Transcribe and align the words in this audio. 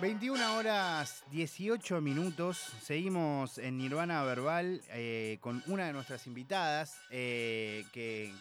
21 0.00 0.56
horas 0.56 1.24
18 1.30 2.02
minutos. 2.02 2.58
Seguimos 2.82 3.56
en 3.56 3.78
Nirvana 3.78 4.22
Verbal 4.24 4.82
eh, 4.90 5.38
con 5.40 5.62
una 5.66 5.86
de 5.86 5.92
nuestras 5.94 6.26
invitadas 6.26 6.98
eh, 7.10 7.84
que. 7.92 8.34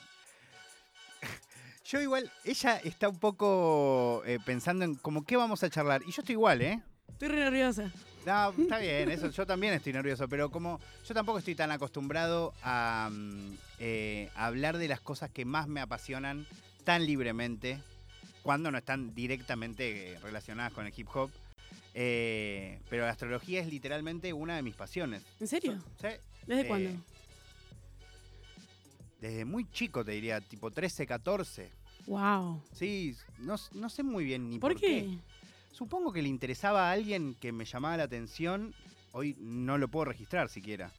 Yo 1.85 2.01
igual, 2.01 2.29
ella 2.43 2.77
está 2.83 3.07
un 3.07 3.19
poco 3.19 4.21
eh, 4.25 4.39
pensando 4.45 4.83
en 4.83 4.95
como 4.95 5.23
qué 5.23 5.37
vamos 5.37 5.63
a 5.63 5.69
charlar. 5.69 6.01
Y 6.01 6.11
yo 6.11 6.21
estoy 6.21 6.33
igual, 6.33 6.61
¿eh? 6.61 6.81
Estoy 7.09 7.29
re 7.29 7.37
nerviosa. 7.37 7.91
No, 8.25 8.49
está 8.51 8.79
bien, 8.79 9.11
eso. 9.11 9.29
Yo 9.29 9.45
también 9.45 9.73
estoy 9.75 9.93
nervioso, 9.93 10.27
pero 10.27 10.49
como 10.49 10.79
yo 11.07 11.13
tampoco 11.13 11.37
estoy 11.37 11.53
tan 11.53 11.71
acostumbrado 11.71 12.53
a 12.63 13.09
mm, 13.11 13.57
hablar 14.35 14.79
de 14.79 14.87
las 14.87 14.99
cosas 14.99 15.29
que 15.29 15.45
más 15.45 15.67
me 15.67 15.79
apasionan 15.79 16.47
tan 16.83 17.05
libremente 17.05 17.79
cuando 18.41 18.71
no 18.71 18.79
están 18.79 19.13
directamente 19.13 20.17
relacionadas 20.23 20.73
con 20.73 20.87
el 20.87 20.93
hip 20.95 21.07
hop. 21.13 21.29
Eh, 21.97 22.81
pero 22.89 23.05
la 23.05 23.11
astrología 23.11 23.61
es 23.61 23.67
literalmente 23.67 24.33
una 24.33 24.57
de 24.57 24.61
mis 24.61 24.75
pasiones. 24.75 25.23
¿En 25.39 25.47
serio? 25.47 25.81
Sí. 26.01 26.09
¿Desde 26.45 26.61
Eh, 26.63 26.67
cuándo? 26.67 26.89
Desde 29.21 29.45
muy 29.45 29.69
chico 29.71 30.03
te 30.03 30.11
diría, 30.11 30.41
tipo 30.41 30.69
13, 30.71 31.07
14. 31.07 31.69
Wow. 32.05 32.61
Sí, 32.73 33.15
no, 33.39 33.55
no 33.73 33.89
sé 33.89 34.03
muy 34.03 34.25
bien 34.25 34.49
ni 34.49 34.59
por, 34.59 34.73
¿Por 34.73 34.81
qué? 34.81 35.17
Supongo 35.71 36.11
que 36.11 36.21
le 36.21 36.27
interesaba 36.29 36.89
a 36.89 36.91
alguien 36.91 37.33
que 37.39 37.51
me 37.51 37.65
llamaba 37.65 37.97
la 37.97 38.03
atención. 38.03 38.73
Hoy 39.13 39.35
no 39.39 39.77
lo 39.77 39.87
puedo 39.87 40.05
registrar 40.05 40.49
siquiera. 40.49 40.91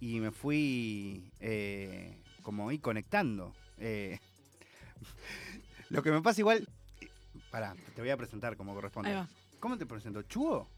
Y 0.00 0.18
me 0.20 0.32
fui 0.32 1.30
eh, 1.40 2.16
como 2.42 2.68
ahí 2.68 2.78
conectando. 2.78 3.54
Eh, 3.78 4.18
lo 5.90 6.02
que 6.02 6.10
me 6.10 6.20
pasa 6.20 6.40
igual. 6.40 6.68
Pará, 7.50 7.74
te 7.94 8.00
voy 8.02 8.10
a 8.10 8.16
presentar 8.16 8.56
como 8.56 8.74
corresponde. 8.74 9.10
Ahí 9.10 9.14
va. 9.16 9.28
¿Cómo 9.64 9.78
te 9.78 9.86
presento? 9.86 10.20
¿Chugo? 10.20 10.68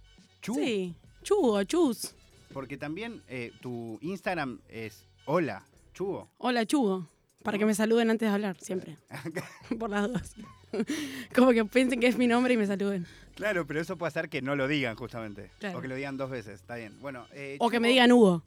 ¿Chu? 0.40 0.54
Sí. 0.54 0.94
Chugo, 1.24 1.60
chus. 1.64 2.14
Porque 2.52 2.76
también 2.76 3.20
eh, 3.26 3.50
tu 3.60 3.98
Instagram 4.00 4.60
es 4.68 5.04
hola, 5.24 5.64
Chugo. 5.92 6.30
Hola, 6.38 6.64
Chugo. 6.66 7.04
Para 7.42 7.58
que 7.58 7.66
me 7.66 7.74
saluden 7.74 8.10
antes 8.10 8.28
de 8.28 8.32
hablar, 8.32 8.56
siempre. 8.60 8.96
Por 9.80 9.90
las 9.90 10.08
dos. 10.12 10.34
Como 11.34 11.50
que 11.50 11.64
piensen 11.64 11.98
que 11.98 12.06
es 12.06 12.16
mi 12.16 12.28
nombre 12.28 12.54
y 12.54 12.56
me 12.56 12.64
saluden. 12.64 13.08
Claro, 13.34 13.66
pero 13.66 13.80
eso 13.80 13.96
puede 13.96 14.06
hacer 14.10 14.28
que 14.28 14.40
no 14.40 14.54
lo 14.54 14.68
digan 14.68 14.94
justamente. 14.94 15.50
Claro. 15.58 15.78
O 15.78 15.82
que 15.82 15.88
lo 15.88 15.96
digan 15.96 16.16
dos 16.16 16.30
veces, 16.30 16.54
está 16.60 16.76
bien. 16.76 16.96
Bueno, 17.00 17.26
eh, 17.32 17.56
O 17.58 17.68
que 17.68 17.80
me 17.80 17.88
digan 17.88 18.12
Hugo. 18.12 18.44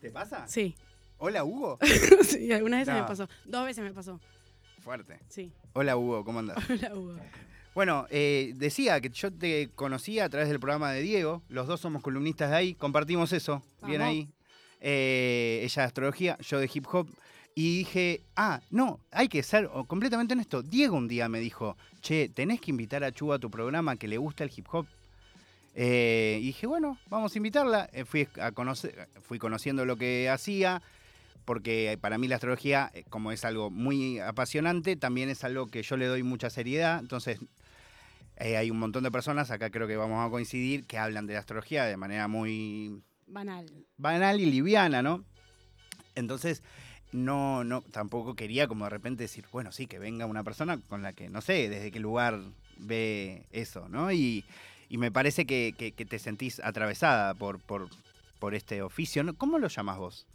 ¿Te 0.00 0.10
pasa? 0.10 0.48
Sí. 0.48 0.74
Hola, 1.18 1.44
Hugo. 1.44 1.78
sí, 2.24 2.50
algunas 2.52 2.80
veces 2.80 2.94
No. 2.94 3.00
me 3.02 3.06
pasó. 3.06 3.28
Dos 3.44 3.64
veces 3.64 3.84
me 3.84 3.92
pasó. 3.92 4.18
Fuerte. 4.82 5.20
Sí. 5.28 5.52
Hola, 5.72 5.96
Hugo, 5.96 6.24
¿cómo 6.24 6.40
andas? 6.40 6.58
Hola, 6.68 6.96
Hugo. 6.96 7.16
Bueno, 7.76 8.06
eh, 8.08 8.54
decía 8.56 8.98
que 9.02 9.10
yo 9.10 9.30
te 9.30 9.68
conocía 9.74 10.24
a 10.24 10.28
través 10.30 10.48
del 10.48 10.58
programa 10.58 10.92
de 10.92 11.02
Diego. 11.02 11.42
Los 11.50 11.66
dos 11.66 11.78
somos 11.78 12.00
columnistas 12.00 12.48
de 12.48 12.56
ahí. 12.56 12.74
Compartimos 12.74 13.34
eso. 13.34 13.62
Bien 13.86 14.00
ahí. 14.00 14.30
Eh, 14.80 15.60
ella 15.62 15.82
de 15.82 15.86
astrología, 15.86 16.38
yo 16.38 16.58
de 16.58 16.70
hip 16.72 16.86
hop. 16.90 17.06
Y 17.54 17.80
dije, 17.80 18.22
ah, 18.34 18.62
no, 18.70 18.98
hay 19.10 19.28
que 19.28 19.42
ser 19.42 19.68
completamente 19.88 20.32
honesto. 20.32 20.62
Diego 20.62 20.96
un 20.96 21.06
día 21.06 21.28
me 21.28 21.38
dijo, 21.38 21.76
che, 22.00 22.30
tenés 22.30 22.62
que 22.62 22.70
invitar 22.70 23.04
a 23.04 23.12
Chu 23.12 23.30
a 23.34 23.38
tu 23.38 23.50
programa 23.50 23.96
que 23.96 24.08
le 24.08 24.16
gusta 24.16 24.42
el 24.42 24.50
hip 24.56 24.68
hop. 24.72 24.86
Eh, 25.74 26.38
y 26.40 26.46
dije, 26.46 26.66
bueno, 26.66 26.96
vamos 27.10 27.34
a 27.34 27.38
invitarla. 27.38 27.90
Eh, 27.92 28.06
fui, 28.06 28.26
a 28.40 28.52
conocer, 28.52 29.06
fui 29.20 29.38
conociendo 29.38 29.84
lo 29.84 29.98
que 29.98 30.30
hacía, 30.30 30.80
porque 31.44 31.98
para 32.00 32.16
mí 32.16 32.26
la 32.26 32.36
astrología, 32.36 32.90
eh, 32.94 33.04
como 33.10 33.32
es 33.32 33.44
algo 33.44 33.70
muy 33.70 34.18
apasionante, 34.18 34.96
también 34.96 35.28
es 35.28 35.44
algo 35.44 35.66
que 35.66 35.82
yo 35.82 35.98
le 35.98 36.06
doy 36.06 36.22
mucha 36.22 36.48
seriedad. 36.48 37.00
Entonces, 37.00 37.38
eh, 38.36 38.56
hay 38.56 38.70
un 38.70 38.78
montón 38.78 39.04
de 39.04 39.10
personas, 39.10 39.50
acá 39.50 39.70
creo 39.70 39.86
que 39.88 39.96
vamos 39.96 40.26
a 40.26 40.30
coincidir, 40.30 40.84
que 40.86 40.98
hablan 40.98 41.26
de 41.26 41.34
la 41.34 41.40
astrología 41.40 41.84
de 41.84 41.96
manera 41.96 42.28
muy 42.28 43.02
Banal. 43.26 43.66
banal 43.96 44.40
y 44.40 44.46
liviana, 44.46 45.02
¿no? 45.02 45.24
Entonces, 46.14 46.62
no, 47.12 47.64
no, 47.64 47.82
tampoco 47.82 48.34
quería 48.34 48.66
como 48.68 48.84
de 48.84 48.90
repente 48.90 49.24
decir, 49.24 49.44
bueno, 49.52 49.72
sí, 49.72 49.86
que 49.86 49.98
venga 49.98 50.26
una 50.26 50.44
persona 50.44 50.78
con 50.88 51.02
la 51.02 51.12
que 51.12 51.28
no 51.28 51.40
sé 51.40 51.68
desde 51.68 51.90
qué 51.90 52.00
lugar 52.00 52.40
ve 52.78 53.44
eso, 53.52 53.88
¿no? 53.88 54.12
Y, 54.12 54.44
y 54.88 54.98
me 54.98 55.10
parece 55.10 55.46
que, 55.46 55.74
que- 55.76 55.92
que 55.92 56.04
te 56.04 56.18
sentís 56.18 56.60
atravesada 56.60 57.34
por, 57.34 57.58
por, 57.60 57.88
por 58.38 58.54
este 58.54 58.82
oficio. 58.82 59.22
¿no? 59.24 59.34
¿Cómo 59.34 59.58
lo 59.58 59.68
llamas 59.68 59.98
vos? 59.98 60.26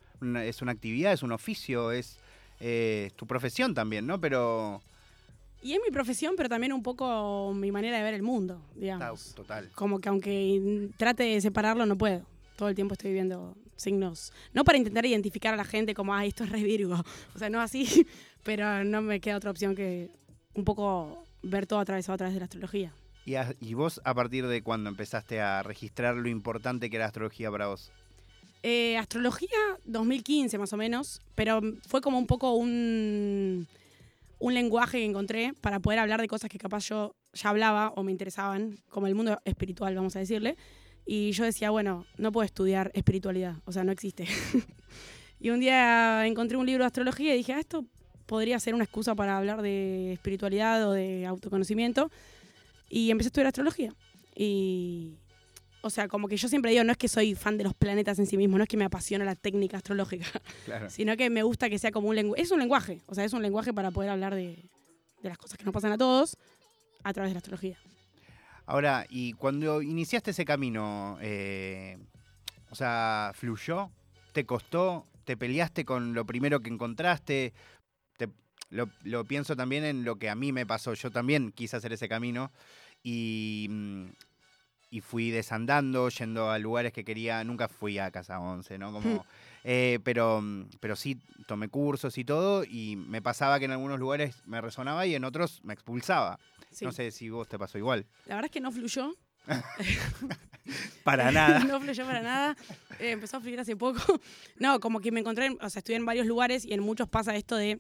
¿Es 0.44 0.61
una 0.61 0.72
actividad, 0.72 1.13
es 1.13 1.23
un 1.23 1.31
oficio, 1.31 1.91
es 1.91 2.17
eh, 2.59 3.11
tu 3.16 3.25
profesión 3.28 3.73
también, 3.73 4.06
¿no? 4.07 4.19
Pero... 4.19 4.81
Y 5.63 5.73
es 5.73 5.79
mi 5.85 5.91
profesión, 5.91 6.33
pero 6.35 6.49
también 6.49 6.73
un 6.73 6.81
poco 6.83 7.53
mi 7.53 7.72
manera 7.72 7.97
de 7.97 8.03
ver 8.03 8.13
el 8.16 8.23
mundo, 8.23 8.61
digamos. 8.75 9.33
total. 9.35 9.69
Como 9.75 9.99
que 9.99 10.09
aunque 10.09 10.89
trate 10.97 11.23
de 11.23 11.41
separarlo, 11.41 11.85
no 11.85 11.97
puedo. 11.97 12.25
Todo 12.55 12.69
el 12.69 12.75
tiempo 12.75 12.94
estoy 12.94 13.13
viendo 13.13 13.55
signos. 13.75 14.31
No 14.53 14.63
para 14.63 14.77
intentar 14.77 15.05
identificar 15.05 15.53
a 15.53 15.57
la 15.57 15.63
gente 15.66 15.94
como, 15.94 16.13
ah, 16.13 16.25
esto 16.25 16.44
es 16.44 16.49
re 16.51 16.63
Virgo. 16.63 17.03
O 17.35 17.39
sea, 17.39 17.49
no 17.49 17.61
así, 17.61 17.85
pero 18.44 18.83
no 18.83 19.01
me 19.01 19.19
queda 19.19 19.38
otra 19.38 19.51
opción 19.51 19.75
que 19.75 20.09
un 20.53 20.63
poco 20.66 21.25
ver 21.44 21.66
todo 21.67 21.79
atravesado 21.79 22.16
a 22.16 22.17
través 22.17 22.33
de 22.33 22.39
la 22.39 22.45
astrología. 22.45 22.93
¿Y, 23.25 23.35
a- 23.35 23.53
y 23.59 23.73
vos 23.75 24.01
a 24.03 24.13
partir 24.16 24.47
de 24.47 24.63
cuándo 24.63 24.89
empezaste 24.89 25.41
a 25.41 25.61
registrar 25.63 26.16
lo 26.16 26.28
importante 26.28 26.89
que 26.89 26.95
era 26.97 27.03
la 27.05 27.07
astrología 27.09 27.51
para 27.51 27.67
vos? 27.67 27.91
Eh, 28.63 28.97
astrología 28.97 29.57
2015 29.85 30.57
más 30.59 30.73
o 30.73 30.78
menos, 30.78 31.22
pero 31.35 31.61
fue 31.88 32.01
como 32.01 32.17
un 32.19 32.28
poco 32.28 32.53
un, 32.53 33.67
un 34.41 34.56
lenguaje 34.56 34.97
que 34.97 35.06
encontré 35.06 35.53
para 35.62 35.79
poder 35.79 36.00
hablar 36.00 36.19
de 36.19 36.28
cosas 36.28 36.50
que 36.50 36.57
capaz 36.57 36.90
yo 36.90 37.16
ya 37.31 37.50
hablaba 37.50 37.94
o 37.96 38.03
me 38.03 38.12
interesaban, 38.12 38.79
como 38.90 39.06
el 39.07 39.16
mundo 39.16 39.40
espiritual, 39.46 39.96
vamos 39.96 40.16
a 40.16 40.19
decirle. 40.19 40.57
Y 41.06 41.31
yo 41.31 41.46
decía, 41.46 41.69
bueno, 41.69 42.06
no 42.18 42.31
puedo 42.31 42.44
estudiar 42.44 42.91
espiritualidad, 42.96 43.56
o 43.66 43.72
sea, 43.72 43.84
no 43.84 43.91
existe. 43.91 44.25
y 45.40 45.52
un 45.52 45.59
día 45.59 46.25
encontré 46.25 46.57
un 46.57 46.66
libro 46.66 46.84
de 46.84 46.88
astrología 46.88 47.34
y 47.35 47.38
dije, 47.38 47.53
ah, 47.53 47.59
esto 47.59 47.85
podría 48.25 48.59
ser 48.59 48.74
una 48.74 48.84
excusa 48.84 49.13
para 49.13 49.38
hablar 49.38 49.62
de 49.62 50.13
espiritualidad 50.13 50.88
o 50.90 50.91
de 50.91 51.25
autoconocimiento. 51.28 52.12
Y 52.90 53.12
empecé 53.12 53.28
a 53.28 53.29
estudiar 53.29 53.47
astrología. 53.47 53.94
Y, 54.35 55.18
o 55.81 55.89
sea, 55.89 56.07
como 56.07 56.27
que 56.27 56.37
yo 56.37 56.47
siempre 56.47 56.71
digo, 56.71 56.83
no 56.83 56.91
es 56.91 56.97
que 56.97 57.07
soy 57.07 57.35
fan 57.35 57.57
de 57.57 57.63
los 57.63 57.73
planetas 57.73 58.19
en 58.19 58.25
sí 58.27 58.37
mismo, 58.37 58.57
no 58.57 58.63
es 58.63 58.69
que 58.69 58.77
me 58.77 58.85
apasiona 58.85 59.25
la 59.25 59.35
técnica 59.35 59.77
astrológica, 59.77 60.25
Claro. 60.65 60.89
sino 60.89 61.15
que 61.17 61.29
me 61.29 61.43
gusta 61.43 61.69
que 61.69 61.79
sea 61.79 61.91
como 61.91 62.09
un 62.09 62.15
lenguaje. 62.15 62.41
Es 62.41 62.51
un 62.51 62.59
lenguaje, 62.59 63.01
o 63.07 63.15
sea, 63.15 63.23
es 63.25 63.33
un 63.33 63.41
lenguaje 63.41 63.73
para 63.73 63.91
poder 63.91 64.09
hablar 64.11 64.35
de, 64.35 64.63
de 65.21 65.29
las 65.29 65.37
cosas 65.37 65.57
que 65.57 65.63
nos 65.65 65.73
pasan 65.73 65.91
a 65.91 65.97
todos 65.97 66.37
a 67.03 67.13
través 67.13 67.31
de 67.31 67.33
la 67.35 67.39
astrología. 67.39 67.77
Ahora, 68.65 69.05
y 69.09 69.33
cuando 69.33 69.81
iniciaste 69.81 70.31
ese 70.31 70.45
camino, 70.45 71.17
eh, 71.21 71.97
o 72.69 72.75
sea, 72.75 73.31
¿fluyó? 73.33 73.89
¿Te 74.33 74.45
costó? 74.45 75.05
¿Te 75.25 75.35
peleaste 75.35 75.83
con 75.83 76.13
lo 76.13 76.25
primero 76.25 76.61
que 76.61 76.69
encontraste? 76.69 77.53
Te- 78.17 78.29
lo, 78.69 78.87
lo 79.03 79.25
pienso 79.25 79.55
también 79.55 79.83
en 79.83 80.05
lo 80.05 80.15
que 80.17 80.29
a 80.29 80.35
mí 80.35 80.51
me 80.53 80.65
pasó. 80.65 80.93
Yo 80.93 81.11
también 81.11 81.51
quise 81.51 81.75
hacer 81.75 81.91
ese 81.91 82.07
camino 82.07 82.51
y, 83.03 83.67
mm, 83.69 84.05
y 84.91 85.02
fui 85.02 85.31
desandando, 85.31 86.09
yendo 86.09 86.52
a 86.52 86.59
lugares 86.59 86.94
que 86.94 87.03
quería. 87.03 87.44
Nunca 87.44 87.68
fui 87.68 87.97
a 87.97 88.12
Casa 88.12 88.40
11, 88.40 88.78
¿no? 88.78 88.91
Como, 88.91 89.25
eh, 89.63 90.00
pero, 90.03 90.41
mm, 90.41 90.66
pero 90.79 90.96
sí 90.96 91.18
tomé 91.47 91.69
cursos 91.69 92.18
y 92.19 92.24
todo 92.25 92.63
y 92.63 92.96
me 92.97 93.22
pasaba 93.22 93.57
que 93.57 93.66
en 93.66 93.72
algunos 93.72 94.00
lugares 94.00 94.35
me 94.46 94.62
resonaba 94.62 95.07
y 95.07 95.16
en 95.16 95.24
otros 95.24 95.62
me 95.63 95.74
expulsaba. 95.74 96.38
Sí. 96.72 96.85
No 96.85 96.91
sé 96.91 97.09
si 97.12 97.29
vos 97.29 97.47
te 97.47 97.57
pasó 97.57 97.78
igual. 97.78 98.06
La 98.28 98.35
verdad 98.35 98.46
es 98.50 98.52
que 98.52 98.59
no 98.62 98.72
fluyó. 98.72 99.16
Para 101.03 101.31
nada. 101.31 101.59
no 101.63 101.79
fluyó 101.81 102.06
para 102.06 102.22
nada. 102.22 102.56
Eh, 103.00 103.11
empezó 103.11 103.37
a 103.37 103.41
fluir 103.41 103.59
hace 103.59 103.76
poco. 103.76 103.99
No, 104.59 104.79
como 104.79 104.99
que 105.02 105.11
me 105.11 105.20
encontré, 105.22 105.47
en- 105.47 105.58
o 105.61 105.70
sea, 105.70 105.79
estuve 105.79 105.96
en 105.96 106.05
varios 106.05 106.28
lugares 106.28 106.66
y 106.66 106.73
en 106.73 106.82
muchos 106.82 107.09
pasa 107.09 107.35
esto 107.35 107.55
de, 107.55 107.79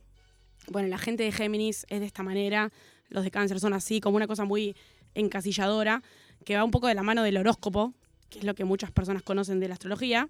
bueno, 0.67 0.87
la 0.87 0.97
gente 0.97 1.23
de 1.23 1.31
Géminis 1.31 1.85
es 1.89 1.99
de 1.99 2.05
esta 2.05 2.23
manera, 2.23 2.71
los 3.09 3.23
de 3.23 3.31
Cáncer 3.31 3.59
son 3.59 3.73
así, 3.73 4.01
como 4.01 4.15
una 4.17 4.27
cosa 4.27 4.45
muy 4.45 4.75
encasilladora, 5.13 6.01
que 6.45 6.55
va 6.55 6.63
un 6.63 6.71
poco 6.71 6.87
de 6.87 6.95
la 6.95 7.03
mano 7.03 7.23
del 7.23 7.37
horóscopo, 7.37 7.93
que 8.29 8.39
es 8.39 8.45
lo 8.45 8.53
que 8.55 8.63
muchas 8.65 8.91
personas 8.91 9.23
conocen 9.23 9.59
de 9.59 9.67
la 9.67 9.73
astrología. 9.75 10.27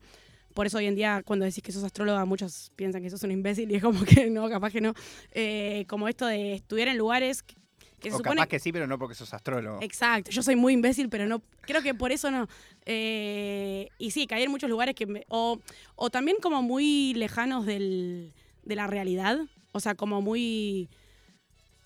Por 0.54 0.66
eso 0.68 0.80
hoy 0.80 0.86
en 0.88 0.96
día 0.96 1.22
cuando 1.26 1.46
decís 1.46 1.64
que 1.64 1.72
sos 1.72 1.84
astróloga 1.84 2.26
muchos 2.26 2.72
piensan 2.76 3.02
que 3.02 3.10
sos 3.10 3.24
un 3.24 3.32
imbécil 3.32 3.72
y 3.72 3.76
es 3.76 3.82
como 3.82 4.04
que 4.04 4.30
no, 4.30 4.50
capaz 4.50 4.72
que 4.72 4.82
no. 4.82 4.94
Eh, 5.32 5.86
como 5.88 6.08
esto 6.10 6.26
de 6.26 6.54
estudiar 6.56 6.90
en 6.90 6.98
lugares 6.98 7.42
que, 7.42 7.56
que 8.02 8.12
se 8.12 8.18
supone 8.18 8.36
capaz 8.36 8.48
que 8.50 8.60
sí, 8.60 8.72
pero 8.74 8.86
no 8.88 8.98
porque 9.00 9.16
sos 9.16 9.34
astrólogo. 9.34 9.80
Exacto, 9.82 10.30
yo 10.32 10.44
soy 10.44 10.56
muy 10.58 10.74
imbécil, 10.74 11.08
pero 11.08 11.26
no, 11.26 11.42
creo 11.62 11.82
que 11.82 11.94
por 11.94 12.12
eso 12.12 12.32
no. 12.32 12.50
Eh, 12.86 13.88
y 13.98 14.12
sí, 14.12 14.28
caí 14.28 14.44
en 14.44 14.52
muchos 14.52 14.70
lugares 14.70 14.94
que, 14.96 15.06
me- 15.06 15.24
o, 15.30 15.60
o 15.96 16.10
también 16.10 16.38
como 16.42 16.62
muy 16.62 17.14
lejanos 17.14 17.66
del, 17.66 18.34
de 18.64 18.76
la 18.76 18.88
realidad, 18.88 19.40
o 19.72 19.80
sea, 19.80 19.96
como 19.96 20.22
muy 20.22 20.90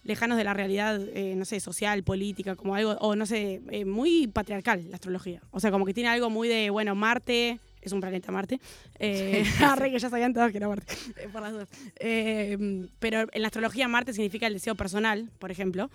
lejanos 0.06 0.38
de 0.38 0.44
la 0.44 0.54
realidad, 0.54 1.02
eh, 1.14 1.36
no 1.36 1.44
sé, 1.44 1.60
social, 1.60 2.04
política, 2.04 2.56
como 2.56 2.76
algo, 2.76 2.92
o 3.02 3.16
no 3.16 3.26
sé, 3.26 3.62
eh, 3.72 3.86
muy 3.86 4.28
patriarcal 4.28 4.90
la 4.90 4.96
astrología. 4.96 5.42
O 5.52 5.60
sea, 5.60 5.72
como 5.72 5.86
que 5.86 5.94
tiene 5.94 6.10
algo 6.10 6.30
muy 6.30 6.48
de, 6.48 6.70
bueno, 6.70 6.96
Marte, 6.96 7.60
es 7.82 7.92
un 7.92 8.02
planeta 8.02 8.32
Marte. 8.32 8.60
Eh, 9.00 9.44
arre, 9.62 9.92
que 9.92 10.00
ya 10.00 10.10
sabían 10.10 10.34
todos 10.34 10.52
que 10.52 10.58
era 10.58 10.68
Marte, 10.68 10.96
por 11.34 11.42
las 11.42 11.52
dudas. 11.52 11.70
Eh, 12.00 12.88
pero 13.00 13.28
en 13.32 13.42
la 13.42 13.48
astrología 13.48 13.88
Marte 13.88 14.14
significa 14.14 14.48
el 14.48 14.54
deseo 14.54 14.76
personal, 14.76 15.30
por 15.40 15.52
ejemplo. 15.52 15.90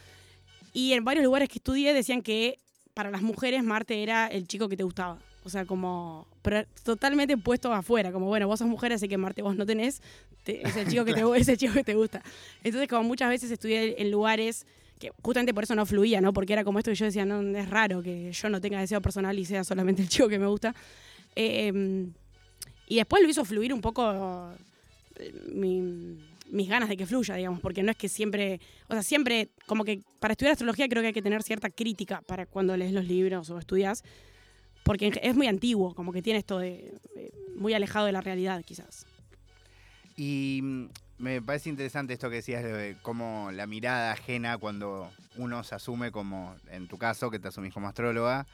Y 0.72 0.92
en 0.92 1.04
varios 1.04 1.24
lugares 1.24 1.48
que 1.48 1.58
estudié 1.58 1.94
decían 1.94 2.22
que 2.22 2.58
para 2.94 3.10
las 3.10 3.22
mujeres 3.22 3.62
Marte 3.62 4.02
era 4.02 4.26
el 4.26 4.46
chico 4.48 4.68
que 4.68 4.76
te 4.76 4.82
gustaba. 4.82 5.18
O 5.44 5.48
sea, 5.48 5.64
como 5.64 6.26
pero 6.42 6.66
totalmente 6.84 7.36
puesto 7.38 7.72
afuera, 7.72 8.12
como 8.12 8.26
bueno, 8.26 8.46
vos 8.46 8.58
sos 8.58 8.68
mujer, 8.68 8.92
así 8.92 9.08
que 9.08 9.16
Marte 9.16 9.40
vos 9.42 9.56
no 9.56 9.64
tenés, 9.66 10.02
te- 10.44 10.66
es, 10.66 10.76
el 10.76 10.86
chico 10.88 11.04
que 11.04 11.14
te, 11.14 11.22
es 11.36 11.48
el 11.48 11.56
chico 11.56 11.72
que 11.74 11.84
te 11.84 11.94
gusta. 11.94 12.22
Entonces, 12.62 12.88
como 12.88 13.04
muchas 13.04 13.28
veces 13.30 13.50
estudié 13.50 14.00
en 14.00 14.10
lugares 14.10 14.66
que 14.98 15.12
justamente 15.22 15.54
por 15.54 15.64
eso 15.64 15.74
no 15.74 15.86
fluía, 15.86 16.20
¿no? 16.20 16.32
Porque 16.34 16.52
era 16.52 16.62
como 16.62 16.78
esto 16.78 16.90
que 16.90 16.94
yo 16.94 17.06
decía, 17.06 17.24
no, 17.24 17.40
es 17.58 17.70
raro 17.70 18.02
que 18.02 18.32
yo 18.32 18.48
no 18.50 18.60
tenga 18.60 18.78
deseo 18.80 19.00
personal 19.00 19.38
y 19.38 19.46
sea 19.46 19.64
solamente 19.64 20.02
el 20.02 20.08
chico 20.10 20.28
que 20.28 20.38
me 20.38 20.46
gusta. 20.46 20.74
Eh, 21.36 22.06
y 22.86 22.96
después 22.96 23.22
lo 23.22 23.28
hizo 23.30 23.44
fluir 23.46 23.72
un 23.72 23.80
poco 23.80 24.50
eh, 25.16 25.32
mi- 25.54 26.18
mis 26.50 26.68
ganas 26.68 26.88
de 26.88 26.96
que 26.96 27.06
fluya, 27.06 27.34
digamos, 27.36 27.60
porque 27.60 27.82
no 27.82 27.90
es 27.92 27.96
que 27.96 28.08
siempre, 28.08 28.60
o 28.88 28.92
sea, 28.92 29.02
siempre, 29.02 29.48
como 29.66 29.84
que 29.84 30.00
para 30.18 30.32
estudiar 30.32 30.52
astrología 30.52 30.88
creo 30.88 31.00
que 31.00 31.06
hay 31.08 31.12
que 31.14 31.22
tener 31.22 31.42
cierta 31.44 31.70
crítica 31.70 32.20
para 32.26 32.44
cuando 32.46 32.76
lees 32.76 32.92
los 32.92 33.04
libros 33.06 33.48
o 33.50 33.58
estudias, 33.58 34.02
porque 34.82 35.12
es 35.22 35.36
muy 35.36 35.46
antiguo, 35.46 35.94
como 35.94 36.12
que 36.12 36.22
tiene 36.22 36.38
esto 36.38 36.58
de 36.58 36.94
muy 37.56 37.74
alejado 37.74 38.06
de 38.06 38.12
la 38.12 38.20
realidad, 38.20 38.64
quizás. 38.64 39.06
Y 40.16 40.60
mm, 40.62 40.88
me 41.18 41.42
parece 41.42 41.68
interesante 41.68 42.14
esto 42.14 42.30
que 42.30 42.36
decías 42.36 42.64
de 42.64 42.96
cómo 43.02 43.50
la 43.52 43.66
mirada 43.66 44.12
ajena 44.12 44.58
cuando 44.58 45.10
uno 45.36 45.62
se 45.62 45.74
asume 45.74 46.10
como, 46.10 46.56
en 46.70 46.88
tu 46.88 46.98
caso, 46.98 47.30
que 47.30 47.38
te 47.38 47.48
asumís 47.48 47.72
como 47.72 47.88
astróloga, 47.88 48.46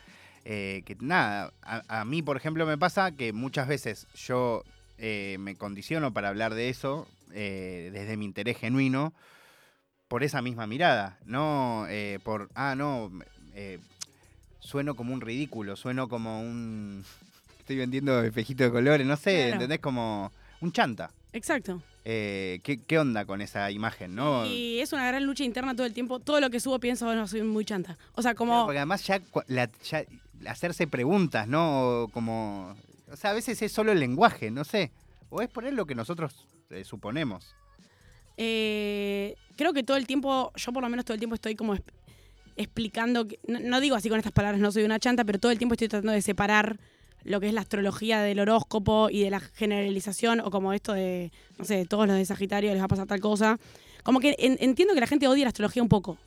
eh, 0.44 0.82
que 0.84 0.96
nada, 1.00 1.52
a, 1.62 2.04
mí 2.04 2.22
por 2.22 2.36
ejemplo 2.36 2.66
me 2.66 2.78
pasa 2.78 3.12
que 3.12 3.32
muchas 3.32 3.66
veces 3.66 4.06
yo 4.14 4.62
eh, 4.98 5.36
me 5.40 5.56
condiciono 5.56 6.12
para 6.12 6.28
hablar 6.28 6.54
de 6.54 6.68
eso 6.68 7.08
eh, 7.32 7.90
desde 7.92 8.16
mi 8.16 8.26
interés 8.26 8.56
genuino 8.56 9.12
por 10.06 10.22
esa 10.22 10.42
misma 10.42 10.68
mirada, 10.68 11.18
no 11.24 11.86
por, 12.22 12.48
ah, 12.54 12.74
no, 12.76 13.10
sueno 14.66 14.94
como 14.94 15.14
un 15.14 15.20
ridículo, 15.20 15.76
sueno 15.76 16.08
como 16.08 16.40
un... 16.40 17.04
Estoy 17.60 17.76
vendiendo 17.76 18.22
espejitos 18.22 18.66
de 18.66 18.72
colores, 18.72 19.06
no 19.06 19.16
sé, 19.16 19.34
Claro. 19.46 19.52
¿entendés? 19.54 19.78
Como 19.80 20.30
un 20.60 20.72
chanta. 20.72 21.10
Exacto. 21.32 21.82
Eh, 22.04 22.60
¿qué, 22.62 22.78
qué 22.78 22.98
onda 23.00 23.24
con 23.24 23.40
esa 23.40 23.70
imagen, 23.72 24.14
no? 24.14 24.46
Y 24.46 24.78
es 24.80 24.92
una 24.92 25.06
gran 25.08 25.24
lucha 25.26 25.42
interna 25.44 25.74
todo 25.74 25.86
el 25.86 25.92
tiempo. 25.92 26.20
Todo 26.20 26.40
lo 26.40 26.48
que 26.50 26.60
subo 26.60 26.78
pienso, 26.78 27.06
bueno, 27.06 27.26
soy 27.26 27.42
muy 27.42 27.64
chanta. 27.64 27.98
O 28.14 28.22
sea, 28.22 28.34
Claro, 28.34 28.36
como... 28.38 28.64
Porque 28.66 28.78
además 28.78 29.04
ya, 29.06 29.18
cua- 29.20 29.44
la- 29.48 29.68
ya 29.84 30.04
hacerse 30.48 30.86
preguntas, 30.86 31.48
¿no? 31.48 32.02
O 32.04 32.08
Como... 32.08 32.76
O 33.10 33.16
sea, 33.16 33.30
a 33.30 33.34
veces 33.34 33.60
es 33.62 33.72
solo 33.72 33.90
el 33.92 34.00
lenguaje, 34.00 34.50
no 34.52 34.62
sé. 34.64 34.90
O 35.30 35.40
es 35.42 35.48
poner 35.48 35.74
lo 35.74 35.86
que 35.86 35.94
nosotros 35.96 36.46
eh, 36.70 36.84
suponemos. 36.84 37.54
Eh, 38.36 39.34
creo 39.56 39.72
que 39.72 39.82
todo 39.82 39.96
el 39.96 40.06
tiempo, 40.06 40.52
yo 40.56 40.72
por 40.72 40.82
lo 40.82 40.88
menos 40.88 41.04
todo 41.04 41.14
el 41.14 41.20
tiempo 41.20 41.34
estoy 41.34 41.54
como 41.56 41.74
explicando, 42.56 43.26
que- 43.28 43.38
no, 43.46 43.80
digo 43.80 43.96
así 43.96 44.08
con 44.08 44.18
estas 44.18 44.32
palabras, 44.32 44.60
no 44.60 44.72
soy 44.72 44.84
una 44.84 44.98
chanta, 44.98 45.24
pero 45.24 45.38
todo 45.38 45.52
el 45.52 45.58
tiempo 45.58 45.74
estoy 45.74 45.88
tratando 45.88 46.12
de 46.12 46.22
separar 46.22 46.78
lo 47.24 47.40
que 47.40 47.48
es 47.48 47.54
la 47.54 47.60
astrología 47.62 48.20
del 48.20 48.38
horóscopo 48.38 49.08
y 49.10 49.22
de 49.22 49.30
la 49.30 49.40
generalización, 49.40 50.40
o 50.40 50.50
como 50.50 50.72
esto 50.72 50.92
de, 50.92 51.32
no 51.58 51.64
sé, 51.64 51.84
todos 51.84 52.06
los 52.06 52.16
de 52.16 52.24
Sagitario 52.24 52.70
les 52.70 52.80
va 52.80 52.84
a 52.84 52.88
pasar 52.88 53.06
tal 53.06 53.20
cosa. 53.20 53.58
Como 54.04 54.20
que 54.20 54.36
en- 54.38 54.56
entiendo 54.60 54.94
que 54.94 55.00
la 55.00 55.06
gente 55.08 55.26
odia 55.26 55.44
la 55.44 55.48
astrología 55.48 55.82
un 55.82 55.88
poco. 55.88 56.18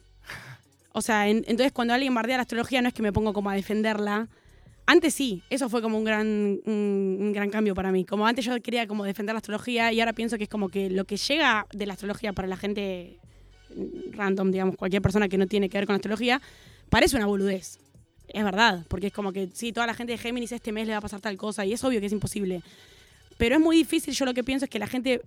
O 0.91 1.01
sea, 1.01 1.29
en- 1.29 1.45
entonces 1.47 1.71
cuando 1.71 1.93
alguien 1.93 2.13
bardea 2.13 2.37
la 2.37 2.41
astrología 2.41 2.81
no 2.81 2.87
es 2.89 2.93
que 2.93 3.01
me 3.01 3.13
pongo 3.13 3.31
como 3.31 3.49
a 3.49 3.55
defenderla. 3.55 4.27
Antes 4.85 5.13
sí, 5.13 5.43
eso 5.49 5.69
fue 5.69 5.81
como 5.81 5.97
un 5.99 6.03
gran, 6.03 6.25
un, 6.65 7.31
gran 7.33 7.49
cambio 7.51 7.75
para 7.75 7.91
mí. 7.91 8.03
Como 8.05 8.25
antes 8.25 8.43
yo 8.43 8.59
quería 8.59 8.87
como 8.87 9.05
defender 9.05 9.33
la 9.35 9.37
astrología 9.37 9.93
y 9.93 9.99
ahora 10.01 10.13
pienso 10.13 10.37
que 10.37 10.43
es 10.45 10.49
como 10.49 10.67
que 10.69 10.89
lo 10.89 11.05
que 11.05 11.15
llega 11.15 11.67
de 11.71 11.85
la 11.85 11.93
astrología 11.93 12.33
para 12.33 12.47
la 12.47 12.57
gente 12.57 13.19
random, 14.11 14.51
digamos, 14.51 14.75
cualquier 14.75 15.01
persona 15.01 15.27
que 15.29 15.37
no 15.37 15.47
tiene 15.47 15.69
que 15.69 15.77
ver 15.77 15.85
con 15.87 15.95
astrología, 15.95 16.41
parece 16.89 17.15
una 17.15 17.25
boludez. 17.25 17.79
Es 18.27 18.43
verdad, 18.43 18.85
porque 18.87 19.07
es 19.07 19.13
como 19.13 19.31
que 19.33 19.49
sí, 19.53 19.71
toda 19.73 19.87
la 19.87 19.93
gente 19.93 20.11
de 20.13 20.17
Géminis 20.19 20.51
este 20.51 20.71
mes 20.71 20.85
le 20.85 20.91
va 20.93 20.99
a 20.99 21.01
pasar 21.01 21.19
tal 21.19 21.35
cosa 21.37 21.65
y 21.65 21.73
es 21.73 21.83
obvio 21.83 21.99
que 21.99 22.05
es 22.05 22.11
imposible. 22.11 22.61
Pero 23.37 23.55
es 23.55 23.61
muy 23.61 23.75
difícil, 23.77 24.13
yo 24.13 24.25
lo 24.25 24.33
que 24.33 24.43
pienso 24.43 24.65
es 24.65 24.69
que 24.69 24.77
la 24.79 24.87
gente, 24.87 25.21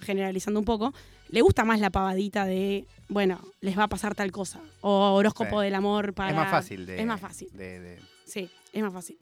generalizando 0.00 0.58
un 0.58 0.64
poco, 0.66 0.92
le 1.28 1.40
gusta 1.42 1.64
más 1.64 1.78
la 1.80 1.90
pavadita 1.90 2.44
de, 2.46 2.86
bueno, 3.08 3.40
les 3.60 3.78
va 3.78 3.84
a 3.84 3.88
pasar 3.88 4.14
tal 4.14 4.32
cosa. 4.32 4.60
O 4.80 5.12
horóscopo 5.14 5.60
Sí. 5.60 5.64
del 5.66 5.74
amor 5.74 6.14
para... 6.14 6.30
Es 6.30 6.36
más 6.36 6.50
fácil 6.50 6.86
de... 6.86 7.00
Es 7.00 7.06
más 7.06 7.20
fácil. 7.20 7.48
de- 7.52 7.80
de- 7.80 7.98
Sí, 8.24 8.48
es 8.72 8.82
más 8.82 8.92
fácil. 8.92 9.16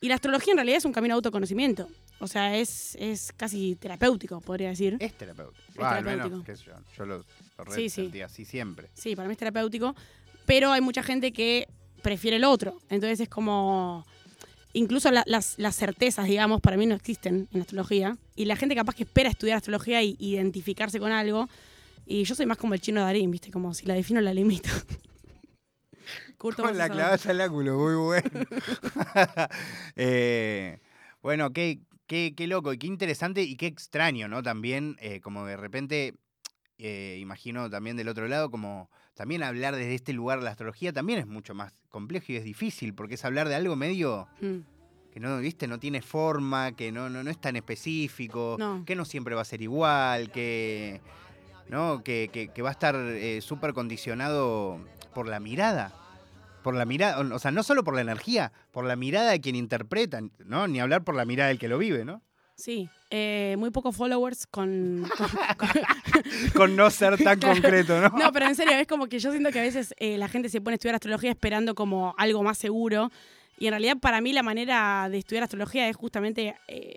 Y 0.00 0.08
la 0.08 0.16
astrología 0.16 0.52
en 0.52 0.58
realidad 0.58 0.78
es 0.78 0.84
un 0.84 0.92
camino 0.92 1.14
de 1.14 1.16
autoconocimiento. 1.16 1.88
O 2.18 2.26
sea, 2.28 2.56
es, 2.56 2.96
es 3.00 3.32
casi 3.32 3.76
terapéutico, 3.76 4.40
podría 4.40 4.68
decir. 4.68 4.96
Es 5.00 5.14
terapéutico. 5.16 5.62
Es 5.74 5.78
Ah, 5.80 5.96
al 5.96 6.04
menos, 6.04 6.28
terapéutico. 6.28 6.44
qué 6.44 6.56
sé 6.56 6.64
yo, 6.64 6.72
yo 6.96 7.06
lo, 7.06 7.18
lo 7.64 7.72
Sí, 7.74 7.88
sí. 7.88 8.20
así 8.20 8.44
siempre. 8.44 8.88
Sí, 8.94 9.16
para 9.16 9.28
mí 9.28 9.32
es 9.32 9.38
terapéutico. 9.38 9.94
Pero 10.44 10.70
hay 10.72 10.80
mucha 10.80 11.02
gente 11.02 11.32
que 11.32 11.66
prefiere 12.02 12.36
el 12.36 12.44
otro. 12.44 12.78
Entonces 12.90 13.20
es 13.20 13.28
como. 13.28 14.06
Incluso 14.74 15.10
la- 15.10 15.24
las, 15.26 15.54
las 15.58 15.74
certezas, 15.74 16.26
digamos, 16.26 16.60
para 16.60 16.76
mí 16.76 16.84
no 16.84 16.94
existen 16.94 17.48
en 17.52 17.60
astrología. 17.62 18.18
Y 18.34 18.44
la 18.44 18.56
gente 18.56 18.74
capaz 18.74 18.94
que 18.94 19.04
espera 19.04 19.30
estudiar 19.30 19.56
astrología 19.56 20.02
y 20.02 20.16
identificarse 20.20 21.00
con 21.00 21.10
algo. 21.12 21.48
Y 22.06 22.24
yo 22.24 22.34
soy 22.34 22.44
más 22.46 22.58
como 22.58 22.74
el 22.74 22.80
chino 22.80 23.00
Darín, 23.00 23.30
¿viste? 23.30 23.50
Como 23.50 23.72
si 23.72 23.86
la 23.86 23.94
defino, 23.94 24.20
la 24.20 24.34
limito. 24.34 24.68
Curto 26.38 26.62
Con 26.62 26.76
la 26.78 26.88
clavada 26.88 27.18
al 27.30 27.40
áculo, 27.40 27.78
muy 27.78 27.94
bueno. 27.94 28.30
Eh, 29.96 30.80
bueno, 31.22 31.52
qué, 31.52 31.80
qué, 32.06 32.34
qué 32.36 32.46
loco 32.46 32.72
y 32.72 32.78
qué 32.78 32.86
interesante 32.86 33.42
y 33.42 33.56
qué 33.56 33.66
extraño, 33.66 34.28
¿no? 34.28 34.42
También, 34.42 34.96
eh, 35.00 35.20
como 35.20 35.44
de 35.46 35.56
repente, 35.56 36.14
eh, 36.78 37.18
imagino 37.20 37.70
también 37.70 37.96
del 37.96 38.08
otro 38.08 38.28
lado, 38.28 38.50
como 38.50 38.90
también 39.14 39.42
hablar 39.42 39.74
desde 39.74 39.94
este 39.94 40.12
lugar 40.12 40.38
de 40.40 40.44
la 40.44 40.50
astrología 40.50 40.92
también 40.92 41.18
es 41.18 41.26
mucho 41.26 41.54
más 41.54 41.72
complejo 41.88 42.26
y 42.32 42.36
es 42.36 42.44
difícil, 42.44 42.94
porque 42.94 43.14
es 43.14 43.24
hablar 43.24 43.48
de 43.48 43.54
algo 43.54 43.74
medio 43.76 44.28
Mm. 44.40 44.58
que 45.12 45.20
no, 45.20 45.38
viste, 45.38 45.66
no 45.66 45.78
tiene 45.80 46.02
forma, 46.02 46.72
que 46.76 46.92
no, 46.92 47.08
no, 47.08 47.24
no 47.24 47.30
es 47.30 47.40
tan 47.40 47.56
específico, 47.56 48.56
No. 48.58 48.84
que 48.84 48.94
no 48.94 49.06
siempre 49.06 49.34
va 49.34 49.40
a 49.40 49.46
ser 49.46 49.62
igual, 49.62 50.30
que, 50.30 51.00
¿no? 51.70 52.02
que, 52.04 52.28
que- 52.30 52.48
que 52.48 52.60
va 52.62 52.68
a 52.68 52.72
estar 52.72 52.94
eh, 52.94 53.40
súper 53.40 53.72
condicionado 53.72 54.78
por 55.16 55.26
la 55.26 55.40
mirada. 55.40 55.92
Por 56.62 56.74
la 56.74 56.84
mirada, 56.84 57.20
o 57.34 57.38
sea, 57.38 57.50
no 57.52 57.62
solo 57.62 57.84
por 57.84 57.94
la 57.94 58.02
energía, 58.02 58.52
por 58.70 58.84
la 58.84 58.96
mirada 58.96 59.30
de 59.30 59.40
quien 59.40 59.56
interpreta, 59.56 60.20
¿no? 60.44 60.68
Ni 60.68 60.78
hablar 60.78 61.04
por 61.04 61.14
la 61.14 61.24
mirada 61.24 61.48
del 61.48 61.58
que 61.58 61.68
lo 61.68 61.78
vive, 61.78 62.04
¿no? 62.04 62.20
Sí, 62.54 62.88
eh, 63.10 63.54
muy 63.58 63.70
pocos 63.70 63.96
followers 63.96 64.46
con- 64.46 65.08
con- 65.16 65.28
con, 65.56 66.50
Con 66.54 66.76
no 66.76 66.90
ser 66.90 67.16
tan 67.22 67.40
concreto, 67.40 67.98
¿no? 68.00 68.10
No, 68.18 68.30
pero 68.32 68.46
en 68.46 68.54
serio, 68.56 68.74
es 68.74 68.86
como 68.86 69.06
que 69.06 69.18
yo 69.18 69.30
siento 69.30 69.50
que 69.52 69.58
a 69.60 69.62
veces 69.62 69.94
eh, 69.98 70.18
la 70.18 70.28
gente 70.28 70.48
se 70.50 70.60
pone 70.60 70.74
a 70.74 70.76
estudiar 70.76 70.96
astrología 70.96 71.30
esperando 71.30 71.74
como 71.74 72.14
algo 72.18 72.42
más 72.42 72.58
seguro. 72.58 73.10
Y 73.58 73.66
en 73.68 73.70
realidad, 73.72 73.96
para 73.98 74.20
mí, 74.20 74.34
la 74.34 74.42
manera 74.42 75.08
de 75.10 75.16
estudiar 75.18 75.44
astrología 75.44 75.88
es 75.88 75.96
justamente 75.96 76.56
eh, 76.68 76.96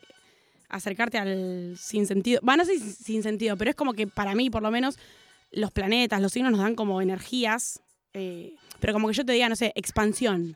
acercarte 0.68 1.18
al 1.20 1.76
sin 1.78 2.06
sentido. 2.06 2.42
No 2.44 2.66
sé 2.66 2.80
si 2.80 2.92
sin 2.92 3.24
sentido, 3.24 3.56
pero 3.56 3.70
es 3.70 3.76
como 3.76 3.94
que 3.94 4.08
para 4.08 4.34
mí, 4.36 4.50
por 4.50 4.62
lo 4.64 4.72
menos, 4.72 4.98
los 5.52 5.72
planetas, 5.72 6.22
los 6.22 6.32
signos 6.34 6.52
nos 6.52 6.60
dan 6.62 6.76
como 6.76 7.02
energías. 7.02 7.82
Eh, 8.14 8.54
pero 8.80 8.94
como 8.94 9.08
que 9.08 9.14
yo 9.14 9.26
te 9.26 9.34
diga, 9.34 9.50
no 9.50 9.56
sé, 9.56 9.72
expansión. 9.76 10.56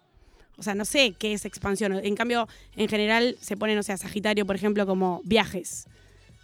O 0.58 0.64
sea, 0.64 0.76
no 0.76 0.86
sé 0.86 1.14
qué 1.18 1.34
es 1.34 1.46
expansión. 1.46 1.94
En 1.94 2.16
cambio, 2.16 2.48
en 2.76 2.88
general 2.88 3.36
se 3.42 3.58
pone, 3.58 3.76
no 3.76 3.84
sé, 3.84 3.92
a 3.92 3.98
Sagitario, 3.98 4.46
por 4.46 4.56
ejemplo, 4.56 4.86
como 4.86 5.22
viajes. 5.24 5.88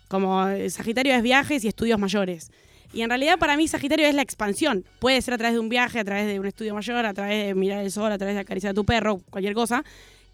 Como 0.08 0.48
eh, 0.48 0.70
Sagitario 0.70 1.14
es 1.14 1.22
viajes 1.22 1.64
y 1.64 1.68
estudios 1.68 2.00
mayores. 2.00 2.52
Y 2.92 3.02
en 3.04 3.10
realidad 3.10 3.38
para 3.38 3.56
mí 3.56 3.68
Sagitario 3.68 4.08
es 4.08 4.16
la 4.16 4.24
expansión. 4.24 4.84
Puede 4.98 5.22
ser 5.22 5.36
a 5.36 5.38
través 5.38 5.54
de 5.54 5.60
un 5.60 5.70
viaje, 5.70 6.00
a 6.00 6.04
través 6.04 6.26
de 6.26 6.40
un 6.40 6.48
estudio 6.48 6.74
mayor, 6.74 7.06
a 7.06 7.14
través 7.14 7.46
de 7.46 7.54
mirar 7.54 7.84
el 7.84 7.92
sol, 7.92 8.12
a 8.12 8.18
través 8.18 8.34
de 8.36 8.42
acariciar 8.42 8.72
a 8.72 8.74
tu 8.74 8.84
perro, 8.84 9.22
cualquier 9.30 9.54
cosa. 9.54 9.84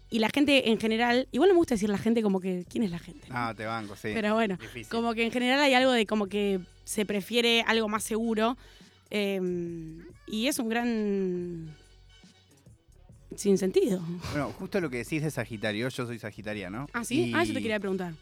Y 0.08 0.20
la 0.20 0.30
gente 0.30 0.70
en 0.70 0.80
general, 0.80 1.28
igual 1.32 1.48
no 1.48 1.54
me 1.54 1.58
gusta 1.58 1.74
decir 1.74 1.90
la 1.90 1.98
gente 1.98 2.22
como 2.22 2.40
que, 2.40 2.64
¿quién 2.70 2.84
es 2.84 2.90
la 2.90 2.98
gente? 2.98 3.28
No, 3.28 3.54
te 3.54 3.66
banco, 3.66 3.94
sí. 3.96 4.10
Pero 4.14 4.34
bueno, 4.34 4.56
Difícil. 4.56 4.88
como 4.88 5.12
que 5.12 5.24
en 5.24 5.32
general 5.32 5.60
hay 5.60 5.74
algo 5.74 5.92
de 5.92 6.06
como 6.06 6.28
que 6.28 6.60
se 6.84 7.04
prefiere 7.04 7.62
algo 7.66 7.88
más 7.88 8.04
seguro. 8.04 8.56
Eh, 9.16 9.40
y 10.26 10.46
es 10.48 10.58
un 10.58 10.68
gran... 10.68 11.74
Sin 13.34 13.58
sentido. 13.58 14.00
Bueno, 14.30 14.52
justo 14.58 14.80
lo 14.80 14.88
que 14.88 14.98
decís 14.98 15.22
de 15.22 15.30
Sagitario, 15.30 15.88
yo 15.88 16.06
soy 16.06 16.18
sagitariano. 16.18 16.86
¿Ah, 16.94 17.04
sí? 17.04 17.24
y- 17.26 17.32
Ah, 17.34 17.44
yo 17.44 17.52
te 17.52 17.60
quería 17.60 17.78
preguntar. 17.80 18.14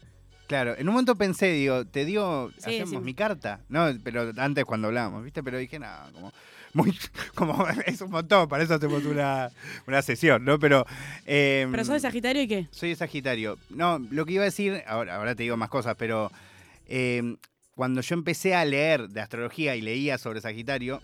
Claro, 0.47 0.75
en 0.77 0.87
un 0.87 0.93
momento 0.93 1.15
pensé, 1.15 1.51
digo, 1.53 1.85
te 1.85 2.05
dio, 2.05 2.51
Sí, 2.57 2.79
hacemos 2.81 3.01
mi 3.01 3.13
carta, 3.15 3.61
¿no? 3.69 3.87
Pero 4.03 4.31
antes 4.37 4.63
cuando 4.65 4.87
hablábamos, 4.89 5.23
¿viste? 5.23 5.41
Pero 5.41 5.57
dije, 5.57 5.79
nada, 5.79 6.11
como, 6.11 6.31
muy, 6.73 6.93
como 7.35 7.65
es 7.87 8.01
un 8.01 8.11
montón, 8.11 8.47
para 8.49 8.63
eso 8.63 8.73
hacemos 8.75 9.05
una, 9.05 9.49
una 9.87 10.01
sesión, 10.01 10.43
¿no? 10.45 10.59
Pero, 10.59 10.85
eh, 11.25 11.67
¿Pero 11.71 11.83
sos 11.85 11.93
de 11.95 11.99
Sagitario 12.01 12.41
y 12.43 12.47
qué? 12.47 12.67
soy 12.71 12.89
de 12.89 12.95
Sagitario. 12.95 13.57
No, 13.69 13.97
lo 14.11 14.25
que 14.25 14.33
iba 14.33 14.43
a 14.43 14.45
decir, 14.45 14.83
ahora, 14.85 15.15
ahora 15.15 15.33
te 15.33 15.43
digo 15.43 15.55
más 15.57 15.69
cosas, 15.69 15.95
pero 15.97 16.31
eh, 16.87 17.37
cuando 17.75 18.01
yo 18.01 18.13
empecé 18.15 18.55
a 18.55 18.63
leer 18.65 19.09
de 19.09 19.21
astrología 19.21 19.75
y 19.75 19.81
leía 19.81 20.17
sobre 20.17 20.41
Sagitario, 20.41 21.01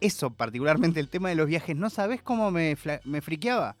eso, 0.00 0.30
particularmente 0.30 0.98
el 1.00 1.08
tema 1.08 1.28
de 1.28 1.36
los 1.36 1.46
viajes, 1.46 1.76
no 1.76 1.88
sabes 1.90 2.22
cómo 2.22 2.50
me, 2.50 2.76
me 3.04 3.20
friqueaba. 3.20 3.76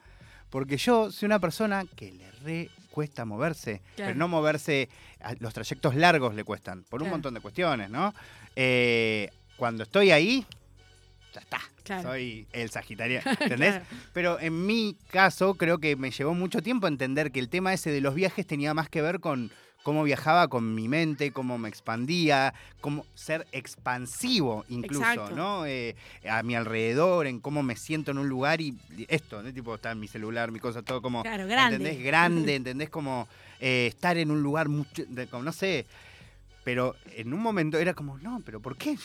Porque 0.50 0.76
yo 0.76 1.10
soy 1.10 1.26
una 1.26 1.40
persona 1.40 1.84
que 1.96 2.12
le 2.12 2.30
re 2.44 2.70
cuesta 2.90 3.24
moverse, 3.24 3.80
Claro. 3.96 4.10
pero 4.10 4.18
no 4.18 4.28
moverse, 4.28 4.88
a- 5.20 5.34
los 5.40 5.54
trayectos 5.54 5.94
largos 5.96 6.34
le 6.34 6.44
cuestan, 6.44 6.84
por 6.84 7.00
un 7.00 7.06
Claro. 7.06 7.14
montón 7.16 7.34
de 7.34 7.40
cuestiones, 7.40 7.88
¿no? 7.90 8.14
Eh, 8.54 9.30
cuando 9.56 9.82
estoy 9.82 10.10
ahí, 10.10 10.44
ya 11.34 11.40
está. 11.40 11.58
Claro. 11.84 12.02
Soy 12.10 12.46
el 12.52 12.70
Sagitario, 12.70 13.20
¿entendés? 13.40 13.70
Claro. 13.76 13.84
Pero 14.12 14.38
en 14.40 14.66
mi 14.66 14.94
caso, 15.10 15.54
creo 15.54 15.78
que 15.78 15.96
me 15.96 16.10
llevó 16.10 16.34
mucho 16.34 16.62
tiempo 16.62 16.86
entender 16.86 17.32
que 17.32 17.40
el 17.40 17.48
tema 17.48 17.72
ese 17.72 17.90
de 17.90 18.00
los 18.02 18.14
viajes 18.14 18.46
tenía 18.46 18.74
más 18.74 18.88
que 18.90 19.00
ver 19.02 19.18
con 19.20 19.50
cómo 19.82 20.04
viajaba 20.04 20.48
con 20.48 20.74
mi 20.74 20.88
mente, 20.88 21.32
cómo 21.32 21.58
me 21.58 21.68
expandía, 21.68 22.54
cómo 22.80 23.04
ser 23.14 23.46
expansivo 23.52 24.64
incluso, 24.68 25.04
Exacto. 25.04 25.34
¿no? 25.36 25.66
Eh, 25.66 25.96
a 26.28 26.42
mi 26.42 26.54
alrededor, 26.54 27.26
en 27.26 27.40
cómo 27.40 27.62
me 27.62 27.76
siento 27.76 28.10
en 28.10 28.18
un 28.18 28.28
lugar 28.28 28.60
y 28.60 28.74
esto, 29.08 29.42
¿no? 29.42 29.52
Tipo, 29.52 29.74
está 29.74 29.94
mi 29.94 30.08
celular, 30.08 30.50
mi 30.50 30.60
cosa, 30.60 30.82
todo 30.82 31.02
como... 31.02 31.22
Claro, 31.22 31.46
grande. 31.46 31.76
¿Entendés? 31.76 32.04
Grande, 32.04 32.54
¿entendés? 32.56 32.90
Como 32.90 33.28
eh, 33.60 33.86
estar 33.88 34.16
en 34.16 34.30
un 34.30 34.42
lugar, 34.42 34.68
mucho, 34.68 35.02
de- 35.08 35.26
como, 35.26 35.42
no 35.42 35.52
sé. 35.52 35.86
Pero 36.64 36.94
en 37.16 37.34
un 37.34 37.40
momento 37.40 37.76
era 37.78 37.92
como, 37.92 38.18
no, 38.18 38.40
pero 38.44 38.60
¿por 38.60 38.76
qué? 38.76 38.96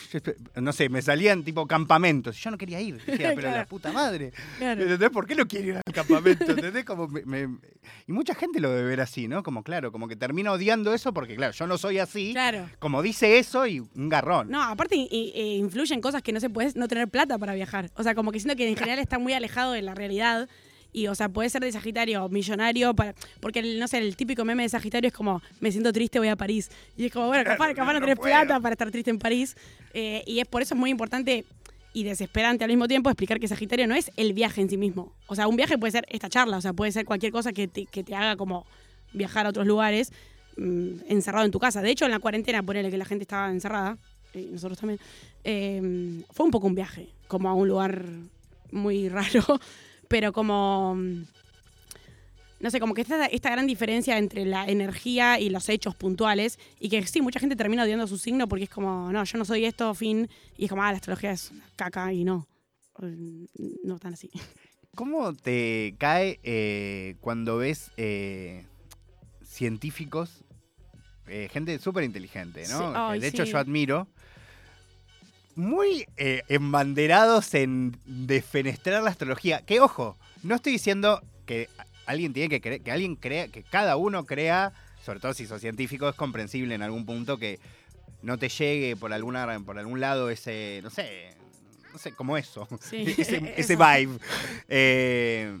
No 0.56 0.72
sé, 0.72 0.88
me 0.88 1.02
salían 1.02 1.42
tipo 1.42 1.66
campamentos. 1.66 2.36
Yo 2.38 2.50
no 2.52 2.58
quería 2.58 2.80
ir. 2.80 3.02
Decía, 3.04 3.32
pero 3.34 3.48
la 3.48 3.52
Claro. 3.54 3.68
puta 3.68 3.92
madre. 3.92 4.32
Claro. 4.58 4.82
¿Entendés? 4.82 5.10
¿Por 5.10 5.26
qué 5.26 5.34
no 5.34 5.46
quiero 5.48 5.66
ir 5.68 5.76
al 5.84 5.92
campamento? 5.92 6.44
¿Entendés? 6.52 6.84
Como 6.84 7.08
me- 7.08 7.24
me- 7.24 7.58
Y 8.06 8.12
mucha 8.12 8.34
gente 8.34 8.60
lo 8.60 8.70
debe 8.70 8.88
ver 8.88 9.00
así, 9.00 9.26
¿no? 9.26 9.42
Como, 9.42 9.62
claro, 9.64 9.90
como 9.90 10.06
que 10.06 10.14
termina 10.14 10.52
odiando 10.52 10.94
eso 10.94 11.12
porque, 11.12 11.34
claro, 11.34 11.52
yo 11.52 11.66
no 11.66 11.78
soy 11.78 11.98
así. 11.98 12.32
Claro. 12.32 12.68
Como 12.78 13.02
dice 13.02 13.38
eso 13.38 13.66
y 13.66 13.80
un 13.80 14.08
garrón. 14.08 14.50
No, 14.50 14.62
aparte 14.62 14.94
eh, 14.96 15.56
influyen 15.58 16.00
cosas 16.00 16.22
que 16.22 16.32
no 16.32 16.38
se 16.40 16.50
puede 16.50 16.72
no 16.76 16.86
tener 16.86 17.08
plata 17.08 17.38
para 17.38 17.54
viajar. 17.54 17.90
O 17.96 18.02
sea, 18.04 18.14
como 18.14 18.30
que 18.30 18.38
siento 18.38 18.56
que 18.56 18.68
en 18.68 18.76
general 18.76 18.98
está 19.00 19.18
muy 19.18 19.32
alejado 19.32 19.72
de 19.72 19.82
la 19.82 19.94
realidad. 19.94 20.48
Y, 20.92 21.06
o 21.06 21.14
sea, 21.14 21.28
puede 21.28 21.50
ser 21.50 21.62
de 21.62 21.70
Sagitario 21.70 22.28
millonario, 22.28 22.94
para, 22.94 23.14
porque, 23.40 23.60
el, 23.60 23.78
no 23.78 23.88
sé, 23.88 23.98
el 23.98 24.16
típico 24.16 24.44
meme 24.44 24.62
de 24.62 24.68
Sagitario 24.68 25.08
es 25.08 25.14
como, 25.14 25.42
me 25.60 25.70
siento 25.70 25.92
triste, 25.92 26.18
voy 26.18 26.28
a 26.28 26.36
París. 26.36 26.70
Y 26.96 27.06
es 27.06 27.12
como, 27.12 27.26
bueno, 27.26 27.44
capaz, 27.44 27.74
capaz 27.74 27.92
no 27.92 28.00
no 28.00 28.00
tenés 28.00 28.16
puedo. 28.16 28.30
plata 28.30 28.60
para 28.60 28.72
estar 28.72 28.90
triste 28.90 29.10
en 29.10 29.18
París. 29.18 29.56
Eh, 29.94 30.22
y 30.26 30.40
es 30.40 30.46
por 30.46 30.62
eso 30.62 30.74
es 30.74 30.80
muy 30.80 30.90
importante 30.90 31.44
y 31.92 32.04
desesperante 32.04 32.64
al 32.64 32.70
mismo 32.70 32.86
tiempo 32.86 33.10
explicar 33.10 33.40
que 33.40 33.48
Sagitario 33.48 33.86
no 33.86 33.94
es 33.94 34.10
el 34.16 34.32
viaje 34.32 34.60
en 34.60 34.68
sí 34.68 34.76
mismo. 34.76 35.12
O 35.26 35.34
sea, 35.34 35.48
un 35.48 35.56
viaje 35.56 35.78
puede 35.78 35.92
ser 35.92 36.06
esta 36.08 36.28
charla, 36.28 36.56
o 36.56 36.60
sea, 36.60 36.72
puede 36.72 36.92
ser 36.92 37.04
cualquier 37.04 37.32
cosa 37.32 37.52
que 37.52 37.66
te, 37.68 37.86
que 37.86 38.04
te 38.04 38.14
haga 38.14 38.36
como 38.36 38.66
viajar 39.12 39.46
a 39.46 39.50
otros 39.50 39.66
lugares 39.66 40.12
mm, 40.56 41.00
encerrado 41.08 41.44
en 41.44 41.50
tu 41.50 41.58
casa. 41.58 41.82
De 41.82 41.90
hecho, 41.90 42.04
en 42.04 42.10
la 42.10 42.18
cuarentena, 42.18 42.62
ponele 42.62 42.90
que 42.90 42.98
la 42.98 43.04
gente 43.04 43.22
estaba 43.22 43.50
encerrada, 43.50 43.96
y 44.34 44.46
nosotros 44.46 44.78
también, 44.78 45.00
eh, 45.44 46.22
fue 46.30 46.44
un 46.46 46.52
poco 46.52 46.66
un 46.66 46.74
viaje, 46.74 47.08
como 47.26 47.48
a 47.48 47.54
un 47.54 47.68
lugar 47.68 48.04
muy 48.70 49.08
raro, 49.08 49.60
pero 50.08 50.32
como... 50.32 50.94
mm, 50.96 51.24
No 52.60 52.70
sé, 52.70 52.80
como 52.80 52.92
que 52.94 53.02
esta, 53.02 53.26
esta 53.26 53.50
gran 53.50 53.68
diferencia 53.68 54.18
entre 54.18 54.44
la 54.44 54.66
energía 54.66 55.38
y 55.38 55.48
los 55.48 55.68
hechos 55.68 55.94
puntuales, 55.94 56.58
y 56.80 56.88
que 56.88 57.06
sí, 57.06 57.20
mucha 57.22 57.38
gente 57.38 57.54
termina 57.54 57.84
odiando 57.84 58.06
su 58.08 58.18
signo 58.18 58.48
porque 58.48 58.64
es 58.64 58.70
como, 58.70 59.12
no, 59.12 59.22
yo 59.22 59.38
no 59.38 59.44
soy 59.44 59.64
esto, 59.64 59.94
fin, 59.94 60.28
y 60.56 60.64
es 60.64 60.70
como, 60.70 60.82
ah, 60.82 60.90
la 60.90 60.96
astrología 60.96 61.30
es 61.30 61.52
una 61.52 61.64
caca, 61.76 62.12
y 62.12 62.24
no, 62.24 62.48
Eh, 63.00 63.46
no 63.84 63.98
tan 64.00 64.14
así. 64.14 64.28
¿Cómo 64.96 65.32
te 65.34 65.94
cae 65.98 66.40
eh, 66.42 67.14
cuando 67.20 67.58
ves 67.58 67.92
eh, 67.96 68.64
científicos, 69.44 70.42
eh, 71.28 71.48
gente 71.52 71.78
súper 71.78 72.02
inteligente, 72.02 72.64
¿no? 72.70 73.12
Sí, 73.14 73.20
de 73.20 73.28
hecho, 73.28 73.44
sí. 73.44 73.52
yo 73.52 73.58
admiro. 73.58 74.08
Muy 75.58 76.06
eh, 76.16 76.44
embanderados 76.48 77.52
en 77.54 77.96
defenestrar 78.06 79.02
la 79.02 79.10
astrología. 79.10 79.62
Que 79.62 79.80
ojo, 79.80 80.16
no 80.44 80.54
estoy 80.54 80.70
diciendo 80.70 81.20
que 81.46 81.68
alguien 82.06 82.32
tiene 82.32 82.48
que 82.48 82.60
creer, 82.60 82.80
que 82.80 82.92
alguien 82.92 83.16
crea, 83.16 83.48
que 83.48 83.64
cada 83.64 83.96
uno 83.96 84.24
crea, 84.24 84.72
sobre 85.04 85.18
todo 85.18 85.34
si 85.34 85.48
sos 85.48 85.60
científico, 85.60 86.08
es 86.08 86.14
comprensible 86.14 86.76
en 86.76 86.82
algún 86.82 87.04
punto 87.04 87.38
que 87.38 87.58
no 88.22 88.38
te 88.38 88.48
llegue 88.48 88.94
por 88.94 89.12
alguna, 89.12 89.58
por 89.66 89.80
algún 89.80 89.98
lado 89.98 90.30
ese, 90.30 90.78
no 90.84 90.90
sé, 90.90 91.34
no 91.92 91.98
sé, 91.98 92.12
como 92.12 92.36
eso 92.36 92.68
Sí, 92.80 93.16
ese, 93.18 93.40
vibe. 93.76 94.16
Eh, 94.68 95.58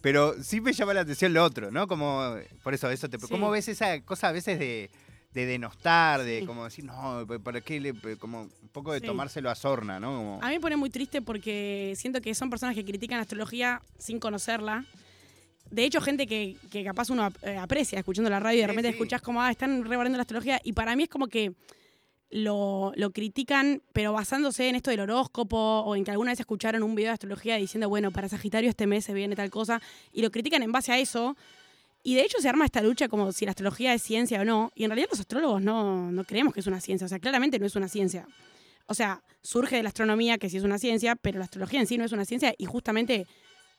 pero 0.00 0.42
sí 0.42 0.60
me 0.60 0.72
llama 0.72 0.92
la 0.92 1.02
atención 1.02 1.32
lo 1.32 1.44
otro, 1.44 1.70
¿no? 1.70 1.86
Como, 1.86 2.34
por 2.64 2.74
eso, 2.74 2.90
eso 2.90 3.08
te, 3.08 3.16
Sí. 3.20 3.28
¿cómo 3.30 3.48
ves 3.52 3.68
esa 3.68 4.00
cosa 4.00 4.30
a 4.30 4.32
veces 4.32 4.58
de, 4.58 4.90
de 5.32 5.46
denostar, 5.46 6.22
de 6.24 6.40
Sí. 6.40 6.46
como 6.46 6.64
decir, 6.64 6.84
no, 6.84 7.24
¿para 7.44 7.60
qué 7.60 7.78
le, 7.80 7.94
como 8.18 8.42
un 8.42 8.68
poco 8.72 8.92
de 8.92 9.00
Sí. 9.00 9.06
tomárselo 9.06 9.48
a 9.48 9.54
sorna, 9.54 10.00
¿no? 10.00 10.08
Como- 10.16 10.38
A 10.42 10.48
mí 10.48 10.54
me 10.54 10.60
pone 10.60 10.76
muy 10.76 10.90
triste 10.90 11.22
porque 11.22 11.92
siento 11.96 12.20
que 12.20 12.34
son 12.34 12.50
personas 12.50 12.74
que 12.74 12.84
critican 12.84 13.18
la 13.18 13.22
astrología 13.22 13.80
sin 13.98 14.18
conocerla. 14.18 14.84
De 15.70 15.84
hecho, 15.84 16.00
gente 16.00 16.26
que, 16.26 16.56
que 16.70 16.82
capaz 16.82 17.10
uno 17.10 17.30
eh, 17.42 17.56
aprecia 17.56 17.98
escuchando 18.00 18.28
la 18.28 18.40
radio 18.40 18.58
y 18.58 18.60
de 18.62 18.66
repente 18.66 18.88
sí. 18.88 18.94
escuchás 18.94 19.22
como, 19.22 19.40
ah, 19.40 19.52
están 19.52 19.84
rebarando 19.84 20.16
la 20.18 20.22
astrología. 20.22 20.60
Y 20.64 20.72
para 20.72 20.96
mí 20.96 21.04
es 21.04 21.08
como 21.08 21.28
que 21.28 21.52
lo, 22.30 22.92
lo 22.96 23.10
critican, 23.12 23.82
pero 23.92 24.12
basándose 24.12 24.68
en 24.68 24.74
esto 24.76 24.90
del 24.90 25.00
horóscopo 25.00 25.56
o 25.56 25.94
en 25.96 26.04
que 26.04 26.10
alguna 26.10 26.32
vez 26.32 26.40
escucharon 26.40 26.82
un 26.82 26.94
video 26.96 27.10
de 27.10 27.14
astrología 27.14 27.56
diciendo, 27.56 27.88
bueno, 27.88 28.10
para 28.10 28.28
Sagitario 28.28 28.68
este 28.70 28.86
mes 28.88 29.04
se 29.04 29.14
viene 29.14 29.36
tal 29.36 29.50
cosa. 29.50 29.80
Y 30.12 30.22
lo 30.22 30.30
critican 30.32 30.62
en 30.64 30.72
base 30.72 30.90
a 30.92 30.98
eso. 30.98 31.36
Y 32.02 32.14
de 32.14 32.22
hecho 32.22 32.38
se 32.40 32.48
arma 32.48 32.64
esta 32.64 32.82
lucha 32.82 33.08
como 33.08 33.30
si 33.32 33.44
la 33.44 33.50
astrología 33.50 33.92
es 33.92 34.02
ciencia 34.02 34.40
o 34.40 34.44
no. 34.44 34.72
Y 34.74 34.84
en 34.84 34.90
realidad 34.90 35.08
los 35.10 35.20
astrólogos 35.20 35.62
no, 35.62 36.10
no 36.10 36.24
creemos 36.24 36.54
que 36.54 36.60
es 36.60 36.66
una 36.66 36.80
ciencia. 36.80 37.04
O 37.04 37.08
sea, 37.08 37.18
claramente 37.18 37.58
no 37.58 37.66
es 37.66 37.76
una 37.76 37.88
ciencia. 37.88 38.26
O 38.86 38.94
sea, 38.94 39.22
surge 39.42 39.76
de 39.76 39.82
la 39.82 39.88
astronomía, 39.88 40.38
que 40.38 40.48
sí 40.48 40.56
es 40.56 40.64
una 40.64 40.78
ciencia, 40.78 41.14
pero 41.16 41.38
la 41.38 41.44
astrología 41.44 41.80
en 41.80 41.86
sí 41.86 41.98
no 41.98 42.04
es 42.04 42.12
una 42.12 42.24
ciencia 42.24 42.54
y 42.56 42.64
justamente 42.64 43.26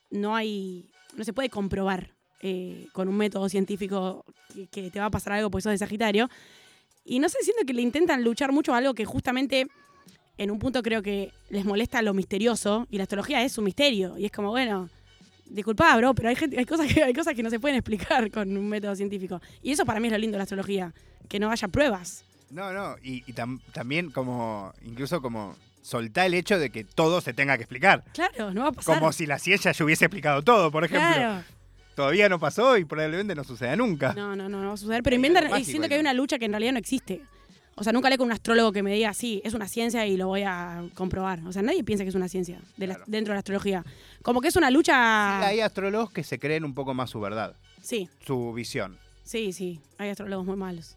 no 0.09 0.35
hay, 0.35 0.89
no 1.15 1.23
se 1.23 1.33
puede 1.33 1.49
comprobar 1.49 2.11
eh, 2.41 2.87
con 2.93 3.07
un 3.07 3.17
método 3.17 3.49
científico 3.49 4.23
que, 4.53 4.67
que 4.67 4.89
te 4.89 4.99
va 4.99 5.07
a 5.07 5.11
pasar 5.11 5.33
algo 5.33 5.49
porque 5.49 5.63
sos 5.63 5.71
de 5.71 5.77
Sagitario. 5.77 6.29
Y 7.03 7.19
no 7.19 7.29
sé, 7.29 7.39
siento 7.41 7.65
que 7.65 7.73
le 7.73 7.81
intentan 7.81 8.23
luchar 8.23 8.51
mucho 8.51 8.73
a 8.73 8.77
algo 8.77 8.93
que 8.93 9.05
justamente 9.05 9.67
en 10.37 10.51
un 10.51 10.59
punto 10.59 10.81
creo 10.81 11.01
que 11.01 11.31
les 11.49 11.65
molesta 11.65 12.01
lo 12.01 12.13
misterioso 12.13 12.87
y 12.89 12.97
la 12.97 13.03
astrología 13.03 13.43
es 13.43 13.57
un 13.57 13.65
misterio. 13.65 14.17
Y 14.17 14.25
es 14.25 14.31
como, 14.31 14.49
bueno, 14.49 14.89
disculpa, 15.53 15.95
bro, 15.97 16.13
pero 16.13 16.29
hay, 16.29 16.35
gente, 16.35 16.57
hay, 16.57 16.65
cosas 16.65 16.91
que, 16.91 17.03
hay 17.03 17.13
cosas 17.13 17.33
que 17.35 17.43
no 17.43 17.49
se 17.49 17.59
pueden 17.59 17.77
explicar 17.77 18.29
con 18.31 18.55
un 18.55 18.67
método 18.69 18.95
científico. 18.95 19.41
Y 19.61 19.71
eso 19.71 19.85
para 19.85 19.99
mí 19.99 20.07
es 20.07 20.11
lo 20.13 20.17
lindo 20.17 20.35
de 20.35 20.39
la 20.39 20.43
astrología, 20.43 20.93
que 21.29 21.39
no 21.39 21.51
haya 21.51 21.67
pruebas. 21.67 22.23
No, 22.49 22.73
no, 22.73 22.95
y, 23.03 23.23
y 23.27 23.33
tam- 23.33 23.61
también 23.71 24.11
como, 24.11 24.73
incluso 24.85 25.21
como 25.21 25.55
soltar 25.81 26.27
el 26.27 26.33
hecho 26.33 26.59
de 26.59 26.69
que 26.69 26.83
todo 26.83 27.21
se 27.21 27.33
tenga 27.33 27.57
que 27.57 27.63
explicar. 27.63 28.03
Claro, 28.13 28.53
no 28.53 28.63
va 28.63 28.67
a 28.69 28.71
pasar. 28.71 28.99
Como 28.99 29.11
si 29.11 29.25
la 29.25 29.39
ciencia 29.39 29.71
ya 29.71 29.85
hubiese 29.85 30.05
explicado 30.05 30.41
todo, 30.41 30.71
por 30.71 30.83
ejemplo. 30.83 31.07
Claro. 31.13 31.43
Todavía 31.95 32.29
no 32.29 32.39
pasó 32.39 32.77
y 32.77 32.85
probablemente 32.85 33.35
no 33.35 33.43
suceda 33.43 33.75
nunca. 33.75 34.13
No, 34.13 34.35
no, 34.35 34.47
no, 34.47 34.61
no 34.61 34.67
va 34.69 34.73
a 34.73 34.77
suceder. 34.77 35.03
Pero 35.03 35.15
inventan, 35.15 35.59
y 35.59 35.65
siento 35.65 35.87
que 35.87 35.95
hay 35.95 35.99
una 35.99 36.13
lucha 36.13 36.39
que 36.39 36.45
en 36.45 36.51
realidad 36.51 36.71
no 36.73 36.79
existe. 36.79 37.21
O 37.75 37.83
sea, 37.83 37.93
nunca 37.93 38.07
hablé 38.07 38.17
con 38.17 38.25
un 38.27 38.33
astrólogo 38.33 38.71
que 38.71 38.83
me 38.83 38.93
diga, 38.93 39.13
sí, 39.13 39.41
es 39.43 39.53
una 39.53 39.67
ciencia 39.67 40.05
y 40.05 40.17
lo 40.17 40.27
voy 40.27 40.43
a 40.43 40.83
comprobar. 40.93 41.39
O 41.47 41.51
sea, 41.53 41.61
nadie 41.61 41.83
piensa 41.83 42.03
que 42.03 42.09
es 42.09 42.15
una 42.15 42.27
ciencia 42.27 42.59
de 42.77 42.87
la- 42.87 42.95
Claro. 42.95 43.11
dentro 43.11 43.31
de 43.31 43.35
la 43.35 43.39
astrología. 43.39 43.83
Como 44.21 44.41
que 44.41 44.49
es 44.49 44.55
una 44.55 44.69
lucha... 44.69 45.39
Sí, 45.39 45.45
hay 45.47 45.59
astrólogos 45.61 46.11
que 46.11 46.23
se 46.23 46.37
creen 46.37 46.63
un 46.65 46.73
poco 46.73 46.93
más 46.93 47.09
su 47.09 47.19
verdad, 47.21 47.55
Sí, 47.81 48.09
su 48.25 48.53
visión. 48.53 48.97
sí, 49.23 49.53
sí. 49.53 49.79
Hay 49.97 50.09
astrólogos 50.09 50.45
muy 50.45 50.57
malos. 50.57 50.95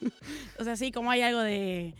o 0.58 0.64
sea, 0.64 0.76
sí, 0.76 0.92
como 0.92 1.10
hay 1.10 1.22
algo 1.22 1.40
de... 1.40 1.94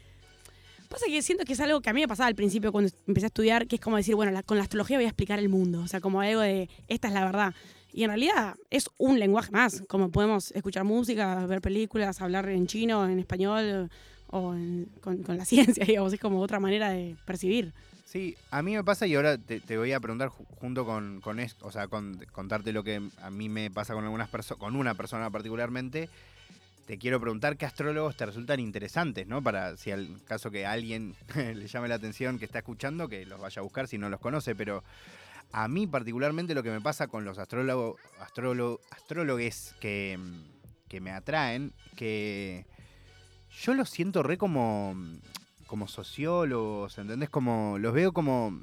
Pasa 0.88 1.06
que 1.08 1.20
siento 1.22 1.44
que 1.44 1.54
es 1.54 1.60
algo 1.60 1.80
que 1.80 1.90
a 1.90 1.92
mí 1.92 2.00
me 2.00 2.06
pasaba 2.08 2.28
al 2.28 2.34
principio 2.36 2.70
cuando 2.70 2.90
empecé 3.08 3.26
a 3.26 3.28
estudiar, 3.28 3.66
que 3.66 3.76
es 3.76 3.80
como 3.82 3.96
decir, 3.96 4.14
bueno, 4.14 4.30
la- 4.32 4.42
con 4.42 4.56
la 4.56 4.62
astrología 4.64 4.98
voy 4.98 5.04
a 5.06 5.08
explicar 5.08 5.38
el 5.38 5.48
mundo. 5.48 5.80
O 5.80 5.88
sea, 5.88 6.00
como 6.00 6.20
algo 6.20 6.40
de, 6.40 6.68
esta 6.88 7.08
es 7.08 7.14
la 7.14 7.24
verdad. 7.24 7.54
Y 7.96 8.04
en 8.04 8.10
realidad 8.10 8.56
es 8.68 8.90
un 8.98 9.18
lenguaje 9.18 9.50
más, 9.50 9.82
como 9.88 10.10
podemos 10.10 10.50
escuchar 10.50 10.84
música, 10.84 11.46
ver 11.46 11.62
películas, 11.62 12.20
hablar 12.20 12.46
en 12.50 12.66
chino, 12.66 13.08
en 13.08 13.18
español 13.18 13.88
o 14.26 14.52
en- 14.52 14.90
con, 15.00 15.24
la 15.38 15.44
ciencia, 15.46 15.82
digamos. 15.86 16.12
Es 16.12 16.20
como 16.20 16.42
otra 16.42 16.60
manera 16.60 16.90
de 16.90 17.16
percibir. 17.24 17.72
Sí, 18.04 18.36
a 18.50 18.60
mí 18.60 18.74
me 18.74 18.84
pasa 18.84 19.06
y 19.06 19.14
ahora 19.14 19.38
te, 19.38 19.78
voy 19.78 19.92
a 19.92 19.98
preguntar 20.00 20.28
ju- 20.28 20.44
junto 20.60 20.84
con, 20.84 21.40
esto, 21.40 21.66
o 21.66 21.72
sea, 21.72 21.88
con 21.88 22.22
contarte 22.32 22.70
lo 22.74 22.84
que 22.84 23.00
a 23.22 23.30
mí 23.30 23.48
me 23.48 23.70
pasa 23.70 23.94
con 23.94 24.04
algunas 24.04 24.28
personas, 24.28 24.60
con 24.60 24.76
una 24.76 24.94
persona 24.94 25.30
particularmente. 25.30 26.10
Te 26.86 26.98
quiero 26.98 27.18
preguntar 27.18 27.56
qué 27.56 27.64
astrólogos 27.64 28.14
te 28.14 28.26
resultan 28.26 28.60
interesantes, 28.60 29.26
¿no? 29.26 29.42
Para 29.42 29.78
si 29.78 29.90
al 29.90 30.22
caso 30.26 30.50
que 30.50 30.66
alguien 30.66 31.14
le 31.34 31.66
llame 31.66 31.88
la 31.88 31.94
atención 31.94 32.38
que 32.38 32.44
está 32.44 32.58
escuchando, 32.58 33.08
que 33.08 33.24
los 33.24 33.40
vaya 33.40 33.60
a 33.60 33.62
buscar 33.62 33.88
si 33.88 33.96
no 33.96 34.10
los 34.10 34.20
conoce, 34.20 34.54
pero 34.54 34.84
a 35.56 35.68
mí 35.68 35.86
particularmente 35.86 36.54
lo 36.54 36.62
que 36.62 36.70
me 36.70 36.82
pasa 36.82 37.06
con 37.08 37.24
los 37.24 37.38
astrólogos, 37.38 37.98
astrólogo, 38.20 38.78
astrólogues 38.90 39.74
que, 39.80 40.18
mm, 40.18 40.42
que 40.86 41.00
me 41.00 41.10
atraen, 41.12 41.72
que 41.96 42.66
yo 43.62 43.72
los 43.72 43.88
siento 43.88 44.22
re 44.22 44.36
como, 44.36 44.94
como 45.66 45.88
sociólogos, 45.88 46.98
¿entendés? 46.98 47.30
Como, 47.30 47.78
los 47.78 47.94
veo 47.94 48.12
como, 48.12 48.60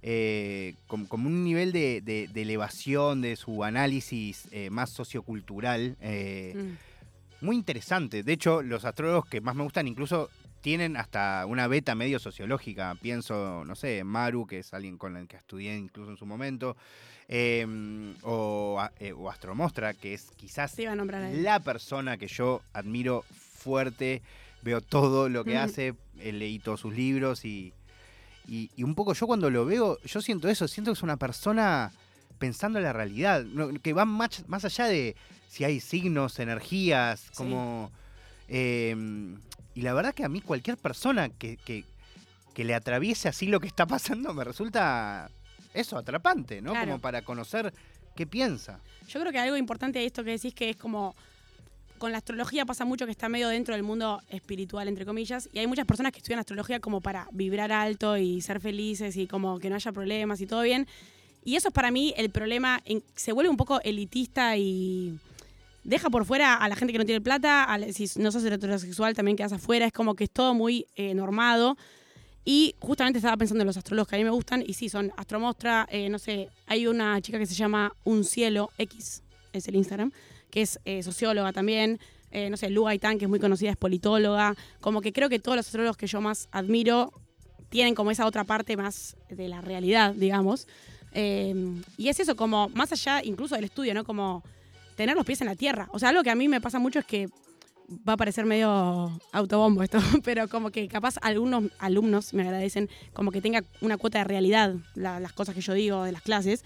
eh, 0.00 0.76
como, 0.86 1.06
como 1.08 1.28
un 1.28 1.44
nivel 1.44 1.72
de, 1.72 2.00
de- 2.00 2.26
de 2.32 2.40
elevación 2.42 3.20
de 3.20 3.36
su 3.36 3.62
análisis 3.62 4.48
eh, 4.50 4.70
más 4.70 4.88
sociocultural. 4.90 5.98
eh, 6.00 6.54
Mm. 6.56 7.44
muy 7.44 7.54
interesante. 7.56 8.22
De 8.22 8.32
hecho, 8.32 8.62
los 8.62 8.86
astrólogos 8.86 9.26
que 9.26 9.40
más 9.42 9.54
me 9.54 9.62
gustan 9.62 9.86
incluso 9.86 10.30
tienen 10.60 10.96
hasta 10.96 11.44
una 11.46 11.66
beta 11.68 11.94
medio 11.94 12.18
sociológica. 12.18 12.94
Pienso, 13.00 13.64
no 13.64 13.74
sé, 13.74 14.02
Maru, 14.04 14.46
que 14.46 14.58
es 14.60 14.74
alguien 14.74 14.98
con 14.98 15.16
el 15.16 15.28
que 15.28 15.36
estudié 15.36 15.76
incluso 15.76 16.10
en 16.10 16.16
su 16.16 16.26
momento, 16.26 16.76
eh, 17.28 17.66
o, 18.22 18.82
eh, 18.98 19.12
o 19.12 19.30
Astromostra, 19.30 19.94
que 19.94 20.14
es 20.14 20.30
quizás 20.36 20.74
la 21.42 21.60
persona 21.60 22.16
que 22.16 22.26
yo 22.26 22.60
admiro 22.72 23.24
fuerte, 23.30 24.22
veo 24.62 24.80
todo 24.80 25.28
lo 25.28 25.44
que 25.44 25.54
Mm. 25.54 25.58
hace, 25.58 25.94
eh, 26.18 26.32
leí 26.32 26.58
todos 26.58 26.80
sus 26.80 26.94
libros 26.94 27.44
y, 27.44 27.72
Y, 28.50 28.70
y 28.76 28.82
un 28.82 28.94
poco 28.94 29.12
yo 29.12 29.26
cuando 29.26 29.50
lo 29.50 29.66
veo, 29.66 29.98
yo 30.04 30.22
siento 30.22 30.48
eso, 30.48 30.66
siento 30.68 30.90
que 30.90 30.94
es 30.96 31.02
una 31.02 31.18
persona 31.18 31.92
pensando 32.38 32.78
en 32.78 32.84
la 32.86 32.94
realidad, 32.94 33.44
que 33.82 33.92
va 33.92 34.06
más, 34.06 34.48
más 34.48 34.64
allá 34.64 34.86
de 34.86 35.16
si 35.48 35.64
hay 35.64 35.80
signos, 35.80 36.38
energías, 36.38 37.20
Sí. 37.20 37.30
como... 37.36 37.92
eh, 38.48 38.96
y 39.74 39.82
la 39.82 39.94
verdad 39.94 40.14
que 40.14 40.24
a 40.24 40.28
mí 40.28 40.40
cualquier 40.40 40.76
persona 40.76 41.28
que, 41.28 41.56
que- 41.58 41.84
que 42.54 42.64
le 42.64 42.74
atraviese 42.74 43.28
así 43.28 43.46
lo 43.46 43.60
que 43.60 43.68
está 43.68 43.86
pasando 43.86 44.34
me 44.34 44.42
resulta 44.44 45.30
eso, 45.74 45.96
atrapante, 45.96 46.60
¿no? 46.60 46.72
Claro. 46.72 46.86
Como 46.88 47.00
para 47.00 47.22
conocer 47.22 47.72
qué 48.16 48.26
piensa. 48.26 48.80
Yo 49.08 49.20
creo 49.20 49.30
que 49.32 49.38
algo 49.38 49.56
importante 49.56 50.00
de 50.00 50.06
esto 50.06 50.24
que 50.24 50.30
decís 50.32 50.52
que 50.54 50.70
es 50.70 50.76
como 50.76 51.14
con 51.98 52.10
la 52.12 52.18
astrología 52.18 52.64
pasa 52.64 52.84
mucho 52.84 53.06
que 53.06 53.12
está 53.12 53.28
medio 53.28 53.48
dentro 53.48 53.74
del 53.74 53.82
mundo 53.82 54.20
espiritual, 54.28 54.86
entre 54.88 55.04
comillas, 55.04 55.48
y 55.52 55.58
hay 55.58 55.66
muchas 55.66 55.86
personas 55.86 56.12
que 56.12 56.18
estudian 56.18 56.38
astrología 56.40 56.78
como 56.80 57.00
para 57.00 57.28
vibrar 57.32 57.70
alto 57.72 58.16
y 58.16 58.40
ser 58.40 58.60
felices 58.60 59.16
y 59.16 59.26
como 59.26 59.58
que 59.58 59.68
no 59.68 59.76
haya 59.76 59.92
problemas 59.92 60.40
y 60.40 60.46
todo 60.46 60.62
bien. 60.62 60.86
Y 61.44 61.56
eso 61.56 61.68
es 61.68 61.74
para 61.74 61.90
mí 61.90 62.12
el 62.16 62.30
problema, 62.30 62.80
en- 62.84 63.02
se 63.14 63.32
vuelve 63.32 63.50
un 63.50 63.56
poco 63.56 63.80
elitista 63.82 64.56
y 64.56 65.18
deja 65.88 66.10
por 66.10 66.26
fuera 66.26 66.54
a 66.54 66.68
la 66.68 66.76
gente 66.76 66.92
que 66.92 66.98
no 66.98 67.06
tiene 67.06 67.22
plata, 67.22 67.64
a 67.64 67.92
si 67.92 68.10
no 68.16 68.30
sos 68.30 68.44
heterosexual 68.44 69.14
también 69.14 69.38
quedas 69.38 69.52
afuera, 69.54 69.86
es 69.86 69.92
como 69.92 70.14
que 70.14 70.24
es 70.24 70.30
todo 70.30 70.52
muy 70.52 70.86
eh, 70.96 71.14
normado. 71.14 71.78
Y 72.44 72.74
justamente 72.78 73.18
estaba 73.18 73.38
pensando 73.38 73.62
en 73.62 73.66
los 73.66 73.76
astrólogos 73.78 74.08
que 74.08 74.16
a 74.16 74.18
mí 74.18 74.24
me 74.24 74.30
gustan, 74.30 74.62
y 74.66 74.74
sí, 74.74 74.90
son 74.90 75.12
Astromostra, 75.16 75.88
eh, 75.90 76.10
no 76.10 76.18
sé, 76.18 76.50
hay 76.66 76.86
una 76.86 77.20
chica 77.22 77.38
que 77.38 77.46
se 77.46 77.54
llama 77.54 77.94
Un 78.04 78.24
Cielo 78.24 78.70
X, 78.76 79.22
es 79.54 79.68
el 79.68 79.76
Instagram, 79.76 80.12
que 80.50 80.62
es 80.62 80.78
eh, 80.84 81.02
socióloga 81.02 81.52
también, 81.52 81.98
no 82.50 82.58
sé, 82.58 82.68
Lu 82.68 82.84
Gaitán, 82.84 83.18
que 83.18 83.24
es 83.24 83.28
muy 83.30 83.40
conocida, 83.40 83.70
es 83.70 83.78
politóloga, 83.78 84.54
como 84.82 85.00
que 85.00 85.14
creo 85.14 85.30
que 85.30 85.38
todos 85.38 85.56
los 85.56 85.64
astrólogos 85.64 85.96
que 85.96 86.06
yo 86.06 86.20
más 86.20 86.48
admiro 86.52 87.10
tienen 87.70 87.94
como 87.94 88.10
esa 88.10 88.26
otra 88.26 88.44
parte 88.44 88.76
más 88.76 89.16
de 89.30 89.48
la 89.48 89.62
realidad, 89.62 90.12
digamos. 90.14 90.68
Y 91.14 92.08
es 92.08 92.20
eso, 92.20 92.36
como 92.36 92.68
más 92.74 92.92
allá 92.92 93.22
incluso 93.24 93.54
del 93.54 93.64
estudio, 93.64 93.94
¿no? 93.94 94.04
Como 94.04 94.44
tener 94.98 95.16
los 95.16 95.24
pies 95.24 95.40
en 95.40 95.46
la 95.46 95.54
tierra. 95.54 95.88
O 95.92 95.98
sea, 95.98 96.10
algo 96.10 96.22
que 96.22 96.30
a 96.30 96.34
mí 96.34 96.48
me 96.48 96.60
pasa 96.60 96.78
mucho 96.78 96.98
es 96.98 97.06
que 97.06 97.28
va 98.06 98.12
a 98.14 98.16
parecer 98.18 98.44
medio 98.44 99.18
autobombo 99.32 99.82
esto, 99.82 99.98
pero 100.24 100.48
como 100.48 100.70
que 100.70 100.88
capaz 100.88 101.14
algunos 101.22 101.64
alumnos 101.78 102.34
me 102.34 102.42
agradecen 102.42 102.90
como 103.14 103.30
que 103.30 103.40
tenga 103.40 103.62
una 103.80 103.96
cuota 103.96 104.18
de 104.18 104.24
realidad 104.24 104.74
la- 104.94 105.20
las 105.20 105.32
cosas 105.32 105.54
que 105.54 105.62
yo 105.62 105.72
digo 105.72 106.04
de 106.04 106.12
las 106.12 106.20
clases. 106.22 106.64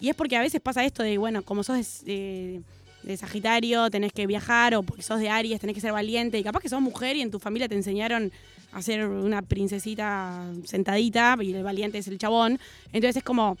Y 0.00 0.08
es 0.08 0.16
porque 0.16 0.36
a 0.36 0.40
veces 0.40 0.60
pasa 0.60 0.84
esto 0.84 1.02
de, 1.02 1.18
bueno, 1.18 1.42
como 1.42 1.62
sos 1.62 2.04
de, 2.04 2.62
de 3.02 3.16
Sagitario, 3.16 3.90
tenés 3.90 4.12
que 4.12 4.26
viajar, 4.26 4.74
o 4.74 4.82
porque 4.82 5.02
sos 5.02 5.20
de 5.20 5.28
Aries, 5.28 5.60
tenés 5.60 5.74
que 5.74 5.80
ser 5.80 5.92
valiente, 5.92 6.38
y 6.38 6.42
capaz 6.42 6.60
que 6.60 6.68
sos 6.68 6.80
mujer 6.80 7.16
y 7.16 7.20
en 7.20 7.30
tu 7.30 7.38
familia 7.38 7.68
te 7.68 7.74
enseñaron 7.74 8.32
a 8.72 8.80
ser 8.80 9.06
una 9.06 9.42
princesita 9.42 10.50
sentadita, 10.64 11.36
y 11.40 11.52
el 11.52 11.62
valiente 11.64 11.98
es 11.98 12.08
el 12.08 12.16
chabón. 12.18 12.58
Entonces 12.92 13.16
es 13.16 13.24
como, 13.24 13.58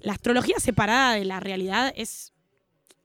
la 0.00 0.12
astrología 0.14 0.56
separada 0.58 1.14
de 1.14 1.24
la 1.24 1.40
realidad 1.40 1.92
es 1.96 2.32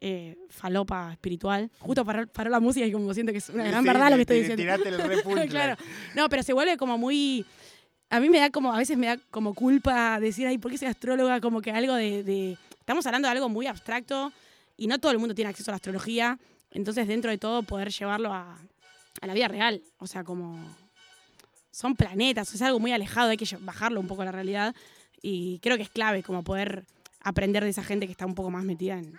eh, 0.02 0.36
falopa 0.50 1.12
espiritual. 1.14 1.70
Justo 1.80 2.04
paró, 2.04 2.28
paró 2.28 2.50
la 2.50 2.60
música 2.60 2.86
y 2.86 2.92
como 2.92 3.14
siento 3.14 3.32
que 3.32 3.38
es 3.38 3.50
una 3.50 3.64
gran 3.66 3.84
verdad 3.84 4.10
lo 4.10 4.16
que 4.16 4.22
estoy 4.24 4.40
diciendo. 4.40 4.62
Tirate 4.62 4.90
el 4.90 4.98
repunte. 5.08 5.48
claro. 5.48 5.76
No, 6.16 6.28
pero 6.28 6.44
se 6.44 6.54
vuelve 6.54 6.76
como 6.78 6.98
muy. 6.98 7.46
A 8.10 8.20
mí 8.20 8.30
me 8.30 8.40
da 8.40 8.50
como, 8.50 8.74
a 8.74 8.78
veces 8.78 8.98
me 8.98 9.08
da 9.08 9.18
como 9.30 9.54
culpa 9.54 10.20
decir, 10.20 10.46
ay, 10.48 10.58
¿por 10.58 10.70
qué 10.72 10.78
soy 10.78 10.88
astróloga? 10.90 11.40
Como 11.40 11.62
que 11.62 11.72
algo 11.72 11.94
de, 11.96 12.24
de- 12.24 12.58
Estamos 12.80 13.06
hablando 13.06 13.28
de 13.28 13.32
algo 13.34 13.48
muy 13.48 13.68
abstracto 13.68 14.34
y 14.76 14.88
no 14.88 14.98
todo 15.00 15.12
el 15.14 15.20
mundo 15.20 15.34
tiene 15.36 15.50
acceso 15.50 15.72
a 15.72 15.74
la 15.74 15.78
astrología. 15.78 16.38
Entonces, 16.72 17.08
dentro 17.08 17.30
de 17.32 17.38
todo, 17.38 17.64
poder 17.64 17.90
llevarlo 17.92 18.34
a, 18.34 18.58
a 19.22 19.28
la 19.28 19.34
vida 19.34 19.48
real. 19.48 19.82
O 20.00 20.08
sea, 20.08 20.24
como. 20.24 20.60
Son 21.70 21.96
planetas, 21.96 22.54
es 22.54 22.62
algo 22.64 22.80
muy 22.80 22.92
alejado, 22.92 23.30
hay 23.30 23.38
que 23.38 23.48
bajarlo 23.62 24.00
un 24.02 24.08
poco 24.08 24.24
a 24.24 24.26
la 24.26 24.32
realidad. 24.34 24.76
Y 25.22 25.60
creo 25.60 25.78
que 25.78 25.84
es 25.84 25.90
clave 25.90 26.22
como 26.24 26.44
poder 26.44 26.86
aprender 27.22 27.64
de 27.64 27.70
esa 27.70 27.84
gente 27.84 28.08
que 28.08 28.12
está 28.12 28.26
un 28.26 28.36
poco 28.36 28.50
más 28.50 28.64
metida 28.66 28.98
en 28.98 29.18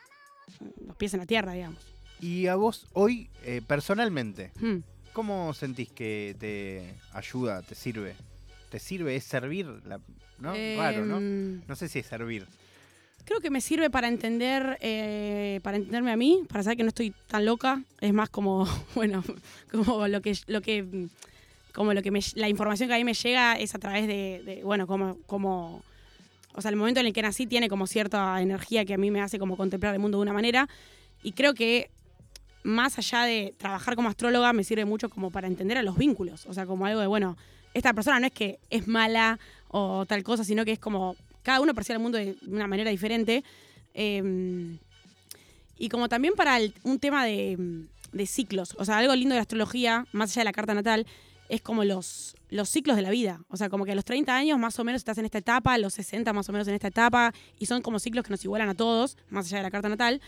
los 0.86 0.96
pies 0.96 1.14
en 1.14 1.20
la 1.20 1.26
tierra, 1.26 1.52
digamos. 1.52 1.78
Y 2.20 2.46
a 2.46 2.54
vos 2.56 2.86
hoy, 2.92 3.28
eh, 3.44 3.62
personalmente, 3.66 4.52
Hmm. 4.60 4.78
¿cómo 5.12 5.52
sentís 5.54 5.90
que 5.90 6.36
te 6.38 6.94
ayuda, 7.16 7.62
te 7.62 7.74
sirve? 7.74 8.14
¿Te 8.70 8.78
sirve? 8.78 9.16
¿Es 9.16 9.24
servir? 9.24 9.66
La- 9.86 10.00
¿No? 10.38 10.54
Raro, 10.76 11.04
¿no? 11.06 11.20
No 11.20 11.76
sé 11.76 11.88
si 11.88 12.00
es 12.00 12.06
servir. 12.06 12.46
Creo 13.24 13.38
que 13.40 13.50
me 13.50 13.60
sirve 13.60 13.88
para 13.90 14.08
entender, 14.08 14.76
eh, 14.80 15.60
para 15.62 15.76
entenderme 15.76 16.10
a 16.10 16.16
mí, 16.16 16.42
para 16.48 16.64
saber 16.64 16.78
que 16.78 16.82
no 16.82 16.88
estoy 16.88 17.14
tan 17.28 17.44
loca. 17.44 17.80
Es 18.00 18.12
más 18.12 18.28
como, 18.30 18.66
bueno, 18.96 19.22
como 19.70 20.08
lo 20.08 20.20
que, 20.20 20.36
lo 20.48 20.60
que, 20.60 21.06
como 21.72 21.94
lo 21.94 22.02
que 22.02 22.10
me, 22.10 22.20
la 22.34 22.48
información 22.48 22.88
que 22.88 22.94
a 22.96 22.98
mí 22.98 23.04
me 23.04 23.14
llega 23.14 23.54
es 23.54 23.74
a 23.76 23.78
través 23.78 24.08
de, 24.08 24.42
de, 24.44 24.64
bueno, 24.64 24.88
como, 24.88 25.18
como, 25.26 25.84
o 26.54 26.60
sea, 26.60 26.70
el 26.70 26.76
momento 26.76 27.00
en 27.00 27.06
el 27.06 27.12
que 27.12 27.22
nací 27.22 27.46
tiene 27.46 27.68
como 27.68 27.86
cierta 27.86 28.40
energía 28.40 28.84
que 28.84 28.94
a 28.94 28.98
mí 28.98 29.10
me 29.10 29.20
hace 29.20 29.38
como 29.38 29.56
contemplar 29.56 29.94
el 29.94 30.00
mundo 30.00 30.18
de 30.18 30.22
una 30.22 30.32
manera. 30.32 30.68
Y 31.22 31.32
creo 31.32 31.54
que 31.54 31.90
más 32.62 32.98
allá 32.98 33.22
de 33.22 33.54
trabajar 33.58 33.96
como 33.96 34.08
astróloga, 34.08 34.52
me 34.52 34.64
sirve 34.64 34.84
mucho 34.84 35.08
como 35.08 35.30
para 35.30 35.46
entender 35.46 35.78
a 35.78 35.82
los 35.82 35.96
vínculos. 35.96 36.46
O 36.46 36.54
sea, 36.54 36.66
como 36.66 36.86
algo 36.86 37.00
de, 37.00 37.06
bueno, 37.06 37.36
esta 37.74 37.92
persona 37.92 38.20
no 38.20 38.26
es 38.26 38.32
que 38.32 38.58
es 38.70 38.86
mala 38.86 39.38
o 39.68 40.04
tal 40.06 40.22
cosa, 40.22 40.44
sino 40.44 40.64
que 40.64 40.72
es 40.72 40.78
como 40.78 41.16
cada 41.42 41.60
uno 41.60 41.74
percibe 41.74 41.96
el 41.96 42.02
mundo 42.02 42.18
de 42.18 42.36
una 42.46 42.66
manera 42.66 42.90
diferente. 42.90 43.42
Eh, 43.94 44.76
y 45.78 45.88
como 45.88 46.08
también 46.08 46.34
para 46.34 46.58
un 46.84 46.98
tema 46.98 47.24
de, 47.24 47.86
de 48.12 48.26
ciclos. 48.26 48.76
O 48.78 48.84
sea, 48.84 48.98
algo 48.98 49.14
lindo 49.14 49.32
de 49.32 49.38
la 49.38 49.42
astrología, 49.42 50.06
más 50.12 50.30
allá 50.30 50.40
de 50.40 50.44
la 50.44 50.52
carta 50.52 50.74
natal, 50.74 51.06
es 51.54 51.60
como 51.60 51.84
los, 51.84 52.34
los 52.48 52.68
ciclos 52.70 52.96
de 52.96 53.02
la 53.02 53.10
vida. 53.10 53.40
O 53.48 53.56
sea, 53.58 53.68
como 53.68 53.84
que 53.84 53.92
a 53.92 53.94
los 53.94 54.04
30 54.06 54.34
años 54.34 54.58
más 54.58 54.78
o 54.78 54.84
menos 54.84 55.00
estás 55.00 55.18
en 55.18 55.26
esta 55.26 55.38
etapa, 55.38 55.74
a 55.74 55.78
los 55.78 55.92
60 55.94 56.32
más 56.32 56.48
o 56.48 56.52
menos 56.52 56.66
en 56.66 56.74
esta 56.74 56.88
etapa, 56.88 57.32
y 57.58 57.66
son 57.66 57.82
como 57.82 57.98
ciclos 57.98 58.24
que 58.24 58.30
nos 58.30 58.42
igualan 58.44 58.70
a 58.70 58.74
todos, 58.74 59.18
más 59.28 59.46
allá 59.46 59.58
de 59.58 59.62
la 59.64 59.70
carta 59.70 59.88
natal. 59.90 60.20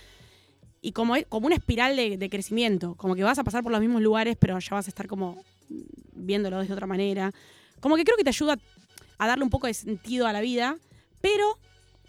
Y 0.83 0.93
como, 0.93 1.17
es- 1.17 1.25
como 1.27 1.47
una 1.47 1.57
espiral 1.57 1.97
de, 1.97 2.19
de 2.19 2.29
crecimiento, 2.29 2.95
como 2.97 3.15
que 3.15 3.23
vas 3.25 3.39
a 3.39 3.45
pasar 3.45 3.63
por 3.63 3.73
los 3.73 3.81
mismos 3.81 4.03
lugares, 4.03 4.37
pero 4.39 4.59
ya 4.59 4.75
vas 4.75 4.87
a 4.87 4.91
estar 4.91 5.07
como 5.07 5.43
viéndolo 6.13 6.63
de 6.63 6.71
otra 6.71 6.87
manera. 6.87 7.33
Como 7.81 7.97
que 7.97 8.05
creo 8.05 8.19
que 8.19 8.25
te 8.25 8.29
ayuda 8.31 8.59
a 9.17 9.27
darle 9.27 9.45
un 9.45 9.51
poco 9.51 9.67
de 9.67 9.73
sentido 9.73 10.27
a 10.27 10.33
la 10.35 10.43
vida, 10.43 10.77
pero, 11.23 11.59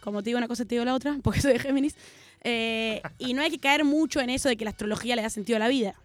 como 0.01 0.21
te 0.23 0.29
digo 0.31 0.39
una 0.39 0.49
cosa, 0.49 0.65
te 0.65 0.75
digo 0.75 0.83
la 0.83 0.93
otra, 0.93 1.17
porque 1.23 1.39
soy 1.39 1.53
de 1.53 1.59
Géminis, 1.59 1.95
eh, 2.43 3.01
y 3.17 3.33
no 3.33 3.41
hay 3.43 3.49
que 3.49 3.59
caer 3.59 3.85
mucho 3.85 4.19
en 4.19 4.29
eso 4.29 4.49
de 4.49 4.57
que 4.57 4.65
la 4.65 4.71
astrología 4.71 5.15
le 5.15 5.21
da 5.21 5.29
sentido 5.29 5.55
a 5.55 5.59
la 5.59 5.69
vida. 5.69 5.95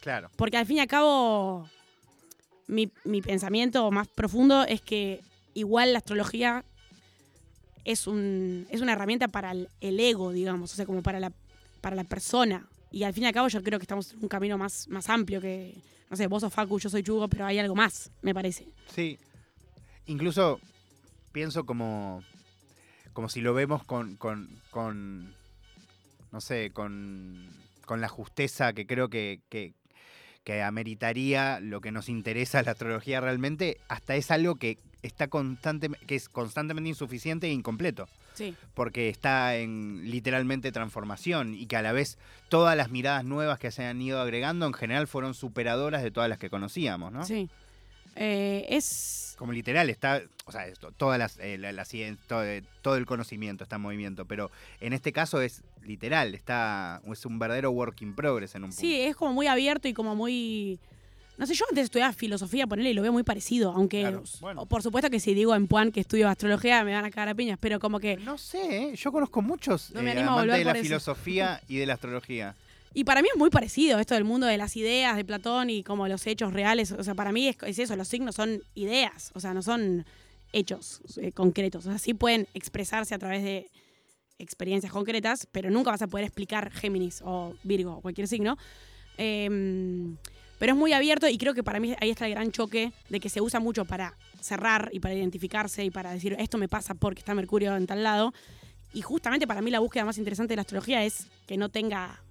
Claro. 0.00 0.30
Porque 0.36 0.56
al 0.56 0.64
fin 0.66 0.78
y 0.78 0.80
al 0.80 0.86
cabo, 0.86 1.68
mi, 2.66 2.90
mi 3.04 3.22
pensamiento 3.22 3.90
más 3.90 4.08
profundo 4.08 4.64
es 4.64 4.80
que 4.80 5.22
igual 5.54 5.92
la 5.92 5.98
astrología 5.98 6.64
es, 7.84 8.06
un, 8.06 8.66
es 8.70 8.80
una 8.80 8.92
herramienta 8.92 9.28
para 9.28 9.52
el, 9.52 10.00
ego, 10.00 10.32
digamos, 10.32 10.72
o 10.72 10.76
sea, 10.76 10.86
como 10.86 11.02
para 11.02 11.20
la, 11.20 11.32
para 11.80 11.96
la 11.96 12.04
persona. 12.04 12.66
Y 12.90 13.04
al 13.04 13.12
fin 13.12 13.24
y 13.24 13.26
al 13.26 13.32
cabo 13.32 13.48
yo 13.48 13.62
creo 13.62 13.78
que 13.78 13.84
estamos 13.84 14.12
en 14.12 14.22
un 14.22 14.28
camino 14.28 14.56
más, 14.56 14.88
más 14.88 15.08
amplio 15.08 15.40
que, 15.40 15.74
no 16.10 16.16
sé, 16.16 16.26
vos 16.26 16.40
sos 16.40 16.52
Facu, 16.52 16.78
yo 16.78 16.88
soy 16.88 17.02
Chugo, 17.02 17.28
pero 17.28 17.46
hay 17.46 17.58
algo 17.58 17.74
más, 17.74 18.10
me 18.22 18.34
parece. 18.34 18.68
Sí. 18.94 19.18
Incluso 20.06 20.60
pienso 21.32 21.66
como, 21.66 22.22
como 23.12 23.28
si 23.28 23.40
lo 23.40 23.54
vemos 23.54 23.84
con, 23.84 24.16
con, 24.16 25.34
no 26.30 26.40
sé, 26.40 26.70
con, 26.70 27.48
con 27.84 28.00
la 28.00 28.08
justeza 28.08 28.72
que 28.72 28.86
creo 28.86 29.08
que, 29.08 29.40
que 30.44 30.62
ameritaría 30.62 31.58
lo 31.60 31.80
que 31.80 31.90
nos 31.90 32.08
interesa 32.08 32.62
la 32.62 32.72
astrología 32.72 33.20
realmente, 33.20 33.78
hasta 33.88 34.14
es 34.14 34.30
algo 34.30 34.56
que 34.56 34.78
está 35.02 35.28
constante, 35.28 35.90
que 36.06 36.14
es 36.14 36.28
constantemente 36.28 36.90
insuficiente 36.90 37.46
e 37.48 37.52
incompleto. 37.52 38.06
Sí. 38.34 38.56
porque 38.74 39.08
está 39.08 39.54
en 39.54 40.10
literalmente 40.10 40.72
transformación 40.72 41.54
y 41.54 41.66
que 41.66 41.76
a 41.76 41.82
la 41.82 41.92
vez 41.92 42.18
todas 42.48 42.76
las 42.76 42.90
miradas 42.90 43.24
nuevas 43.24 43.60
que 43.60 43.70
se 43.70 43.84
han 43.84 44.02
ido 44.02 44.20
agregando 44.20 44.66
en 44.66 44.72
general 44.72 45.06
fueron 45.06 45.34
superadoras 45.34 46.02
de 46.02 46.10
todas 46.10 46.28
las 46.28 46.40
que 46.40 46.50
conocíamos, 46.50 47.12
¿no? 47.12 47.24
Sí. 47.24 47.48
Eh, 48.16 48.66
es. 48.70 49.23
Como 49.36 49.52
literal, 49.52 49.90
está, 49.90 50.22
o 50.46 50.52
sea, 50.52 50.66
esto, 50.66 50.92
todas 50.92 51.18
las, 51.18 51.38
eh, 51.38 51.58
la, 51.58 51.72
la 51.72 51.84
todo, 52.28 52.44
eh, 52.44 52.62
todo 52.82 52.96
el 52.96 53.06
conocimiento 53.06 53.64
está 53.64 53.76
en 53.76 53.82
movimiento, 53.82 54.24
pero 54.26 54.50
en 54.80 54.92
este 54.92 55.12
caso 55.12 55.40
es 55.40 55.62
literal, 55.82 56.34
está, 56.34 57.00
es 57.10 57.26
un 57.26 57.38
verdadero 57.38 57.70
work 57.70 58.00
in 58.02 58.14
progress 58.14 58.54
en 58.54 58.64
un 58.64 58.70
punto. 58.70 58.80
Sí, 58.80 59.00
es 59.00 59.16
como 59.16 59.32
muy 59.32 59.46
abierto 59.46 59.88
y 59.88 59.92
como 59.94 60.14
muy. 60.14 60.78
No 61.36 61.46
sé, 61.46 61.54
yo 61.54 61.64
antes 61.68 61.84
estudiaba 61.86 62.12
filosofía, 62.12 62.64
ponerle 62.68 62.90
y 62.90 62.94
lo 62.94 63.02
veo 63.02 63.12
muy 63.12 63.24
parecido, 63.24 63.72
aunque 63.72 64.02
Claro, 64.02 64.22
bueno. 64.40 64.66
por 64.66 64.84
supuesto 64.84 65.10
que 65.10 65.18
si 65.18 65.34
digo 65.34 65.52
en 65.56 65.66
Puan 65.66 65.90
que 65.90 65.98
estudio 65.98 66.28
astrología 66.28 66.84
me 66.84 66.94
van 66.94 67.04
a 67.04 67.10
cagar 67.10 67.30
a 67.30 67.34
piñas, 67.34 67.58
pero 67.60 67.80
como 67.80 67.98
que 67.98 68.16
No 68.18 68.38
sé, 68.38 68.90
¿eh? 68.90 68.94
yo 68.94 69.10
conozco 69.10 69.42
muchos 69.42 69.90
No 69.90 70.00
me 70.02 70.10
eh, 70.10 70.12
animo 70.12 70.30
a 70.30 70.32
amantes 70.34 70.46
volver 70.52 70.58
de 70.60 70.64
la 70.64 70.78
eso. 70.78 70.82
filosofía 70.84 71.60
y 71.66 71.78
de 71.78 71.86
la 71.86 71.94
astrología. 71.94 72.54
Y 72.94 73.04
para 73.04 73.20
mí 73.22 73.28
es 73.30 73.38
muy 73.38 73.50
parecido 73.50 73.98
esto 73.98 74.14
del 74.14 74.24
mundo 74.24 74.46
de 74.46 74.56
las 74.56 74.76
ideas 74.76 75.16
de 75.16 75.24
Platón 75.24 75.68
y 75.68 75.82
como 75.82 76.06
los 76.08 76.26
hechos 76.26 76.52
reales. 76.52 76.92
O 76.92 77.02
sea, 77.02 77.14
para 77.14 77.32
mí 77.32 77.48
es, 77.48 77.56
es 77.66 77.78
eso, 77.80 77.96
los 77.96 78.08
signos 78.08 78.36
son 78.36 78.62
ideas, 78.74 79.32
o 79.34 79.40
sea, 79.40 79.52
no 79.52 79.62
son 79.62 80.06
hechos 80.52 81.02
eh, 81.16 81.32
concretos. 81.32 81.86
O 81.86 81.90
sea, 81.90 81.98
sí 81.98 82.14
pueden 82.14 82.46
expresarse 82.54 83.14
a 83.14 83.18
través 83.18 83.42
de 83.42 83.68
experiencias 84.38 84.92
concretas, 84.92 85.46
pero 85.52 85.70
nunca 85.70 85.90
vas 85.90 86.02
a 86.02 86.06
poder 86.06 86.24
explicar 86.24 86.70
Géminis 86.70 87.20
o 87.24 87.54
Virgo 87.64 87.94
o 87.96 88.00
cualquier 88.00 88.28
signo. 88.28 88.56
Em, 89.18 90.16
pero 90.58 90.72
es 90.72 90.78
muy 90.78 90.92
abierto 90.92 91.28
y 91.28 91.36
creo 91.36 91.54
que 91.54 91.62
para 91.62 91.80
mí 91.80 91.94
ahí 92.00 92.10
está 92.10 92.26
el 92.26 92.32
gran 92.32 92.50
choque 92.50 92.92
de 93.08 93.20
que 93.20 93.28
se 93.28 93.40
usa 93.40 93.60
mucho 93.60 93.84
para 93.84 94.16
cerrar 94.40 94.88
y 94.92 95.00
para 95.00 95.14
identificarse 95.14 95.84
y 95.84 95.90
para 95.90 96.12
decir 96.12 96.36
esto 96.38 96.58
me 96.58 96.68
pasa 96.68 96.94
porque 96.94 97.20
está 97.20 97.34
Mercurio 97.34 97.76
en 97.76 97.86
tal 97.86 98.02
lado. 98.02 98.32
Y 98.92 99.02
justamente 99.02 99.46
para 99.46 99.60
mí 99.60 99.70
la 99.70 99.80
búsqueda 99.80 100.04
más 100.04 100.18
interesante 100.18 100.52
de 100.52 100.56
la 100.56 100.62
astrología 100.62 101.04
es 101.04 101.26
que 101.46 101.56
no 101.56 101.68
tenga, 101.68 102.22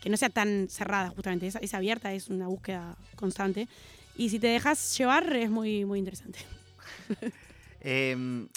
que 0.00 0.10
no 0.10 0.16
sea 0.16 0.30
tan 0.30 0.68
cerrada, 0.68 1.10
justamente. 1.10 1.46
Es, 1.46 1.74
abierta, 1.74 2.12
es 2.12 2.28
una 2.28 2.48
búsqueda 2.48 2.96
constante. 3.16 3.68
Y 4.16 4.30
si 4.30 4.38
te 4.38 4.46
dejas 4.46 4.96
llevar 4.96 5.34
es 5.36 5.50
muy, 5.50 5.84
muy 5.84 5.98
interesante. 5.98 6.38
Em, 7.88 8.48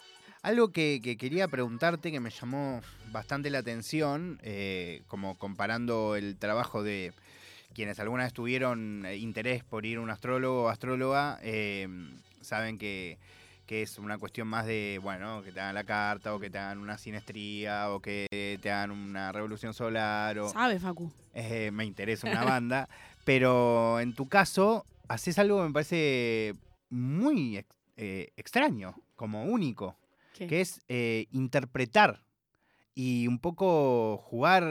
algo 0.41 0.71
que, 0.71 1.01
que 1.03 1.15
quería 1.15 1.47
preguntarte 1.47 2.11
que 2.11 2.19
me 2.19 2.31
llamó 2.31 2.81
bastante 3.11 3.51
la 3.51 3.59
atención, 3.59 4.39
eh, 4.41 5.03
como 5.07 5.37
comparando 5.37 6.15
el 6.15 6.35
trabajo 6.35 6.81
de 6.81 7.13
quienes 7.73 7.99
alguna 7.99 8.23
vez 8.23 8.33
tuvieron 8.33 9.05
eh, 9.05 9.17
interés 9.17 9.63
por 9.63 9.85
ir 9.85 9.97
a 9.97 10.01
un 10.01 10.09
astrólogo 10.09 10.63
o 10.63 10.69
astróloga, 10.69 11.39
em, 11.43 12.17
saben 12.41 12.77
que, 12.77 13.17
que 13.69 13.83
es 13.83 13.99
una 13.99 14.17
cuestión 14.17 14.47
más 14.47 14.65
de, 14.65 14.99
bueno, 14.99 15.43
que 15.43 15.51
te 15.51 15.59
hagan 15.59 15.75
la 15.75 15.83
carta 15.83 16.33
o 16.33 16.39
que 16.39 16.49
te 16.49 16.57
hagan 16.57 16.79
una 16.79 16.97
sinestría 16.97 17.91
o 17.91 17.99
que 17.99 18.57
te 18.59 18.71
hagan 18.71 18.89
una 18.89 19.31
revolución 19.31 19.75
solar 19.75 20.39
o... 20.39 20.49
¿Sabe, 20.49 20.79
Facu? 20.79 21.11
eh, 21.35 21.69
me 21.71 21.85
interesa 21.85 22.27
una 22.27 22.43
banda, 22.45 22.89
pero 23.25 23.99
en 23.99 24.15
tu 24.15 24.27
caso 24.27 24.87
haces 25.07 25.37
algo 25.37 25.61
que 25.61 25.67
me 25.67 25.73
parece 25.73 26.55
muy 26.89 27.63
eh, 27.95 28.33
extraño, 28.37 28.95
como 29.15 29.43
único, 29.43 29.95
¿Qué? 30.33 30.47
que 30.47 30.61
es 30.61 30.81
eh, 30.87 31.27
interpretar 31.31 32.23
y 32.95 33.27
un 33.27 33.37
poco 33.37 34.17
jugar 34.17 34.63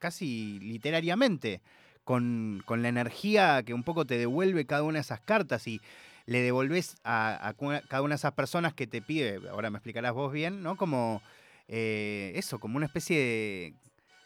casi 0.00 0.58
literariamente 0.60 1.60
con, 2.02 2.62
con 2.64 2.80
la 2.80 2.88
energía 2.88 3.62
que 3.62 3.74
un 3.74 3.82
poco 3.82 4.06
te 4.06 4.16
devuelve 4.16 4.64
cada 4.64 4.84
una 4.84 4.94
de 4.94 5.02
esas 5.02 5.20
cartas 5.20 5.68
y 5.68 5.82
le 6.26 6.40
devolves 6.42 6.96
a, 7.04 7.54
cada 7.88 8.02
una 8.02 8.14
de 8.14 8.18
esas 8.18 8.32
personas 8.32 8.74
que 8.74 8.86
te 8.86 9.00
pide, 9.00 9.40
ahora 9.50 9.70
me 9.70 9.78
explicarás 9.78 10.12
vos 10.12 10.32
bien, 10.32 10.62
¿no? 10.62 10.76
Como 10.76 11.22
eh, 11.68 12.32
eso, 12.34 12.58
como 12.58 12.76
una 12.76 12.86
especie 12.86 13.18
de 13.18 13.74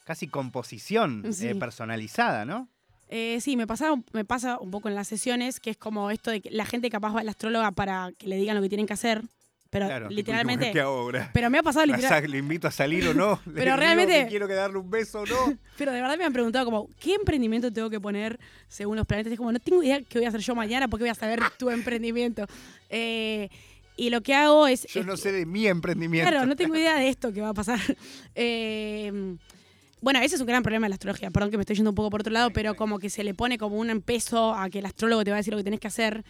casi 0.04 0.26
composición 0.26 1.24
eh, 1.24 1.54
personalizada, 1.54 2.44
¿no? 2.44 2.68
Eh, 3.08 3.40
sí, 3.40 3.56
me 3.56 3.66
pasa, 3.66 3.94
me 4.12 4.24
pasa 4.24 4.58
un 4.58 4.70
poco 4.70 4.88
en 4.88 4.94
las 4.94 5.08
sesiones, 5.08 5.60
que 5.60 5.70
es 5.70 5.76
como 5.76 6.10
esto 6.10 6.30
de 6.30 6.40
que 6.40 6.50
la 6.50 6.64
gente 6.64 6.90
capaz 6.90 7.14
va 7.14 7.20
a 7.20 7.24
la 7.24 7.32
astróloga 7.32 7.72
para 7.72 8.12
que 8.18 8.28
le 8.28 8.36
digan 8.36 8.56
lo 8.56 8.62
que 8.62 8.68
tienen 8.68 8.86
que 8.86 8.92
hacer, 8.92 9.22
pero 9.70 9.86
Claro, 9.86 10.08
literalmente... 10.10 10.72
¿qué 10.72 10.80
ahora? 10.80 11.30
Pero 11.32 11.48
me 11.48 11.58
ha 11.58 11.62
pasado 11.62 11.86
¿La 11.86 11.96
literal, 11.96 12.22
sa- 12.22 12.28
¿Le 12.28 12.38
invito 12.38 12.66
a 12.66 12.70
salir 12.72 13.06
o 13.06 13.14
no? 13.14 13.40
¿Le 13.46 13.52
Pero 13.52 13.76
realmente- 13.76 14.24
que 14.24 14.28
quiero 14.28 14.48
que 14.48 14.54
darle 14.54 14.78
un 14.78 14.90
beso 14.90 15.20
o 15.20 15.26
no? 15.26 15.56
pero 15.78 15.92
de 15.92 16.00
verdad 16.00 16.18
me 16.18 16.24
han 16.24 16.32
preguntado 16.32 16.64
como, 16.64 16.88
¿qué 16.98 17.14
emprendimiento 17.14 17.72
tengo 17.72 17.88
que 17.88 18.00
poner 18.00 18.38
según 18.68 18.96
los 18.96 19.06
planetas? 19.06 19.32
Es 19.32 19.38
como, 19.38 19.52
no 19.52 19.60
tengo 19.60 19.82
idea 19.82 20.00
qué 20.02 20.18
voy 20.18 20.26
a 20.26 20.28
hacer 20.28 20.40
yo 20.40 20.54
mañana 20.56 20.88
porque 20.88 21.04
voy 21.04 21.10
a 21.10 21.14
saber 21.14 21.40
tu 21.56 21.70
emprendimiento. 21.70 22.46
Eh, 22.88 23.48
y 23.96 24.10
lo 24.10 24.22
que 24.22 24.34
hago 24.34 24.66
es... 24.66 24.86
Yo 24.88 25.00
es 25.00 25.06
no 25.06 25.12
que- 25.14 25.20
sé 25.20 25.30
de 25.32 25.46
mi 25.46 25.66
emprendimiento. 25.68 26.28
Claro, 26.30 26.46
no 26.46 26.56
tengo 26.56 26.74
idea 26.74 26.96
de 26.96 27.08
esto 27.08 27.32
que 27.32 27.40
va 27.40 27.50
a 27.50 27.54
pasar. 27.54 27.78
Eh, 28.34 29.36
bueno, 30.02 30.18
ese 30.20 30.34
es 30.36 30.40
un 30.40 30.46
gran 30.46 30.62
problema 30.62 30.86
de 30.86 30.88
la 30.88 30.94
astrología. 30.94 31.30
Perdón 31.30 31.50
que 31.50 31.58
me 31.58 31.62
estoy 31.62 31.76
yendo 31.76 31.90
un 31.90 31.94
poco 31.94 32.08
por 32.08 32.20
otro 32.22 32.32
lado, 32.32 32.50
pero 32.52 32.74
como 32.74 32.98
que 32.98 33.10
se 33.10 33.22
le 33.22 33.34
pone 33.34 33.58
como 33.58 33.76
un 33.76 34.00
peso 34.00 34.54
a 34.54 34.70
que 34.70 34.78
el 34.78 34.86
astrólogo 34.86 35.22
te 35.24 35.30
va 35.30 35.36
a 35.36 35.40
decir 35.40 35.52
lo 35.52 35.58
que 35.58 35.64
tienes 35.64 35.78
que 35.80 35.88
hacer. 35.88 36.24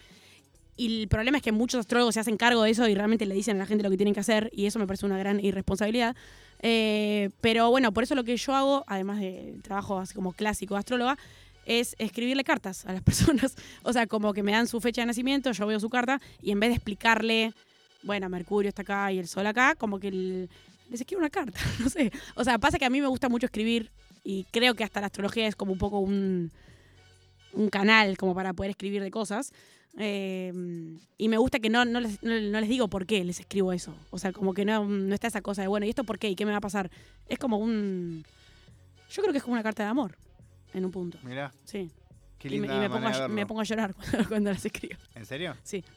Y 0.77 1.01
el 1.01 1.07
problema 1.07 1.37
es 1.37 1.43
que 1.43 1.51
muchos 1.51 1.79
astrólogos 1.81 2.13
se 2.15 2.21
hacen 2.21 2.37
cargo 2.37 2.63
de 2.63 2.71
eso 2.71 2.87
y 2.87 2.95
realmente 2.95 3.25
le 3.25 3.35
dicen 3.35 3.57
a 3.57 3.59
la 3.59 3.65
gente 3.65 3.83
lo 3.83 3.89
que 3.89 3.97
tienen 3.97 4.13
que 4.13 4.19
hacer, 4.21 4.49
y 4.53 4.65
eso 4.65 4.79
me 4.79 4.87
parece 4.87 5.05
una 5.05 5.17
gran 5.17 5.43
irresponsabilidad. 5.43 6.15
Eh, 6.63 7.29
pero 7.41 7.69
bueno, 7.69 7.91
por 7.91 8.03
eso 8.03 8.15
lo 8.15 8.23
que 8.23 8.37
yo 8.37 8.55
hago, 8.55 8.83
además 8.87 9.19
del 9.19 9.61
trabajo 9.61 9.99
así 9.99 10.13
como 10.13 10.31
clásico 10.33 10.75
de 10.75 10.79
astróloga, 10.79 11.17
es 11.65 11.95
escribirle 11.99 12.43
cartas 12.43 12.85
a 12.85 12.93
las 12.93 13.03
personas. 13.03 13.55
O 13.83 13.93
sea, 13.93 14.07
como 14.07 14.33
que 14.33 14.43
me 14.43 14.51
dan 14.53 14.67
su 14.67 14.79
fecha 14.81 15.01
de 15.01 15.07
nacimiento, 15.07 15.51
yo 15.51 15.67
veo 15.67 15.79
su 15.79 15.89
carta, 15.89 16.19
y 16.41 16.51
en 16.51 16.59
vez 16.59 16.69
de 16.71 16.75
explicarle, 16.77 17.53
bueno, 18.03 18.27
Mercurio 18.29 18.69
está 18.69 18.81
acá 18.81 19.11
y 19.11 19.19
el 19.19 19.27
Sol 19.27 19.45
acá, 19.45 19.75
como 19.75 19.99
que 19.99 20.07
el- 20.07 20.49
les 20.89 20.99
escribo 21.01 21.19
una 21.19 21.29
carta, 21.29 21.59
no 21.79 21.89
sé. 21.89 22.11
O 22.35 22.43
sea, 22.43 22.57
pasa 22.57 22.79
que 22.79 22.85
a 22.85 22.89
mí 22.89 23.01
me 23.01 23.07
gusta 23.07 23.29
mucho 23.29 23.45
escribir, 23.45 23.89
y 24.23 24.45
creo 24.51 24.73
que 24.75 24.83
hasta 24.83 24.99
la 25.01 25.07
astrología 25.07 25.47
es 25.47 25.55
como 25.55 25.71
un 25.73 25.77
poco 25.79 25.99
un, 25.99 26.51
un 27.53 27.69
canal 27.69 28.17
como 28.17 28.33
para 28.35 28.53
poder 28.53 28.71
escribir 28.71 29.01
de 29.01 29.11
cosas. 29.11 29.51
Eh, 29.97 30.51
y 31.17 31.27
me 31.29 31.37
gusta 31.37 31.59
que 31.59 31.69
no, 31.69 31.83
no, 31.85 31.99
les, 31.99 32.21
no, 32.23 32.39
no 32.39 32.59
les 32.59 32.69
digo 32.69 32.87
por 32.87 33.05
qué 33.05 33.23
les 33.23 33.39
escribo 33.39 33.73
eso. 33.73 33.93
O 34.09 34.17
sea, 34.19 34.31
como 34.31 34.53
que 34.53 34.65
no, 34.65 34.85
no 34.85 35.13
está 35.13 35.27
esa 35.27 35.41
cosa 35.41 35.61
de, 35.61 35.67
bueno, 35.67 35.85
¿y 35.85 35.89
esto 35.89 36.03
por 36.03 36.17
qué? 36.19 36.29
¿Y 36.29 36.35
qué 36.35 36.45
me 36.45 36.51
va 36.51 36.57
a 36.57 36.61
pasar? 36.61 36.89
Es 37.27 37.37
como 37.39 37.57
un... 37.57 38.23
Yo 39.09 39.21
creo 39.21 39.31
que 39.33 39.39
es 39.39 39.43
como 39.43 39.53
una 39.53 39.63
carta 39.63 39.83
de 39.83 39.89
amor, 39.89 40.17
en 40.73 40.85
un 40.85 40.91
punto. 40.91 41.17
Mirá, 41.23 41.51
Sí. 41.65 41.91
qué 42.39 42.47
Y 42.47 42.59
me, 42.59 42.67
y 42.67 42.79
me 42.79 42.89
pongo, 42.89 43.07
a, 43.07 43.11
de 43.11 43.27
me 43.27 43.35
verlo. 43.35 43.47
pongo 43.47 43.61
a 43.61 43.63
llorar 43.65 43.93
cuando, 44.11 44.27
cuando 44.29 44.51
las 44.51 44.65
escribo. 44.65 44.95
¿En 45.15 45.25
serio? 45.25 45.55
Sí. 45.63 45.83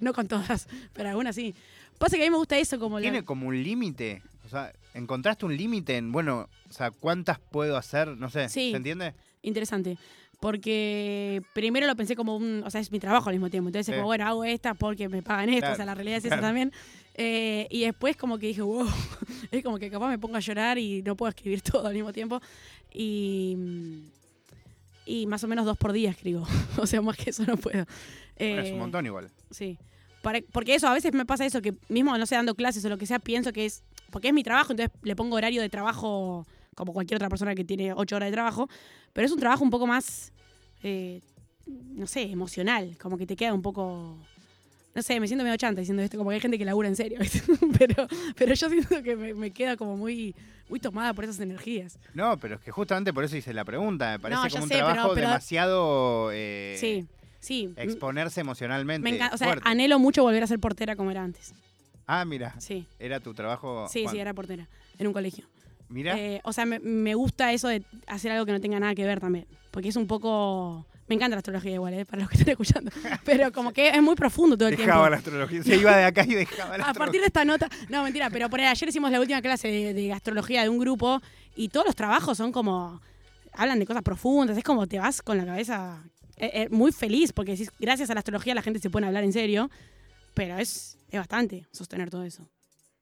No 0.00 0.12
con 0.12 0.28
todas, 0.28 0.68
pero 0.92 1.08
algunas 1.08 1.34
sí. 1.34 1.54
Pasa 1.98 2.16
que 2.16 2.22
a 2.22 2.26
mí 2.26 2.30
me 2.30 2.36
gusta 2.36 2.56
eso 2.56 2.78
como... 2.78 2.98
la- 3.00 3.02
¿Tiene 3.02 3.24
como 3.24 3.48
un 3.48 3.62
límite? 3.62 4.22
O 4.46 4.48
sea, 4.48 4.72
¿encontraste 4.94 5.44
un 5.44 5.56
límite 5.56 5.96
en, 5.96 6.12
bueno, 6.12 6.48
o 6.68 6.72
sea, 6.72 6.90
cuántas 6.92 7.40
puedo 7.40 7.76
hacer? 7.76 8.08
No 8.16 8.30
sé, 8.30 8.48
Sí. 8.48 8.70
¿se 8.70 8.76
entiende? 8.76 9.14
interesante. 9.42 9.98
Porque 10.42 11.40
primero 11.52 11.86
lo 11.86 11.94
pensé 11.94 12.16
como 12.16 12.36
un. 12.36 12.64
O 12.66 12.70
sea, 12.70 12.80
es 12.80 12.90
mi 12.90 12.98
trabajo 12.98 13.28
al 13.28 13.36
mismo 13.36 13.48
tiempo. 13.48 13.68
Entonces, 13.68 13.86
Sí. 13.86 13.92
como, 13.92 14.06
bueno, 14.06 14.26
hago 14.26 14.42
esta 14.44 14.74
porque 14.74 15.08
me 15.08 15.22
pagan 15.22 15.48
esto. 15.50 15.60
Claro, 15.60 15.72
O 15.74 15.76
sea, 15.76 15.86
la 15.86 15.94
realidad 15.94 16.16
es 16.18 16.24
claro. 16.24 16.36
esa 16.40 16.46
también. 16.48 16.72
Eh, 17.14 17.68
y 17.70 17.82
después, 17.82 18.16
como 18.16 18.38
que 18.38 18.48
dije, 18.48 18.60
wow. 18.60 18.84
es 19.52 19.62
como 19.62 19.78
que 19.78 19.88
capaz 19.88 20.08
me 20.08 20.18
pongo 20.18 20.36
a 20.36 20.40
llorar 20.40 20.78
y 20.78 21.00
no 21.02 21.14
puedo 21.16 21.30
escribir 21.30 21.62
todo 21.62 21.86
al 21.86 21.94
mismo 21.94 22.12
tiempo. 22.12 22.40
Y. 22.92 23.56
Y 25.06 25.26
más 25.26 25.42
o 25.44 25.48
menos 25.48 25.64
dos 25.64 25.78
por 25.78 25.92
día 25.92 26.10
escribo. 26.10 26.44
o 26.76 26.86
sea, 26.86 27.00
más 27.02 27.16
que 27.16 27.30
eso 27.30 27.44
no 27.46 27.56
puedo. 27.56 27.84
Bueno, 28.38 28.62
es 28.62 28.68
Eh, 28.68 28.72
un 28.72 28.78
montón 28.80 29.06
igual. 29.06 29.30
Sí. 29.52 29.78
Para- 30.22 30.40
porque 30.52 30.74
eso, 30.74 30.88
a 30.88 30.92
veces 30.94 31.12
me 31.14 31.24
pasa 31.24 31.46
eso, 31.46 31.62
que 31.62 31.72
mismo, 31.88 32.18
no 32.18 32.26
sé, 32.26 32.34
dando 32.34 32.56
clases 32.56 32.84
o 32.84 32.88
lo 32.88 32.98
que 32.98 33.06
sea, 33.06 33.20
pienso 33.20 33.52
que 33.52 33.64
es. 33.64 33.84
Porque 34.10 34.26
es 34.28 34.34
mi 34.34 34.42
trabajo, 34.42 34.72
entonces 34.72 34.92
le 35.02 35.14
pongo 35.14 35.36
horario 35.36 35.62
de 35.62 35.68
trabajo 35.68 36.46
como 36.74 36.92
cualquier 36.92 37.16
otra 37.16 37.28
persona 37.28 37.54
que 37.54 37.64
tiene 37.64 37.92
ocho 37.92 38.16
horas 38.16 38.28
de 38.28 38.32
trabajo. 38.32 38.68
Pero 39.12 39.26
es 39.26 39.32
un 39.32 39.38
trabajo 39.40 39.64
un 39.64 39.70
poco 39.70 39.86
más. 39.86 40.32
eh, 40.82 41.20
no 41.66 42.06
sé, 42.06 42.22
emocional. 42.22 42.96
Como 43.00 43.16
que 43.16 43.26
te 43.26 43.36
queda 43.36 43.54
un 43.54 43.62
poco. 43.62 44.18
No 44.94 45.00
sé, 45.02 45.18
me 45.20 45.26
siento 45.26 45.42
medio 45.44 45.56
chanta 45.56 45.80
diciendo 45.80 46.02
esto, 46.02 46.18
como 46.18 46.28
que 46.30 46.34
hay 46.34 46.40
gente 46.40 46.58
que 46.58 46.66
labura 46.66 46.86
en 46.86 46.96
serio, 46.96 47.18
pero, 47.78 48.06
pero 48.36 48.52
yo 48.52 48.68
siento 48.68 49.02
que 49.02 49.16
me, 49.16 49.32
me 49.32 49.50
queda 49.50 49.74
como 49.78 49.96
muy, 49.96 50.34
muy 50.68 50.80
tomada 50.80 51.14
por 51.14 51.24
esas 51.24 51.40
energías. 51.40 51.98
No, 52.12 52.36
pero 52.36 52.56
es 52.56 52.60
que 52.60 52.70
justamente 52.72 53.10
por 53.14 53.24
eso 53.24 53.34
hice 53.36 53.54
la 53.54 53.64
pregunta. 53.64 54.10
Me 54.10 54.18
parece 54.18 54.42
No, 54.42 54.50
como 54.50 54.62
un 54.64 54.68
sé, 54.68 54.74
trabajo 54.76 55.14
pero- 55.14 55.28
demasiado 55.28 56.30
eh, 56.34 56.76
sí, 56.78 57.06
sí. 57.40 57.72
exponerse 57.76 58.42
emocionalmente. 58.42 59.08
Me 59.08 59.16
encanta, 59.16 59.34
o 59.34 59.38
sea, 59.38 59.46
fuerte. 59.46 59.66
anhelo 59.66 59.98
mucho 59.98 60.22
volver 60.24 60.42
a 60.42 60.46
ser 60.46 60.58
portera 60.60 60.94
como 60.94 61.10
era 61.10 61.22
antes. 61.24 61.54
Ah, 62.06 62.26
mira, 62.26 62.54
Sí, 62.58 62.86
era 62.98 63.18
tu 63.20 63.32
trabajo. 63.32 63.86
sí, 63.88 64.04
sí, 64.10 64.18
era 64.18 64.34
portera 64.34 64.68
en 64.98 65.06
un 65.06 65.12
colegio. 65.14 65.46
Mira, 65.92 66.18
Eh, 66.18 66.40
o 66.44 66.52
sea, 66.52 66.66
me, 66.66 66.78
me 66.80 67.14
gusta 67.14 67.52
eso 67.52 67.68
de 67.68 67.82
hacer 68.06 68.32
algo 68.32 68.46
que 68.46 68.52
no 68.52 68.60
tenga 68.60 68.80
nada 68.80 68.94
que 68.94 69.04
ver 69.04 69.20
también. 69.20 69.46
Porque 69.70 69.88
es 69.88 69.96
un 69.96 70.06
poco. 70.06 70.86
Me 71.08 71.16
encanta 71.16 71.34
la 71.34 71.38
astrología 71.40 71.72
igual, 71.72 71.94
¿eh? 71.94 72.04
para 72.06 72.22
los 72.22 72.30
que 72.30 72.38
estén 72.38 72.50
escuchando. 72.52 72.90
Pero 73.24 73.52
como 73.52 73.72
que 73.72 73.88
es 73.88 74.02
muy 74.02 74.14
profundo 74.14 74.56
todo 74.56 74.68
el 74.68 74.76
dejaba 74.76 74.94
tiempo. 74.94 75.10
la 75.10 75.16
astrología. 75.16 75.62
Se 75.62 75.76
iba 75.76 75.96
de 75.96 76.04
acá 76.04 76.24
y 76.24 76.34
dejaba 76.34 76.78
la 76.78 76.84
A 76.84 76.94
partir 76.94 77.20
de 77.20 77.26
esta 77.26 77.44
nota. 77.44 77.68
No, 77.88 78.02
mentira, 78.02 78.30
pero 78.30 78.48
por 78.48 78.60
ayer 78.60 78.88
hicimos 78.88 79.10
la 79.10 79.20
última 79.20 79.42
clase 79.42 79.68
de, 79.68 79.94
de 79.94 80.12
astrología 80.12 80.62
de 80.62 80.68
un 80.68 80.78
grupo 80.78 81.20
y 81.54 81.68
todos 81.68 81.86
los 81.86 81.96
trabajos 81.96 82.38
son 82.38 82.52
como. 82.52 83.00
Hablan 83.54 83.78
de 83.78 83.86
cosas 83.86 84.02
profundas, 84.02 84.56
es 84.56 84.64
como 84.64 84.86
te 84.86 84.98
vas 84.98 85.20
con 85.20 85.36
la 85.36 85.44
cabeza 85.44 86.02
eh, 86.38 86.50
eh, 86.54 86.68
muy 86.70 86.90
feliz 86.90 87.34
porque 87.34 87.52
decís, 87.52 87.70
gracias 87.78 88.08
a 88.08 88.14
la 88.14 88.20
astrología 88.20 88.54
la 88.54 88.62
gente 88.62 88.80
se 88.80 88.88
puede 88.88 89.06
hablar 89.06 89.24
en 89.24 89.32
serio, 89.34 89.70
pero 90.32 90.56
es, 90.56 90.96
es 91.10 91.18
bastante 91.18 91.66
sostener 91.70 92.08
todo 92.08 92.24
eso. 92.24 92.48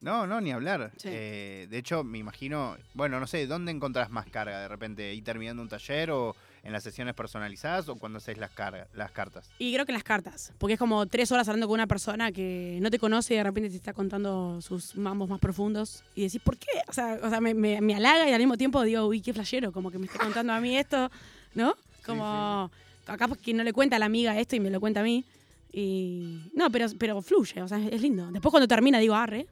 No, 0.01 0.27
no, 0.27 0.41
ni 0.41 0.51
hablar. 0.51 0.93
Sí. 0.97 1.09
Eh, 1.13 1.67
de 1.71 1.79
hecho, 1.79 2.03
me 2.05 2.19
imagino, 2.19 2.77
bueno, 2.95 3.21
no 3.21 3.27
sé, 3.27 3.47
¿dónde 3.47 3.71
encontrás 3.71 4.11
más 4.11 4.27
carga 4.27 4.59
de 4.61 4.69
repente? 4.69 5.11
¿Ahí 5.11 5.21
terminando 5.21 5.61
un 5.63 5.69
taller 5.69 6.11
o 6.11 6.35
en 6.63 6.73
las 6.73 6.83
sesiones 6.83 7.15
personalizadas 7.15 7.89
o 7.91 7.97
cuando 7.97 8.17
haces 8.19 8.39
las, 8.39 8.51
las 8.95 9.11
cartas? 9.13 9.51
Y 9.59 9.73
creo 9.75 9.85
que 9.85 9.93
en 9.93 9.97
las 9.97 10.03
cartas, 10.05 10.53
porque 10.59 10.75
es 10.75 10.79
como 10.79 11.05
tres 11.07 11.31
horas 11.33 11.47
hablando 11.49 11.67
con 11.67 11.75
una 11.75 11.87
persona 11.87 12.33
que 12.33 12.79
no 12.81 12.91
te 12.91 12.99
conoce 12.99 13.35
y 13.35 13.37
de 13.37 13.43
repente 13.45 13.69
te 13.69 13.77
está 13.77 13.93
contando 13.93 14.61
sus 14.63 14.97
mambos 14.97 15.29
más 15.29 15.39
profundos 15.41 16.03
y 16.15 16.23
decís, 16.23 16.41
¿por 16.43 16.57
qué? 16.57 16.69
O 16.89 16.93
sea, 16.95 17.19
o 17.23 17.29
sea 17.29 17.41
me, 17.43 17.53
me- 17.53 17.81
me 17.83 17.95
halaga 17.95 18.29
y 18.29 18.33
al 18.33 18.39
mismo 18.41 18.57
tiempo 18.57 18.83
digo, 18.83 19.07
uy, 19.07 19.21
qué 19.21 19.35
flashero, 19.35 19.71
como 19.71 19.91
que 19.91 19.99
me 19.99 20.07
está 20.07 20.19
contando 20.19 20.53
a 20.55 20.61
mí 20.61 20.77
esto, 20.79 21.11
¿no? 21.55 21.75
Como, 22.07 22.71
acá 23.07 23.29
que 23.43 23.53
no 23.53 23.63
le 23.65 23.75
cuenta 23.75 23.97
a 23.97 23.99
la 23.99 24.07
amiga 24.07 24.39
esto 24.39 24.57
y 24.57 24.61
me 24.61 24.71
lo 24.71 24.81
cuenta 24.81 25.01
a 25.01 25.03
mí. 25.03 25.25
Y 25.73 26.51
no, 26.55 26.71
pero, 26.71 26.87
pero 26.99 27.21
fluye, 27.23 27.63
o 27.63 27.69
sea, 27.69 27.79
es 27.79 28.01
lindo. 28.01 28.31
Después 28.33 28.51
cuando 28.51 28.67
termina 28.67 28.99
digo, 28.99 29.15
arre, 29.15 29.47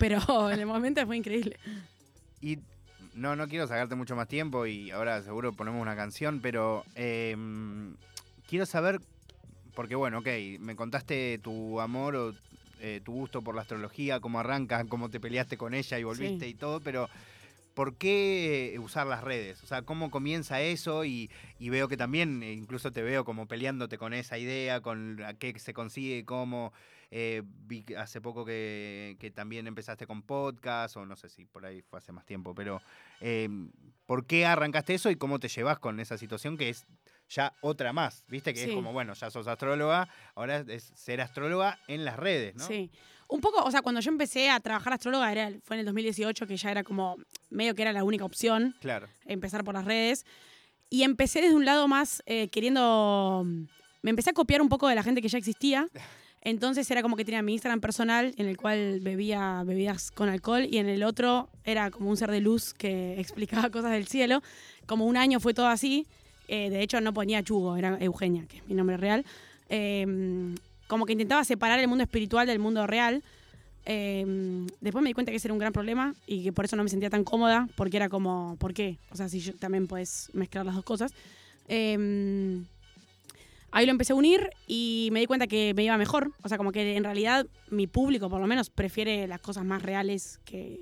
pero 0.00 0.50
en 0.50 0.58
el 0.58 0.66
momento 0.66 1.06
fue 1.06 1.16
increíble. 1.16 1.56
Y 2.40 2.58
no, 3.14 3.36
no 3.36 3.46
quiero 3.46 3.66
sacarte 3.68 3.94
mucho 3.94 4.16
más 4.16 4.26
tiempo 4.26 4.66
y 4.66 4.90
ahora 4.90 5.22
seguro 5.22 5.52
ponemos 5.52 5.80
una 5.80 5.94
canción, 5.94 6.40
pero 6.40 6.84
eh, 6.96 7.36
quiero 8.48 8.66
saber, 8.66 9.00
porque 9.74 9.94
bueno, 9.94 10.18
ok, 10.18 10.26
me 10.58 10.74
contaste 10.74 11.38
tu 11.38 11.80
amor 11.80 12.16
o 12.16 12.34
eh, 12.80 13.00
tu 13.04 13.12
gusto 13.12 13.42
por 13.42 13.54
la 13.54 13.60
astrología, 13.62 14.20
cómo 14.20 14.40
arrancas, 14.40 14.86
cómo 14.88 15.10
te 15.10 15.20
peleaste 15.20 15.56
con 15.58 15.74
ella 15.74 15.98
y 15.98 16.02
volviste 16.04 16.46
Sí. 16.46 16.52
y 16.52 16.54
todo, 16.54 16.80
pero 16.80 17.08
¿por 17.74 17.96
qué 17.96 18.76
usar 18.82 19.06
las 19.06 19.22
redes? 19.22 19.62
O 19.62 19.66
sea, 19.66 19.82
¿cómo 19.82 20.10
comienza 20.10 20.62
eso? 20.62 21.04
Y, 21.04 21.30
y 21.58 21.68
veo 21.68 21.88
que 21.88 21.96
también, 21.98 22.42
eh, 22.42 22.52
incluso 22.52 22.90
te 22.90 23.02
veo 23.02 23.24
como 23.24 23.46
peleándote 23.46 23.98
con 23.98 24.14
esa 24.14 24.38
idea, 24.38 24.80
con 24.80 25.22
a 25.22 25.34
qué 25.34 25.58
se 25.58 25.74
consigue, 25.74 26.24
cómo. 26.24 26.72
Eh, 27.12 27.42
vi 27.44 27.84
hace 27.98 28.20
poco 28.20 28.44
que, 28.44 29.16
que 29.18 29.30
también 29.32 29.66
empezaste 29.66 30.06
con 30.06 30.22
podcast, 30.22 30.96
o 30.96 31.04
no 31.04 31.16
sé 31.16 31.28
si 31.28 31.44
por 31.44 31.66
ahí 31.66 31.82
fue 31.82 31.98
hace 31.98 32.12
más 32.12 32.24
tiempo, 32.24 32.54
pero 32.54 32.80
eh, 33.20 33.48
¿por 34.06 34.26
qué 34.26 34.46
arrancaste 34.46 34.94
eso 34.94 35.10
y 35.10 35.16
cómo 35.16 35.38
te 35.40 35.48
llevas 35.48 35.78
con 35.80 35.98
esa 35.98 36.16
situación 36.18 36.56
que 36.56 36.68
es 36.68 36.86
ya 37.28 37.52
otra 37.62 37.92
más? 37.92 38.24
¿Viste? 38.28 38.54
Que 38.54 38.60
Sí. 38.62 38.68
es 38.70 38.74
como, 38.76 38.92
bueno, 38.92 39.14
ya 39.14 39.28
sos 39.30 39.48
astróloga, 39.48 40.08
ahora 40.36 40.64
es 40.68 40.84
ser 40.94 41.20
astróloga 41.20 41.80
en 41.88 42.04
las 42.04 42.16
redes, 42.16 42.54
¿no? 42.54 42.64
Sí. 42.66 42.90
Un 43.26 43.40
poco, 43.40 43.62
o 43.64 43.70
sea, 43.70 43.82
cuando 43.82 44.00
yo 44.00 44.10
empecé 44.10 44.50
a 44.50 44.58
trabajar 44.60 44.92
astróloga, 44.92 45.30
era, 45.32 45.50
fue 45.64 45.76
en 45.76 45.80
el 45.80 45.86
2018, 45.86 46.46
que 46.46 46.56
ya 46.56 46.70
era 46.70 46.82
como 46.84 47.16
medio 47.48 47.74
que 47.76 47.82
era 47.82 47.92
la 47.92 48.02
única 48.04 48.24
opción, 48.24 48.74
Claro. 48.80 49.08
empezar 49.24 49.62
por 49.64 49.74
las 49.74 49.84
redes. 49.84 50.24
Y 50.88 51.04
empecé 51.04 51.40
desde 51.40 51.54
un 51.54 51.64
lado 51.64 51.86
más 51.86 52.22
eh, 52.26 52.48
queriendo. 52.50 53.44
Me 54.02 54.10
empecé 54.10 54.30
a 54.30 54.32
copiar 54.32 54.60
un 54.62 54.68
poco 54.68 54.88
de 54.88 54.96
la 54.96 55.04
gente 55.04 55.22
que 55.22 55.28
ya 55.28 55.38
existía. 55.38 55.88
Entonces 56.42 56.90
era 56.90 57.02
como 57.02 57.16
que 57.16 57.24
tenía 57.24 57.42
mi 57.42 57.52
Instagram 57.52 57.80
personal, 57.80 58.34
en 58.36 58.48
el 58.48 58.56
cual 58.56 59.00
bebía 59.00 59.62
bebidas 59.64 60.10
con 60.10 60.28
alcohol, 60.28 60.66
y 60.70 60.78
en 60.78 60.88
el 60.88 61.02
otro 61.02 61.50
era 61.64 61.90
como 61.90 62.08
un 62.08 62.16
ser 62.16 62.30
de 62.30 62.40
luz 62.40 62.72
que 62.72 63.14
explicaba 63.20 63.70
cosas 63.70 63.92
del 63.92 64.06
cielo. 64.06 64.42
Como 64.86 65.06
un 65.06 65.16
año 65.16 65.40
fue 65.40 65.54
todo 65.54 65.66
así. 65.66 66.06
Eh, 66.48 66.70
de 66.70 66.82
hecho, 66.82 67.00
no 67.00 67.12
ponía 67.12 67.42
Chugo, 67.42 67.76
era 67.76 67.96
Eugenia, 68.00 68.46
que 68.46 68.58
es 68.58 68.66
mi 68.66 68.74
nombre 68.74 68.96
real. 68.96 69.24
Eh, 69.68 70.54
como 70.88 71.06
que 71.06 71.12
intentaba 71.12 71.44
separar 71.44 71.78
el 71.78 71.86
mundo 71.86 72.02
espiritual 72.02 72.46
del 72.46 72.58
mundo 72.58 72.86
real. 72.86 73.22
Eh, 73.86 74.66
después 74.80 75.02
me 75.02 75.10
di 75.10 75.14
cuenta 75.14 75.30
que 75.30 75.36
ese 75.36 75.46
era 75.46 75.52
un 75.52 75.60
gran 75.60 75.72
problema 75.72 76.14
y 76.26 76.42
que 76.42 76.52
por 76.52 76.64
eso 76.64 76.74
no 76.76 76.82
me 76.82 76.90
sentía 76.90 77.10
tan 77.10 77.22
cómoda, 77.22 77.68
porque 77.76 77.96
era 77.96 78.08
como, 78.08 78.56
¿por 78.58 78.74
qué? 78.74 78.98
O 79.10 79.16
sea, 79.16 79.28
si 79.28 79.40
yo 79.40 79.54
también 79.54 79.86
puedes 79.86 80.30
mezclar 80.32 80.66
las 80.66 80.74
dos 80.74 80.84
cosas. 80.84 81.12
Eh, 81.68 82.62
ahí 83.72 83.86
lo 83.86 83.92
empecé 83.92 84.12
a 84.12 84.16
unir 84.16 84.50
y 84.66 85.08
me 85.12 85.20
di 85.20 85.26
cuenta 85.26 85.46
que 85.46 85.72
me 85.74 85.82
iba 85.84 85.96
mejor. 85.98 86.32
O 86.42 86.48
sea, 86.48 86.58
como 86.58 86.72
que 86.72 86.96
en 86.96 87.04
realidad 87.04 87.46
mi 87.70 87.86
público, 87.86 88.28
por 88.28 88.40
lo 88.40 88.46
menos, 88.46 88.70
prefiere 88.70 89.26
las 89.26 89.40
cosas 89.40 89.64
más 89.64 89.82
reales 89.82 90.40
que, 90.44 90.78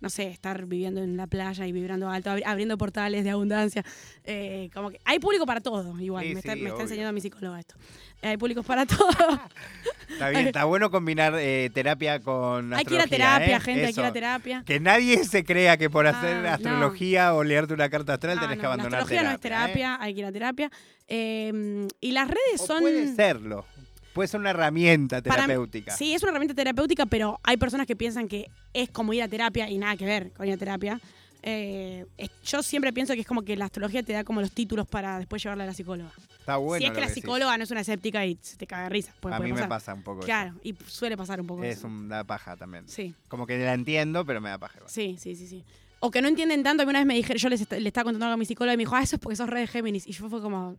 no 0.00 0.10
sé, 0.10 0.26
estar 0.28 0.66
viviendo 0.66 1.02
en 1.02 1.16
la 1.16 1.26
playa 1.26 1.66
y 1.66 1.72
vibrando 1.72 2.10
alto, 2.10 2.30
abri- 2.30 2.42
abriendo 2.44 2.76
portales 2.76 3.24
de 3.24 3.30
abundancia. 3.30 3.84
Eh, 4.24 4.68
como 4.74 4.90
que 4.90 4.98
hay 5.04 5.18
público 5.18 5.46
para 5.46 5.60
todo, 5.60 5.98
igual. 6.00 6.24
Sí, 6.24 6.32
me, 6.34 6.40
está, 6.40 6.54
sí, 6.54 6.60
me 6.60 6.68
está 6.70 6.82
enseñando 6.82 7.12
mi 7.12 7.20
psicóloga 7.20 7.58
esto. 7.60 7.76
Hay 8.22 8.36
públicos 8.36 8.64
para 8.64 8.86
todo. 8.86 9.08
Está 10.08 10.28
bien, 10.28 10.46
está 10.46 10.64
bueno 10.64 10.90
combinar 10.90 11.34
eh, 11.38 11.70
terapia 11.74 12.20
con 12.20 12.72
hay 12.74 12.84
que 12.84 12.94
ir 12.94 13.00
a 13.00 13.06
terapia, 13.06 13.56
¿eh? 13.56 13.60
gente, 13.60 13.86
hay 13.86 13.94
que 13.94 14.00
ir 14.00 14.06
a 14.06 14.12
terapia. 14.12 14.62
Que 14.64 14.78
nadie 14.78 15.24
se 15.24 15.44
crea 15.44 15.76
que 15.78 15.88
por 15.90 16.06
Ah, 16.06 16.10
hacer 16.10 16.42
no. 16.42 16.48
astrología 16.50 17.34
o 17.34 17.42
leerte 17.42 17.72
una 17.74 17.88
carta 17.88 18.14
astral 18.14 18.38
Ah, 18.38 18.42
tenés 18.42 18.56
no, 18.58 18.60
que 18.60 18.66
abandonar 18.66 18.92
La 18.92 18.98
astrología 18.98 19.28
no 19.28 19.34
es 19.34 19.40
terapia, 19.40 19.72
terapia, 19.74 19.98
hay 20.00 20.14
que 20.14 20.20
ir 20.20 20.26
a 20.26 20.32
terapia. 20.32 20.70
Eh, 21.08 21.86
y 22.00 22.12
las 22.12 22.28
redes 22.28 22.60
O 22.60 22.66
son. 22.66 22.80
puede 22.80 23.14
serlo. 23.14 23.64
Puede 24.12 24.28
ser 24.28 24.38
una 24.40 24.50
herramienta 24.50 25.20
Para 25.22 25.42
terapéutica. 25.42 25.96
Sí, 25.96 26.14
es 26.14 26.22
una 26.22 26.30
herramienta 26.30 26.54
terapéutica, 26.54 27.04
pero 27.06 27.40
hay 27.42 27.56
personas 27.56 27.86
que 27.86 27.96
piensan 27.96 28.28
que 28.28 28.48
es 28.72 28.88
como 28.90 29.12
ir 29.12 29.22
a 29.22 29.28
terapia 29.28 29.68
y 29.68 29.76
nada 29.76 29.96
que 29.96 30.04
ver 30.06 30.32
con 30.32 30.46
ir 30.46 30.54
a 30.54 30.56
terapia. 30.56 31.00
Eh, 31.46 32.06
yo 32.46 32.62
siempre 32.62 32.92
pienso 32.92 33.12
que 33.14 33.20
es 33.20 33.26
como 33.26 33.42
que 33.42 33.54
la 33.56 33.66
astrología 33.66 34.02
te 34.02 34.12
da 34.14 34.24
como 34.24 34.40
los 34.40 34.52
títulos 34.52 34.86
para 34.86 35.18
después 35.18 35.42
llevarla 35.42 35.64
a 35.64 35.66
la 35.66 35.74
psicóloga. 35.74 36.10
Está 36.38 36.56
bueno. 36.56 36.80
si 36.80 36.86
es 36.86 36.92
que 36.92 37.00
la 37.00 37.08
decís. 37.08 37.22
psicóloga 37.22 37.58
no 37.58 37.64
es 37.64 37.70
una 37.70 37.80
escéptica 37.80 38.24
y 38.24 38.38
se 38.40 38.56
te 38.56 38.66
caga 38.66 38.84
de 38.84 38.88
risa. 38.90 39.12
Puede, 39.20 39.34
a 39.34 39.38
puede 39.38 39.52
mí 39.52 39.60
me 39.60 39.66
pasa 39.66 39.92
un 39.92 40.02
poco 40.02 40.20
eso. 40.20 40.26
Claro, 40.26 40.54
y 40.62 40.74
suele 40.86 41.16
pasar 41.16 41.40
un 41.40 41.46
poco 41.46 41.64
Es 41.64 41.78
eso. 41.78 41.86
una 41.88 42.24
paja 42.24 42.56
también. 42.56 42.88
Sí, 42.88 43.14
Como 43.28 43.46
que 43.46 43.58
la 43.58 43.74
entiendo, 43.74 44.24
pero 44.24 44.40
me 44.40 44.48
da 44.48 44.58
paja. 44.58 44.76
igual. 44.76 44.90
sí, 44.90 45.16
sí, 45.18 45.34
sí, 45.36 45.46
sí. 45.48 45.64
O 46.06 46.10
que 46.10 46.20
no 46.20 46.28
entienden 46.28 46.62
tanto. 46.62 46.82
A 46.82 46.86
mí 46.86 46.90
una 46.90 46.98
vez 47.00 47.06
me 47.06 47.14
dijeron, 47.14 47.38
yo 47.38 47.48
les 47.48 47.60
est- 47.62 47.72
le 47.72 47.88
estaba 47.88 48.04
contando 48.04 48.26
algo 48.26 48.34
a 48.34 48.36
mi 48.36 48.44
psicóloga 48.44 48.74
y 48.74 48.76
me 48.76 48.82
dijo, 48.82 48.94
ah, 48.94 49.02
eso 49.02 49.16
es 49.16 49.20
porque 49.20 49.36
sos 49.36 49.48
de 49.48 49.66
Géminis. 49.66 50.06
Y 50.06 50.12
yo 50.12 50.28
fue 50.28 50.42
como, 50.42 50.76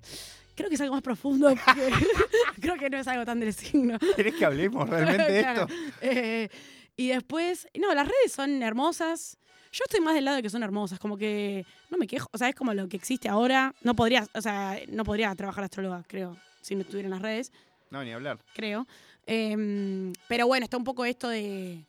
creo 0.55 0.69
que 0.69 0.75
es 0.75 0.81
algo 0.81 0.93
más 0.93 1.01
profundo. 1.01 1.53
creo 2.61 2.75
que 2.77 2.89
no 2.89 2.97
es 2.97 3.07
algo 3.07 3.25
tan 3.25 3.39
del 3.39 3.53
signo. 3.53 3.97
¿Querés 4.15 4.35
que 4.35 4.45
hablemos 4.45 4.87
realmente 4.89 5.31
de 5.31 5.39
esto? 5.39 5.67
Eh, 6.01 6.49
y 6.95 7.07
después, 7.09 7.67
no, 7.79 7.93
las 7.93 8.07
redes 8.07 8.31
son 8.33 8.61
hermosas. 8.61 9.37
Yo 9.71 9.83
estoy 9.85 9.99
más 9.99 10.13
del 10.15 10.25
lado 10.25 10.37
de 10.37 10.43
que 10.43 10.49
son 10.49 10.63
hermosas, 10.63 10.99
como 10.99 11.17
que 11.17 11.65
no 11.89 11.97
me 11.97 12.07
quejo, 12.07 12.29
o 12.31 12.37
sea, 12.37 12.47
es 12.47 12.55
como 12.55 12.73
lo 12.73 12.87
que 12.87 12.95
existe 12.95 13.27
ahora. 13.27 13.73
No 13.81 13.93
podría, 13.95 14.25
o 14.33 14.41
sea, 14.41 14.79
no 14.89 15.03
podría 15.03 15.33
trabajar 15.35 15.63
astróloga, 15.65 16.03
creo, 16.07 16.37
si 16.61 16.75
no 16.75 16.81
estuviera 16.81 17.07
en 17.07 17.11
las 17.11 17.21
redes, 17.21 17.51
No, 17.89 18.01
ni 18.03 18.11
hablar. 18.13 18.39
creo. 18.53 18.87
Em, 19.25 20.13
pero 20.29 20.47
bueno, 20.47 20.63
está 20.65 20.77
un 20.77 20.83
poco 20.85 21.03
esto 21.03 21.27
de... 21.29 21.83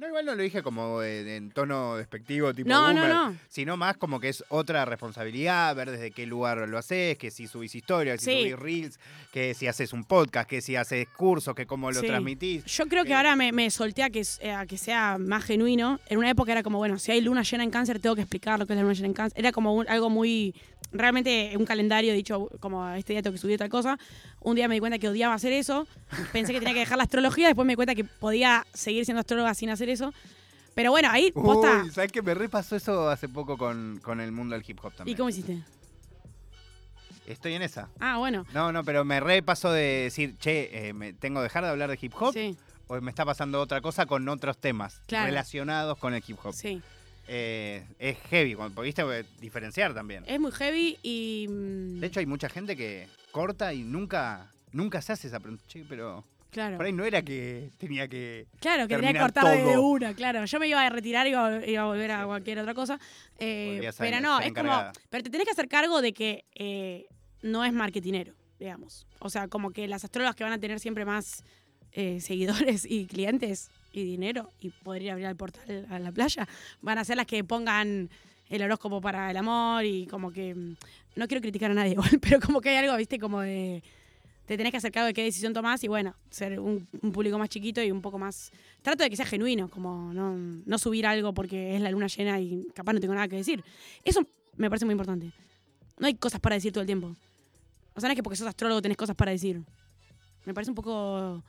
No, 0.00 0.08
igual 0.08 0.24
no 0.24 0.34
lo 0.34 0.42
dije 0.42 0.62
como 0.62 1.02
en 1.02 1.50
tono 1.50 1.96
despectivo, 1.96 2.54
tipo 2.54 2.70
No, 2.70 2.88
no, 2.94 3.00
boomer, 3.02 3.14
no. 3.14 3.36
sino 3.50 3.76
más 3.76 3.98
como 3.98 4.18
que 4.18 4.30
es 4.30 4.42
otra 4.48 4.86
responsabilidad, 4.86 5.76
ver 5.76 5.90
desde 5.90 6.10
qué 6.10 6.24
lugar 6.24 6.66
lo 6.66 6.78
haces, 6.78 7.18
que 7.18 7.30
si 7.30 7.46
subís 7.46 7.74
historias, 7.74 8.18
que 8.18 8.24
si 8.24 8.40
subís 8.40 8.58
reels, 8.58 8.98
que 9.30 9.52
si 9.52 9.66
haces 9.66 9.92
un 9.92 10.04
podcast, 10.04 10.48
que 10.48 10.62
si 10.62 10.74
haces 10.74 11.06
cursos, 11.08 11.54
que 11.54 11.66
cómo 11.66 11.90
lo 11.90 12.00
Sí. 12.00 12.06
transmitís. 12.06 12.64
Yo 12.64 12.86
creo 12.86 13.04
que 13.04 13.10
Eh, 13.10 13.14
ahora 13.14 13.36
me, 13.36 13.52
me 13.52 13.70
solté 13.70 14.02
a 14.02 14.08
que, 14.08 14.20
s- 14.20 14.42
eh, 14.42 14.52
a 14.52 14.64
que 14.64 14.78
sea 14.78 15.18
más 15.18 15.44
genuino. 15.44 16.00
En 16.08 16.16
una 16.16 16.30
época 16.30 16.50
era 16.52 16.62
como, 16.62 16.78
bueno, 16.78 16.98
si 16.98 17.12
hay 17.12 17.20
luna 17.20 17.42
llena 17.42 17.62
en 17.64 17.70
cáncer, 17.70 18.00
tengo 18.00 18.14
que 18.14 18.22
explicar 18.22 18.58
lo 18.58 18.66
que 18.66 18.72
es 18.72 18.76
la 18.78 18.82
luna 18.82 18.94
llena 18.94 19.08
en 19.08 19.12
cáncer. 19.14 19.38
Era 19.38 19.52
como 19.52 19.74
un- 19.74 19.86
algo 19.86 20.08
muy, 20.08 20.54
realmente 20.92 21.52
un 21.56 21.64
calendario 21.64 22.12
dicho, 22.14 22.48
como 22.60 22.88
este 22.90 23.12
día 23.12 23.22
tengo 23.22 23.34
que 23.34 23.38
subir 23.40 23.58
tal 23.58 23.68
cosa. 23.68 23.98
Un 24.40 24.56
día 24.56 24.68
me 24.68 24.74
di 24.74 24.80
cuenta 24.80 24.98
que 24.98 25.08
odiaba 25.08 25.34
hacer 25.34 25.52
eso. 25.52 25.86
Pensé 26.32 26.52
que 26.52 26.58
tenía 26.58 26.74
que 26.74 26.80
dejar 26.80 26.98
la 26.98 27.04
astrología, 27.04 27.46
después 27.46 27.66
me 27.66 27.72
di 27.72 27.76
cuenta 27.76 27.94
que 27.94 28.04
podía 28.04 28.66
seguir 28.74 29.04
siendo 29.04 29.20
astróloga 29.20 29.54
sin 29.54 29.70
hacer 29.70 29.88
eso. 29.88 30.12
Pero 30.74 30.90
bueno, 30.92 31.08
ahí, 31.10 31.32
posta. 31.32 31.82
Uy, 31.84 31.90
¿sabes 31.90 32.12
qué? 32.12 32.22
Me 32.22 32.32
repasó 32.34 32.76
eso 32.76 33.08
hace 33.10 33.28
poco 33.28 33.58
con, 33.58 34.00
con 34.02 34.20
el 34.20 34.32
mundo 34.32 34.54
del 34.54 34.64
hip 34.66 34.78
hop 34.82 34.92
¿Y 34.92 34.96
también. 34.96 35.16
cómo 35.16 35.28
hiciste? 35.28 35.58
Estoy 37.26 37.54
en 37.54 37.62
esa. 37.62 37.88
Ah, 38.00 38.18
bueno. 38.18 38.46
No, 38.52 38.72
no, 38.72 38.82
pero 38.84 39.04
me 39.04 39.20
repasó 39.20 39.70
de 39.72 39.82
decir, 40.04 40.36
che, 40.38 40.88
eh, 40.88 40.92
me, 40.92 41.12
¿tengo 41.12 41.40
que 41.40 41.44
dejar 41.44 41.64
de 41.64 41.70
hablar 41.70 41.90
de 41.90 41.98
hip 42.00 42.12
hop? 42.18 42.32
Sí, 42.32 42.56
¿O 42.88 43.00
me 43.00 43.10
está 43.10 43.24
pasando 43.24 43.60
otra 43.60 43.80
cosa 43.80 44.06
con 44.06 44.28
otros 44.28 44.58
temas 44.58 45.00
Claro. 45.06 45.26
relacionados 45.26 45.96
con 45.98 46.12
el 46.14 46.22
hip 46.26 46.38
hop? 46.42 46.54
sí. 46.54 46.82
Eh, 47.32 47.84
es 48.00 48.18
heavy, 48.28 48.56
cuando 48.56 48.74
pudiste 48.74 49.02
eh, 49.02 49.24
diferenciar 49.40 49.94
también. 49.94 50.24
Es 50.26 50.40
muy 50.40 50.50
heavy 50.50 50.98
y. 51.00 51.46
mm, 51.48 52.00
De 52.00 52.08
hecho, 52.08 52.18
hay 52.18 52.26
mucha 52.26 52.48
gente 52.48 52.76
que 52.76 53.06
corta 53.30 53.72
y 53.72 53.84
nunca, 53.84 54.50
nunca 54.72 55.00
se 55.00 55.12
hace 55.12 55.28
esa 55.28 55.38
pregunta. 55.38 55.64
Che, 55.68 55.84
pero 55.88 56.24
claro. 56.50 56.76
por 56.76 56.86
ahí 56.86 56.92
no 56.92 57.04
era 57.04 57.22
que 57.22 57.70
tenía 57.78 58.08
que. 58.08 58.48
Claro, 58.58 58.88
que 58.88 58.96
tenía 58.96 59.12
que 59.12 59.20
cortar 59.20 59.44
de, 59.44 59.62
de 59.64 59.74
todo. 59.74 59.82
una, 59.82 60.12
claro. 60.14 60.44
Yo 60.44 60.58
me 60.58 60.66
iba 60.66 60.84
a 60.84 60.90
retirar 60.90 61.28
y 61.28 61.30
iba, 61.30 61.64
iba 61.64 61.82
a 61.82 61.86
volver 61.86 62.10
a 62.10 62.26
cualquier 62.26 62.58
otra 62.58 62.74
cosa. 62.74 62.98
Eh, 63.38 63.88
pero 63.96 64.20
no, 64.20 64.40
es 64.40 64.52
como. 64.52 64.72
Pero 65.08 65.22
te 65.22 65.30
tenés 65.30 65.44
que 65.44 65.52
hacer 65.52 65.68
cargo 65.68 66.02
de 66.02 66.12
que 66.12 66.44
eh, 66.56 67.06
no 67.42 67.64
es 67.64 67.72
marketinero, 67.72 68.34
digamos. 68.58 69.06
O 69.20 69.30
sea, 69.30 69.46
como 69.46 69.70
que 69.70 69.86
las 69.86 70.02
astrólogas 70.02 70.34
que 70.34 70.42
van 70.42 70.52
a 70.54 70.58
tener 70.58 70.80
siempre 70.80 71.04
más 71.04 71.44
eh, 71.92 72.20
seguidores 72.20 72.84
y 72.90 73.06
clientes 73.06 73.70
y 73.92 74.04
dinero 74.04 74.52
y 74.60 74.70
poder 74.70 75.02
ir 75.02 75.10
a 75.10 75.12
abrir 75.12 75.26
el 75.26 75.36
portal 75.36 75.86
a 75.90 75.98
la 75.98 76.12
playa, 76.12 76.48
van 76.80 76.98
a 76.98 77.04
ser 77.04 77.16
las 77.16 77.26
que 77.26 77.42
pongan 77.44 78.08
el 78.48 78.62
horóscopo 78.62 79.00
para 79.00 79.30
el 79.30 79.36
amor 79.36 79.84
y 79.84 80.06
como 80.06 80.32
que. 80.32 80.54
mm, 80.54 80.76
No 81.16 81.26
quiero 81.28 81.40
criticar 81.40 81.70
a 81.70 81.74
nadie 81.74 81.92
igual, 81.92 82.18
pero 82.20 82.40
como 82.40 82.60
que 82.60 82.70
hay 82.70 82.76
algo, 82.76 82.96
viste, 82.96 83.18
como 83.18 83.40
de 83.40 83.82
te 84.46 84.56
tenés 84.56 84.72
que 84.72 84.78
hacer 84.78 84.90
cargo 84.90 85.06
de 85.06 85.14
qué 85.14 85.22
decisión 85.22 85.52
tomás 85.52 85.84
y 85.84 85.86
bueno, 85.86 86.12
ser 86.28 86.58
un, 86.58 86.88
un 87.02 87.12
público 87.12 87.38
más 87.38 87.48
chiquito 87.48 87.80
y 87.84 87.92
un 87.92 88.02
poco 88.02 88.18
más... 88.18 88.50
Trato 88.82 89.04
de 89.04 89.08
que 89.08 89.14
sea 89.14 89.24
genuino, 89.24 89.68
como 89.68 90.12
no, 90.12 90.34
no 90.36 90.76
subir 90.76 91.06
algo 91.06 91.32
porque 91.32 91.76
es 91.76 91.80
la 91.80 91.88
luna 91.92 92.08
llena 92.08 92.40
y 92.40 92.66
capaz 92.74 92.92
no 92.94 92.98
tengo 92.98 93.14
nada 93.14 93.28
que 93.28 93.36
decir. 93.36 93.62
Eso 94.04 94.26
me 94.56 94.68
parece 94.68 94.86
muy 94.86 94.94
importante. 94.94 95.30
No 96.00 96.08
hay 96.08 96.14
cosas 96.16 96.40
para 96.40 96.56
decir 96.56 96.72
todo 96.72 96.80
el 96.80 96.86
tiempo. 96.88 97.14
O 97.94 98.00
sea, 98.00 98.08
no 98.08 98.12
es 98.12 98.16
que 98.16 98.24
porque 98.24 98.36
sos 98.36 98.48
astrólogo 98.48 98.82
tenés 98.82 98.96
cosas 98.96 99.14
para 99.14 99.30
decir. 99.30 99.62
Me 100.44 100.52
parece 100.52 100.72
un 100.72 100.74
poco... 100.74 101.44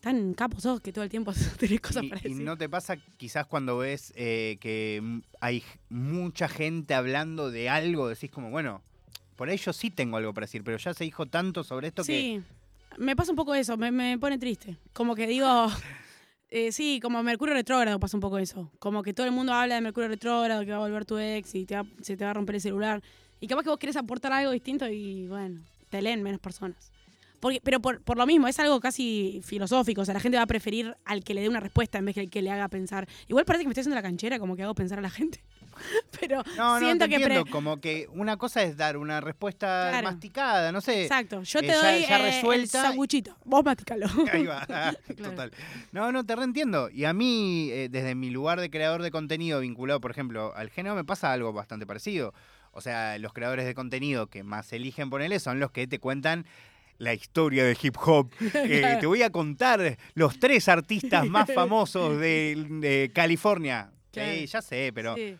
Tan 0.00 0.32
capo 0.34 0.60
sos 0.60 0.80
que 0.80 0.92
todo 0.92 1.04
el 1.04 1.10
tiempo 1.10 1.32
tenés 1.58 1.80
cosas 1.80 2.04
Y, 2.04 2.08
para 2.08 2.20
y 2.20 2.30
decir. 2.30 2.42
no 2.44 2.56
te 2.56 2.68
pasa 2.68 2.96
quizás 3.18 3.46
cuando 3.46 3.76
ves 3.78 4.12
eh, 4.16 4.56
que 4.60 5.20
hay 5.40 5.62
mucha 5.90 6.48
gente 6.48 6.94
hablando 6.94 7.50
de 7.50 7.68
algo, 7.68 8.08
decís 8.08 8.30
como, 8.30 8.50
bueno, 8.50 8.82
por 9.36 9.48
ahí 9.50 9.56
yo 9.58 9.72
sí 9.72 9.90
tengo 9.90 10.16
algo 10.16 10.32
para 10.32 10.46
decir, 10.46 10.64
pero 10.64 10.78
ya 10.78 10.94
se 10.94 11.04
dijo 11.04 11.26
tanto 11.26 11.62
sobre 11.64 11.88
esto 11.88 12.02
que... 12.02 12.06
Sí, 12.12 12.42
me 12.98 13.14
pasa 13.14 13.32
un 13.32 13.36
poco 13.36 13.54
eso, 13.54 13.76
me, 13.76 13.90
me 13.90 14.18
pone 14.18 14.38
triste. 14.38 14.76
Como 14.92 15.14
que 15.14 15.26
digo, 15.26 15.66
eh, 16.50 16.72
sí, 16.72 16.98
como 17.02 17.22
Mercurio 17.22 17.54
retrógrado 17.54 18.00
pasa 18.00 18.16
un 18.16 18.20
poco 18.22 18.38
eso. 18.38 18.70
Como 18.78 19.02
que 19.02 19.12
todo 19.14 19.26
el 19.26 19.32
mundo 19.32 19.52
habla 19.52 19.74
de 19.76 19.80
Mercurio 19.82 20.08
retrógrado, 20.08 20.64
que 20.64 20.70
va 20.70 20.76
a 20.78 20.80
volver 20.80 21.04
tu 21.04 21.18
ex 21.18 21.54
y 21.54 21.66
te 21.66 21.76
va- 21.76 21.86
se 22.02 22.16
te 22.16 22.24
va 22.24 22.30
a 22.30 22.34
romper 22.34 22.54
el 22.56 22.60
celular. 22.62 23.02
Y 23.38 23.46
capaz 23.46 23.62
que 23.64 23.68
vos 23.70 23.78
querés 23.78 23.96
aportar 23.96 24.32
algo 24.32 24.50
distinto 24.50 24.88
y 24.88 25.26
bueno, 25.28 25.60
te 25.88 26.02
leen 26.02 26.22
menos 26.22 26.40
personas. 26.40 26.90
Porque, 27.40 27.60
pero 27.64 27.80
por, 27.80 28.02
por 28.02 28.16
lo 28.18 28.26
mismo, 28.26 28.46
es 28.48 28.58
algo 28.60 28.78
casi 28.80 29.40
filosófico. 29.44 30.02
O 30.02 30.04
sea, 30.04 30.14
la 30.14 30.20
gente 30.20 30.36
va 30.36 30.42
a 30.44 30.46
preferir 30.46 30.94
al 31.04 31.24
que 31.24 31.34
le 31.34 31.40
dé 31.40 31.48
una 31.48 31.60
respuesta 31.60 31.98
en 31.98 32.04
vez 32.04 32.14
que 32.14 32.20
al 32.20 32.30
que 32.30 32.42
le 32.42 32.50
haga 32.50 32.68
pensar. 32.68 33.08
Igual 33.28 33.44
parece 33.44 33.64
que 33.64 33.68
me 33.68 33.72
estoy 33.72 33.80
haciendo 33.82 33.96
la 33.96 34.02
canchera, 34.02 34.38
como 34.38 34.56
que 34.56 34.62
hago 34.62 34.74
pensar 34.74 34.98
a 34.98 35.02
la 35.02 35.10
gente. 35.10 35.42
pero 36.20 36.42
No, 36.58 36.74
no, 36.74 36.78
siento 36.78 37.04
te 37.06 37.08
que... 37.08 37.16
entiendo. 37.16 37.46
Como 37.50 37.80
que 37.80 38.06
una 38.12 38.36
cosa 38.36 38.62
es 38.62 38.76
dar 38.76 38.96
una 38.98 39.20
respuesta 39.20 39.88
Claro. 39.90 40.08
masticada, 40.10 40.72
no 40.72 40.80
sé. 40.82 41.02
Exacto, 41.04 41.42
yo 41.42 41.58
eh, 41.60 41.62
te 41.62 41.72
doy 41.72 42.06
ya 42.06 42.18
eh, 42.18 42.22
resuelta. 42.30 42.82
el 42.82 42.86
sanguchito, 42.88 43.34
vos 43.44 43.64
masticalo. 43.64 44.06
Ahí 44.32 44.44
va, 44.44 44.66
total. 45.16 45.50
No, 45.92 46.12
no, 46.12 46.24
te 46.24 46.36
reentiendo. 46.36 46.90
Y 46.90 47.04
a 47.04 47.12
mí, 47.14 47.70
eh, 47.72 47.88
desde 47.90 48.14
mi 48.14 48.28
lugar 48.30 48.60
de 48.60 48.68
creador 48.70 49.02
de 49.02 49.10
contenido 49.10 49.60
vinculado, 49.60 50.00
por 50.00 50.10
ejemplo, 50.10 50.52
al 50.54 50.68
género, 50.70 50.94
me 50.94 51.04
pasa 51.04 51.32
algo 51.32 51.52
bastante 51.54 51.86
parecido. 51.86 52.34
O 52.72 52.80
sea, 52.80 53.18
los 53.18 53.32
creadores 53.32 53.64
de 53.66 53.74
contenido 53.74 54.28
que 54.28 54.44
más 54.44 54.72
eligen 54.72 55.10
ponerle 55.10 55.40
son 55.40 55.58
los 55.58 55.72
que 55.72 55.86
te 55.88 55.98
cuentan 55.98 56.46
la 57.00 57.14
historia 57.14 57.64
del 57.64 57.76
hip 57.82 57.96
hop. 58.04 58.30
Eh, 58.54 58.98
te 59.00 59.06
voy 59.06 59.22
a 59.22 59.30
contar 59.30 59.96
los 60.14 60.38
tres 60.38 60.68
artistas 60.68 61.26
más 61.26 61.50
famosos 61.54 62.20
de, 62.20 62.66
de 62.80 63.10
California. 63.14 63.90
Sí, 64.12 64.46
ya 64.46 64.60
sé, 64.62 64.92
pero... 64.94 65.14
Sí, 65.16 65.36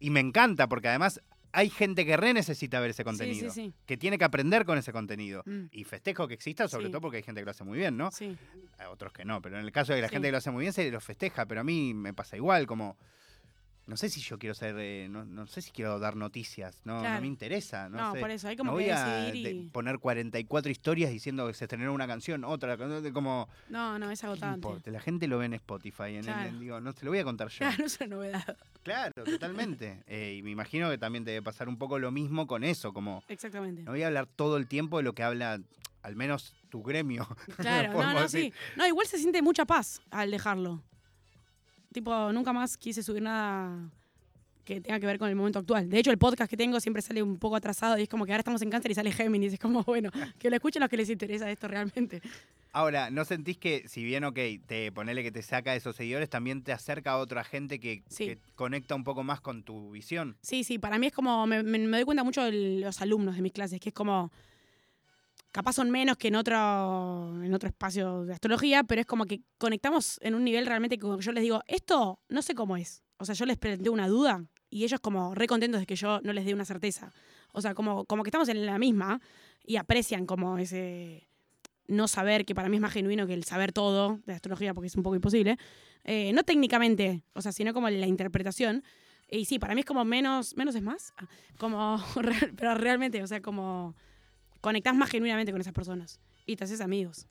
Y 0.00 0.10
me 0.10 0.20
encanta 0.20 0.68
porque 0.68 0.88
además 0.88 1.20
hay 1.52 1.70
gente 1.70 2.04
que 2.04 2.16
re 2.18 2.34
necesita 2.34 2.78
ver 2.78 2.90
ese 2.90 3.04
contenido. 3.04 3.50
sí, 3.50 3.68
sí. 3.68 3.74
Que 3.86 3.96
tiene 3.96 4.18
que 4.18 4.24
aprender 4.24 4.66
con 4.66 4.76
ese 4.76 4.92
contenido. 4.92 5.42
Mm, 5.46 5.66
Y 5.72 5.84
festejo 5.84 6.28
que 6.28 6.34
exista, 6.34 6.68
sobre 6.68 6.88
todo 6.90 7.00
porque 7.00 7.16
hay 7.16 7.22
gente 7.22 7.40
que 7.40 7.46
lo 7.46 7.50
hace 7.52 7.64
muy 7.64 7.78
bien, 7.78 7.96
¿no? 7.96 8.10
sí. 8.12 8.36
A 8.78 8.90
otros 8.90 9.12
que 9.12 9.24
no, 9.24 9.40
pero 9.40 9.58
en 9.58 9.64
el 9.64 9.72
caso 9.72 9.94
de 9.94 10.00
la 10.02 10.08
gente 10.08 10.28
que 10.28 10.32
lo 10.32 10.38
hace 10.38 10.50
muy 10.50 10.60
bien, 10.62 10.72
se 10.74 10.90
lo 10.90 11.00
festeja, 11.00 11.46
pero 11.46 11.62
a 11.62 11.64
mí 11.64 11.94
me 11.94 12.12
pasa 12.14 12.36
igual, 12.36 12.66
como... 12.66 12.96
No 13.88 13.96
sé 13.96 14.10
si 14.10 14.20
yo 14.20 14.38
quiero 14.38 14.54
ser, 14.54 14.76
eh, 14.78 15.08
no, 15.10 15.24
no 15.24 15.46
sé 15.46 15.62
si 15.62 15.70
quiero 15.70 15.98
dar 15.98 16.14
noticias, 16.14 16.78
no, 16.84 17.02
no 17.02 17.20
me 17.22 17.26
interesa, 17.26 17.88
no, 17.88 17.96
No, 17.96 18.12
sé. 18.12 18.20
por 18.20 18.30
eso, 18.30 18.46
hay 18.46 18.54
No 18.54 18.60
como 18.64 18.72
voy 18.72 18.84
que 18.84 18.92
a 18.92 19.34
y... 19.34 19.70
poner 19.72 19.98
44 19.98 20.70
historias 20.70 21.10
diciendo 21.10 21.46
que 21.46 21.54
se 21.54 21.64
estrenó 21.64 21.94
una 21.94 22.06
canción, 22.06 22.44
otra, 22.44 22.76
como... 23.14 23.48
No, 23.70 23.98
no, 23.98 24.10
es 24.10 24.20
¿qué 24.20 24.26
agotante. 24.26 24.90
La 24.90 25.00
gente 25.00 25.26
lo 25.26 25.38
ve 25.38 25.46
en 25.46 25.54
Spotify, 25.54 26.02
en 26.10 26.16
el- 26.16 26.24
Claro. 26.24 26.48
en- 26.50 26.60
digo, 26.60 26.80
no 26.82 26.92
te 26.92 27.06
lo 27.06 27.12
voy 27.12 27.20
a 27.20 27.24
contar 27.24 27.48
yo. 27.48 27.58
Claro, 27.60 27.84
es 27.86 27.98
una 28.00 28.06
novedad. 28.08 28.56
Claro, 28.82 29.24
totalmente. 29.24 30.02
Eh, 30.06 30.36
y 30.38 30.42
me 30.42 30.50
imagino 30.50 30.90
que 30.90 30.98
también 30.98 31.24
te 31.24 31.30
debe 31.30 31.42
pasar 31.42 31.66
un 31.68 31.78
poco 31.78 31.98
lo 31.98 32.10
mismo 32.10 32.46
con 32.46 32.64
eso, 32.64 32.92
como 32.92 33.22
Exactamente. 33.28 33.82
no 33.84 33.92
voy 33.92 34.02
a 34.02 34.08
hablar 34.08 34.26
todo 34.26 34.58
el 34.58 34.66
tiempo 34.66 34.98
de 34.98 35.02
lo 35.02 35.14
que 35.14 35.22
habla 35.22 35.60
al 36.02 36.14
menos 36.16 36.54
tu 36.68 36.82
gremio. 36.82 37.26
Claro, 37.56 37.92
no, 37.94 38.12
no, 38.12 38.20
decir. 38.22 38.52
sí. 38.52 38.52
No, 38.76 38.86
igual 38.86 39.06
se 39.06 39.16
siente 39.18 39.40
mucha 39.42 39.64
paz 39.64 40.02
al 40.10 40.30
dejarlo. 40.30 40.82
Tipo, 41.92 42.32
nunca 42.32 42.52
más 42.52 42.76
quise 42.76 43.02
subir 43.02 43.22
nada 43.22 43.90
que 44.64 44.80
tenga 44.82 45.00
que 45.00 45.06
ver 45.06 45.18
con 45.18 45.28
el 45.30 45.34
momento 45.34 45.58
actual. 45.58 45.88
De 45.88 45.98
hecho, 45.98 46.10
el 46.10 46.18
podcast 46.18 46.50
que 46.50 46.56
tengo 46.56 46.78
siempre 46.80 47.00
sale 47.00 47.22
un 47.22 47.38
poco 47.38 47.56
atrasado 47.56 47.96
y 47.98 48.02
es 48.02 48.08
como 48.08 48.26
que 48.26 48.32
ahora 48.32 48.40
estamos 48.40 48.60
en 48.60 48.68
cáncer 48.68 48.90
y 48.90 48.94
sale 48.94 49.10
Géminis. 49.12 49.54
Es 49.54 49.58
como, 49.58 49.82
bueno, 49.84 50.10
que 50.38 50.50
lo 50.50 50.56
escuchen 50.56 50.80
los 50.80 50.90
que 50.90 50.98
les 50.98 51.08
interesa 51.08 51.50
esto 51.50 51.66
realmente. 51.68 52.20
Ahora, 52.72 53.08
¿no 53.10 53.24
sentís 53.24 53.56
que 53.56 53.88
si 53.88 54.04
bien, 54.04 54.24
ok, 54.24 54.38
te 54.66 54.92
ponele 54.92 55.22
que 55.22 55.32
te 55.32 55.40
saca 55.40 55.70
de 55.72 55.78
esos 55.78 55.96
seguidores, 55.96 56.28
también 56.28 56.62
te 56.62 56.72
acerca 56.72 57.12
a 57.12 57.16
otra 57.16 57.42
gente 57.42 57.80
que, 57.80 58.02
Sí. 58.10 58.26
que 58.26 58.38
conecta 58.56 58.94
un 58.94 59.04
poco 59.04 59.22
más 59.24 59.40
con 59.40 59.62
tu 59.62 59.90
visión? 59.92 60.36
Sí, 60.42 60.62
sí, 60.64 60.78
para 60.78 60.98
mí 60.98 61.06
es 61.06 61.14
como, 61.14 61.46
me, 61.46 61.62
me- 61.62 61.78
me 61.78 61.96
doy 61.96 62.04
cuenta 62.04 62.22
mucho 62.22 62.42
de 62.44 62.80
los 62.80 63.00
alumnos 63.00 63.36
de 63.36 63.40
mis 63.42 63.52
clases, 63.52 63.80
que 63.80 63.88
es 63.88 63.94
como, 63.94 64.30
capaz 65.52 65.74
son 65.74 65.90
menos 65.90 66.16
que 66.16 66.28
en 66.28 66.36
otro, 66.36 67.44
en 67.44 67.52
otro 67.54 67.68
espacio 67.68 68.24
de 68.24 68.34
astrología, 68.34 68.84
pero 68.84 69.00
es 69.00 69.06
como 69.06 69.24
que 69.24 69.40
conectamos 69.58 70.18
en 70.22 70.34
un 70.34 70.44
nivel 70.44 70.66
realmente 70.66 70.98
que 70.98 71.06
yo 71.18 71.32
les 71.32 71.42
digo, 71.42 71.62
esto 71.66 72.20
no 72.28 72.42
sé 72.42 72.54
cómo 72.54 72.76
es. 72.76 73.02
O 73.18 73.24
sea, 73.24 73.34
yo 73.34 73.46
les 73.46 73.56
planteo 73.56 73.92
una 73.92 74.08
duda 74.08 74.44
y 74.70 74.84
ellos 74.84 75.00
como 75.00 75.34
re 75.34 75.46
contentos 75.46 75.80
de 75.80 75.86
que 75.86 75.96
yo 75.96 76.20
no 76.22 76.32
les 76.32 76.44
dé 76.44 76.54
una 76.54 76.64
certeza. 76.64 77.12
O 77.52 77.60
sea, 77.60 77.74
como, 77.74 78.04
como 78.04 78.22
que 78.22 78.28
estamos 78.28 78.48
en 78.48 78.66
la 78.66 78.78
misma 78.78 79.20
y 79.64 79.76
aprecian 79.76 80.26
como 80.26 80.58
ese 80.58 81.28
no 81.88 82.06
saber, 82.06 82.44
que 82.44 82.54
para 82.54 82.68
mí 82.68 82.76
es 82.76 82.82
más 82.82 82.92
genuino 82.92 83.26
que 83.26 83.34
el 83.34 83.44
saber 83.44 83.72
todo 83.72 84.20
de 84.26 84.34
astrología, 84.34 84.74
porque 84.74 84.88
es 84.88 84.94
un 84.94 85.02
poco 85.02 85.16
imposible. 85.16 85.56
Eh, 86.04 86.32
no 86.34 86.42
técnicamente, 86.42 87.22
o 87.32 87.40
sea, 87.40 87.50
sino 87.52 87.72
como 87.72 87.88
la 87.88 88.06
interpretación. 88.06 88.84
Y 89.30 89.46
sí, 89.46 89.58
para 89.58 89.74
mí 89.74 89.80
es 89.80 89.86
como 89.86 90.04
menos, 90.04 90.56
menos 90.56 90.74
es 90.74 90.82
más, 90.82 91.12
Ah, 91.16 91.26
como, 91.58 92.02
pero 92.56 92.74
realmente, 92.74 93.22
o 93.22 93.26
sea, 93.26 93.40
como 93.40 93.94
conectás 94.60 94.94
más 94.94 95.10
genuinamente 95.10 95.52
con 95.52 95.60
esas 95.60 95.72
personas 95.74 96.20
y 96.46 96.56
te 96.56 96.64
haces 96.64 96.80
amigos. 96.80 97.26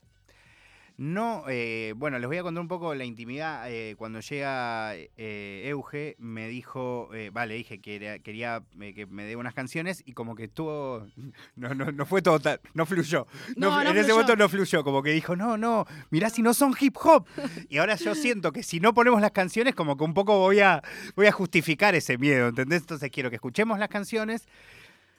No, 1.00 1.44
eh, 1.48 1.94
bueno, 1.96 2.18
les 2.18 2.26
voy 2.26 2.38
a 2.38 2.42
contar 2.42 2.60
un 2.60 2.66
poco 2.66 2.92
la 2.92 3.04
intimidad. 3.04 3.70
Eh, 3.70 3.94
cuando 3.96 4.18
llega 4.18 4.96
eh, 4.96 5.62
Euge, 5.66 6.16
me 6.18 6.48
dijo, 6.48 7.10
eh, 7.14 7.30
vale, 7.32 7.54
dije 7.54 7.80
que 7.80 7.94
era- 7.94 8.18
quería 8.18 8.64
que 8.96 9.06
me 9.06 9.22
dé 9.22 9.36
unas 9.36 9.54
canciones 9.54 10.02
y 10.04 10.14
como 10.14 10.34
que 10.34 10.44
estuvo, 10.44 11.06
no, 11.54 11.72
no, 11.72 11.92
no 11.92 12.04
fue 12.04 12.20
todo 12.20 12.40
tan, 12.40 12.58
no 12.74 12.84
fluyó. 12.84 13.28
No, 13.54 13.70
No, 13.80 13.90
en 13.90 13.96
ese 13.96 14.10
momento 14.10 14.34
no 14.34 14.48
fluyó, 14.48 14.82
como 14.82 15.00
que 15.04 15.10
dijo, 15.12 15.36
no, 15.36 15.56
no, 15.56 15.86
mirá 16.10 16.30
si 16.30 16.42
no 16.42 16.52
son 16.52 16.74
hip 16.80 16.96
hop. 17.00 17.28
Y 17.68 17.78
ahora 17.78 17.94
yo 17.94 18.16
siento 18.16 18.50
que 18.50 18.64
si 18.64 18.80
no 18.80 18.92
ponemos 18.92 19.20
las 19.20 19.30
canciones, 19.30 19.76
como 19.76 19.96
que 19.96 20.02
un 20.02 20.14
poco 20.14 20.36
voy 20.40 20.58
a, 20.58 20.82
voy 21.14 21.26
a 21.26 21.32
justificar 21.32 21.94
ese 21.94 22.18
miedo, 22.18 22.48
¿entendés? 22.48 22.80
Entonces 22.80 23.08
quiero 23.12 23.30
que 23.30 23.36
escuchemos 23.36 23.78
las 23.78 23.88
canciones. 23.88 24.48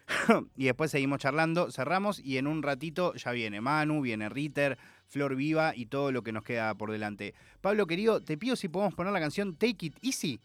y 0.55 0.65
después 0.65 0.91
seguimos 0.91 1.19
charlando, 1.19 1.71
cerramos 1.71 2.19
y 2.19 2.37
en 2.37 2.47
un 2.47 2.63
ratito 2.63 3.13
ya 3.15 3.31
viene 3.31 3.61
Manu, 3.61 4.01
viene 4.01 4.29
Ritter, 4.29 4.77
Flor 5.07 5.35
Viva 5.35 5.73
y 5.75 5.85
todo 5.85 6.11
lo 6.11 6.23
que 6.23 6.31
nos 6.31 6.43
queda 6.43 6.73
por 6.75 6.91
delante. 6.91 7.33
Pablo 7.61 7.87
querido, 7.87 8.21
te 8.21 8.37
pido 8.37 8.55
si 8.55 8.67
podemos 8.67 8.93
poner 8.93 9.13
la 9.13 9.19
canción 9.19 9.55
Take 9.55 9.87
It 9.87 9.97
Easy. 10.01 10.39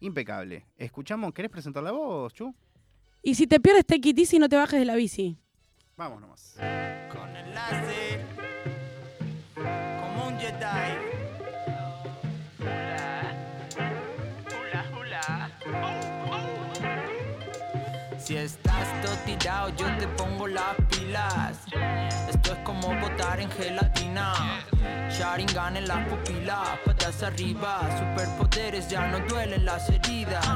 Impecable. 0.00 0.66
Escuchamos, 0.76 1.32
¿querés 1.32 1.50
presentar 1.50 1.82
la 1.82 1.92
voz, 1.92 2.32
Chu? 2.32 2.54
Y 3.22 3.34
si 3.34 3.46
te 3.46 3.60
pierdes 3.60 3.84
Take 3.84 4.10
It 4.10 4.18
Easy, 4.18 4.38
no 4.38 4.48
te 4.48 4.56
bajes 4.56 4.78
de 4.78 4.84
la 4.84 4.94
bici. 4.94 5.36
Vamos 5.96 6.20
nomás. 6.20 6.56
Con 7.10 7.32
láser, 7.52 8.24
como 9.56 10.28
un 10.28 10.38
Jedi. 10.38 11.07
Si 18.28 18.36
estás 18.36 18.86
todo 19.00 19.16
yo 19.78 19.86
te 19.96 20.06
pongo 20.08 20.46
las 20.48 20.74
pilas. 20.90 21.60
Esto 22.28 22.52
es 22.52 22.58
como 22.58 22.94
botar 23.00 23.40
en 23.40 23.50
gelatina. 23.50 24.34
Sharingan 25.08 25.78
en 25.78 25.88
las 25.88 26.06
pupilas, 26.06 26.78
patas 26.84 27.22
arriba. 27.22 27.80
Superpoderes 27.98 28.90
ya 28.90 29.06
no 29.06 29.20
duelen 29.20 29.64
las 29.64 29.88
heridas. 29.88 30.46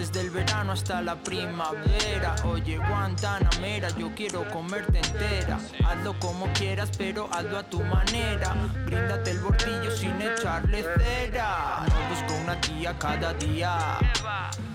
Desde 0.00 0.22
el 0.22 0.30
verano 0.30 0.72
hasta 0.72 1.02
la 1.02 1.14
primavera. 1.14 2.34
Oye, 2.46 2.78
Guantanamera, 2.78 3.90
yo 3.98 4.10
quiero 4.14 4.48
comerte 4.48 4.96
entera. 4.96 5.60
Hazlo 5.86 6.18
como 6.18 6.50
quieras, 6.54 6.88
pero 6.96 7.28
hazlo 7.30 7.58
a 7.58 7.62
tu 7.64 7.82
manera. 7.82 8.54
Bríndate 8.86 9.32
el 9.32 9.40
bordillo 9.40 9.90
sin 9.90 10.18
echarle 10.22 10.84
cera. 10.96 11.84
No 11.86 12.08
busco 12.08 12.34
una 12.42 12.58
tía 12.62 12.98
cada 12.98 13.34
día. 13.34 13.98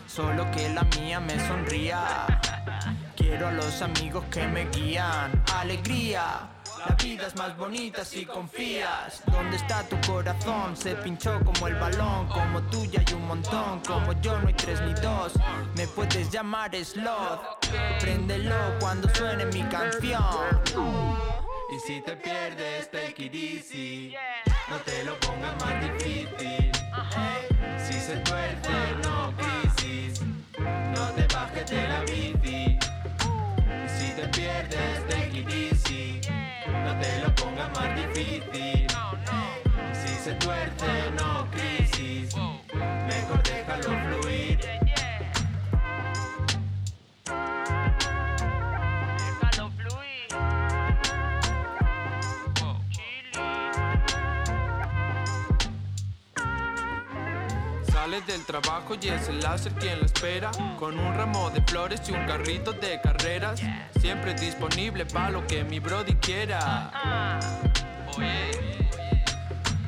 Solo 0.05 0.45
que 0.51 0.69
la 0.69 0.83
mía 0.99 1.19
me 1.19 1.39
sonría. 1.47 2.05
Quiero 3.15 3.47
a 3.47 3.51
los 3.51 3.81
amigos 3.81 4.25
que 4.29 4.45
me 4.45 4.69
guían. 4.69 5.43
Alegría. 5.55 6.54
La 6.87 6.95
vida 6.95 7.27
es 7.27 7.35
más 7.35 7.57
bonita 7.57 8.05
si 8.05 8.25
confías. 8.25 9.23
¿Dónde 9.31 9.57
está 9.57 9.83
tu 9.89 9.99
corazón? 10.05 10.77
Se 10.77 10.95
pinchó 10.95 11.39
como 11.43 11.67
el 11.67 11.75
balón. 11.75 12.27
Como 12.27 12.61
tuya 12.63 13.01
hay 13.05 13.13
un 13.13 13.27
montón. 13.27 13.79
Como 13.79 14.13
yo 14.21 14.37
no 14.39 14.47
hay 14.47 14.53
tres 14.53 14.81
ni 14.81 14.93
dos. 14.93 15.33
Me 15.75 15.87
puedes 15.87 16.29
llamar 16.29 16.75
Sloth. 16.75 17.41
Préndelo 17.99 18.55
cuando 18.79 19.09
suene 19.15 19.45
mi 19.47 19.63
canción. 19.63 20.61
Y 21.75 21.79
si 21.79 22.01
te 22.01 22.15
pierdes, 22.17 22.91
take 22.91 23.25
it 23.25 23.33
easy. 23.33 24.15
No 24.69 24.77
te 24.77 25.03
lo 25.03 25.19
pongas 25.19 25.55
más 25.65 25.81
difícil. 25.81 26.71
Si 27.79 27.93
se 27.93 28.17
tuerce, 28.17 28.64
difícil. 38.15 38.87
Si 39.93 40.15
se 40.23 40.33
tuerce, 40.35 41.11
no 41.19 41.47
crisis. 41.51 42.35
Mejor 43.07 43.43
déjalo 43.43 43.89
fluir. 44.05 44.59
Déjalo 49.17 49.71
fluir. 49.71 50.27
Sales 57.91 58.27
del 58.27 58.45
trabajo 58.45 58.95
y 59.01 59.07
es 59.09 59.27
el 59.27 59.39
láser 59.41 59.73
quien 59.73 59.99
la 59.99 60.05
espera. 60.05 60.51
Con 60.79 60.97
un 60.97 61.13
ramo 61.15 61.49
de 61.49 61.61
flores 61.61 62.01
y 62.07 62.13
un 62.13 62.25
carrito 62.25 62.71
de 62.73 63.01
carreras. 63.01 63.61
Siempre 63.99 64.33
disponible 64.35 65.05
para 65.05 65.31
lo 65.31 65.45
que 65.47 65.63
mi 65.63 65.79
brody 65.79 66.15
quiera. 66.15 66.91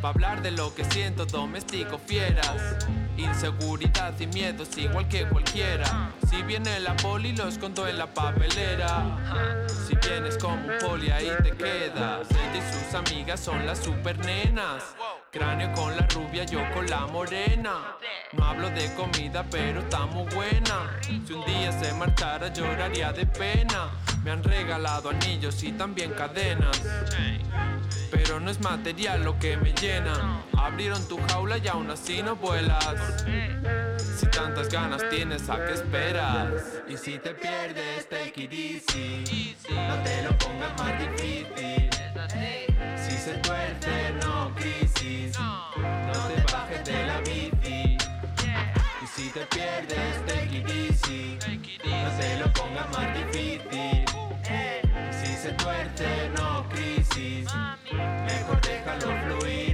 Pa' 0.01 0.09
hablar 0.09 0.41
de 0.41 0.51
lo 0.51 0.73
que 0.75 0.83
siento, 0.85 1.25
domestico 1.25 1.97
fieras. 1.97 2.85
Inseguridad 3.17 4.13
y 4.19 4.27
miedos 4.27 4.77
igual 4.77 5.07
que 5.07 5.27
cualquiera. 5.27 6.11
Si 6.29 6.43
viene 6.43 6.79
la 6.79 6.95
poli, 6.95 7.35
lo 7.35 7.47
escondo 7.47 7.87
en 7.87 7.97
la 7.97 8.05
papelera. 8.05 9.65
Si 9.67 9.95
vienes 9.95 10.37
como 10.37 10.55
un 10.55 10.77
poli, 10.79 11.09
ahí 11.09 11.31
te 11.41 11.51
quedas. 11.51 12.27
Ella 12.29 12.57
y 12.57 12.73
sus 12.73 12.93
amigas 12.93 13.39
son 13.39 13.65
las 13.65 13.79
super 13.79 14.17
nenas. 14.19 14.83
Cráneo 15.31 15.73
con 15.73 15.95
la 15.95 16.05
rubia, 16.13 16.43
yo 16.43 16.59
con 16.73 16.87
la 16.87 17.07
morena. 17.07 17.97
No 18.33 18.45
hablo 18.45 18.69
de 18.69 18.93
comida, 18.93 19.43
pero 19.49 19.79
está 19.79 20.05
muy 20.05 20.31
buena. 20.33 20.99
Si 21.01 21.33
un 21.33 21.43
día 21.45 21.71
se 21.71 21.91
marchara, 21.93 22.53
lloraría 22.53 23.11
de 23.13 23.25
pena. 23.25 23.89
Me 24.23 24.31
han 24.31 24.43
regalado 24.43 25.09
anillos 25.09 25.63
y 25.63 25.71
también 25.71 26.11
cadenas. 26.11 26.81
Pero 28.11 28.39
no 28.39 28.49
es 28.49 28.59
material 28.61 29.23
lo 29.23 29.37
que 29.39 29.57
me 29.57 29.73
llena. 29.73 30.43
Abrieron 30.57 31.05
tu 31.07 31.17
jaula 31.27 31.57
y 31.57 31.67
aún 31.67 31.89
así 31.89 32.21
no 32.23 32.35
vuelas. 32.35 33.25
Si 33.97 34.25
tantas 34.27 34.69
ganas 34.69 35.01
tienes, 35.09 35.49
¿a 35.49 35.65
qué 35.65 35.73
esperas? 35.73 36.51
Y 36.87 36.97
si 36.97 37.17
te 37.19 37.31
pierdes, 37.31 38.07
take 38.09 38.43
it 38.43 38.53
easy. 38.53 39.55
No 39.69 39.95
te 40.03 40.23
lo 40.23 40.37
pongas 40.37 40.77
más 40.77 40.99
difícil. 40.99 41.89
Si 42.95 43.17
se 43.17 43.33
tuerce, 43.39 44.13
no 44.23 44.53
crisis. 44.55 45.37
No 45.39 46.13
te 46.27 46.51
bajes 46.51 46.85
de 46.85 47.05
la 47.05 47.19
bici. 47.21 47.97
Y 49.03 49.07
si 49.07 49.29
te 49.29 49.45
pierdes, 49.47 50.25
take 50.25 50.57
it 50.57 50.69
easy. 50.69 51.39
No 51.85 52.09
te 52.17 52.39
lo 52.39 52.53
pongas 52.53 52.89
más 52.91 53.13
difícil. 53.15 54.05
Se 55.47 55.53
tuerce, 55.53 56.29
no 56.35 56.67
crisis. 56.67 57.47
Mejor 57.93 58.59
déjalo 58.59 59.39
fluir. 59.39 59.66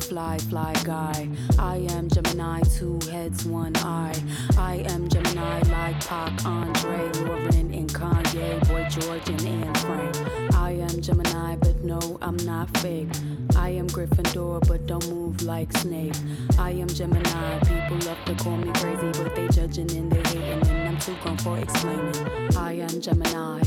Superfly, 0.00 0.40
fly 0.48 0.72
guy. 0.84 1.28
I 1.58 1.76
am 1.90 2.08
Gemini, 2.08 2.60
two 2.62 2.98
heads, 3.10 3.44
one 3.44 3.76
eye. 3.76 4.14
I 4.56 4.76
am 4.88 5.08
Gemini, 5.08 5.60
like 5.68 6.00
Pac, 6.06 6.44
Andre, 6.44 7.10
Lauren, 7.20 7.74
and 7.74 7.92
Kanye, 7.92 8.66
Boy 8.68 8.88
George, 8.88 9.28
and 9.28 9.46
Anne 9.46 9.74
Frank. 9.74 10.54
I 10.56 10.72
am 10.72 11.00
Gemini, 11.02 11.56
but 11.56 11.84
no, 11.84 12.18
I'm 12.22 12.36
not 12.38 12.74
fake. 12.78 13.08
I 13.56 13.70
am 13.70 13.88
Gryffindor, 13.88 14.66
but 14.66 14.86
don't 14.86 15.06
move 15.10 15.42
like 15.42 15.70
Snake. 15.76 16.14
I 16.58 16.70
am 16.70 16.88
Gemini, 16.88 17.58
people 17.60 17.98
love 18.08 18.24
to 18.24 18.34
call 18.42 18.56
me 18.56 18.72
crazy, 18.74 19.22
but 19.22 19.36
they 19.36 19.48
judging 19.48 19.90
and 19.92 20.10
they 20.10 20.22
hating, 20.30 20.66
and 20.70 20.88
I'm 20.88 20.98
too 20.98 21.14
gone 21.22 21.36
for 21.38 21.58
explaining. 21.58 22.56
I 22.56 22.72
am 22.72 23.00
Gemini. 23.00 23.60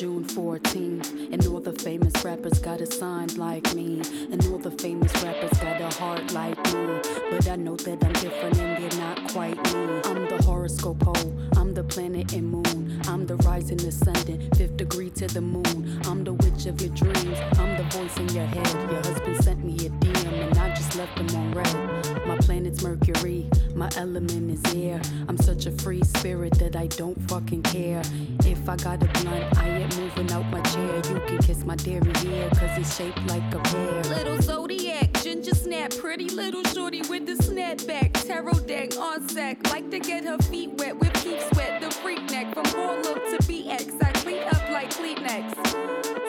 June 0.00 0.24
14th, 0.24 1.30
and 1.30 1.46
all 1.48 1.60
the 1.60 1.74
famous 1.74 2.24
rappers 2.24 2.58
got 2.58 2.80
a 2.80 2.86
sign 2.86 3.28
like 3.36 3.74
me, 3.74 4.00
and 4.32 4.42
all 4.46 4.56
the 4.56 4.70
famous 4.70 5.12
rappers 5.22 5.58
got 5.58 5.78
a 5.78 5.94
heart 5.98 6.32
like 6.32 6.56
me. 6.72 7.00
But 7.30 7.46
I 7.46 7.56
know 7.56 7.76
that 7.76 8.02
I'm 8.02 8.12
different 8.14 8.58
and 8.60 8.82
they're 8.82 8.98
not 8.98 9.30
quite 9.30 9.62
me. 9.74 10.00
I'm 10.06 10.26
the 10.26 10.42
horoscope 10.42 11.06
the 11.06 11.49
planet 11.90 12.32
and 12.34 12.48
moon, 12.48 13.02
I'm 13.08 13.26
the 13.26 13.34
rising 13.38 13.80
ascendant, 13.80 14.56
fifth 14.56 14.76
degree 14.76 15.10
to 15.10 15.26
the 15.26 15.40
moon. 15.40 16.00
I'm 16.04 16.22
the 16.22 16.34
witch 16.34 16.66
of 16.66 16.80
your 16.80 16.94
dreams, 16.94 17.38
I'm 17.58 17.76
the 17.76 17.84
voice 17.90 18.16
in 18.16 18.28
your 18.28 18.46
head. 18.46 18.90
Your 18.90 19.02
husband 19.02 19.44
sent 19.44 19.64
me 19.64 19.74
a 19.74 19.90
DM, 19.90 20.32
and 20.32 20.58
I 20.58 20.68
just 20.70 20.94
left 20.96 21.18
him 21.18 21.28
on 21.36 21.52
red. 21.52 22.26
My 22.28 22.36
planet's 22.38 22.82
Mercury, 22.82 23.50
my 23.74 23.90
element 23.96 24.50
is 24.52 24.74
air. 24.74 25.00
I'm 25.28 25.36
such 25.36 25.66
a 25.66 25.72
free 25.72 26.02
spirit 26.04 26.54
that 26.60 26.76
I 26.76 26.86
don't 26.86 27.20
fucking 27.28 27.62
care. 27.64 28.02
If 28.44 28.68
I 28.68 28.76
got 28.76 29.02
a 29.02 29.06
blunt, 29.20 29.58
I 29.58 29.68
ain't 29.68 29.98
moving 29.98 30.30
out 30.30 30.46
my 30.50 30.60
chair. 30.60 30.96
You 30.96 31.20
can 31.26 31.38
kiss 31.38 31.64
my 31.64 31.74
dairy 31.74 32.12
hair, 32.18 32.48
cause 32.50 32.78
it's 32.78 32.96
shaped 32.96 33.26
like 33.26 33.52
a 33.52 33.58
pear. 33.58 34.02
Little 34.04 34.40
zodiac, 34.40 35.12
ginger 35.22 35.56
snap, 35.56 35.90
pretty 35.96 36.28
little 36.28 36.62
shorty 36.64 37.02
with 37.02 37.26
the 37.26 37.34
snapback. 37.42 38.12
Tarot 38.26 38.60
deck 38.66 38.96
on 38.96 39.28
sack, 39.28 39.58
like 39.72 39.90
to 39.90 39.98
get 39.98 40.24
her 40.24 40.38
feet 40.38 40.70
wet 40.74 40.96
with 40.96 41.09
peep 41.22 41.40
sweat. 41.52 41.80
The 41.80 41.90
freak 41.90 42.22
neck 42.30 42.52
from 42.54 42.64
Harlem 42.66 43.18
to 43.30 43.38
BX, 43.48 44.02
I 44.02 44.12
clean 44.12 44.42
up 44.44 44.70
like 44.70 44.90
Kleenex. 44.90 45.54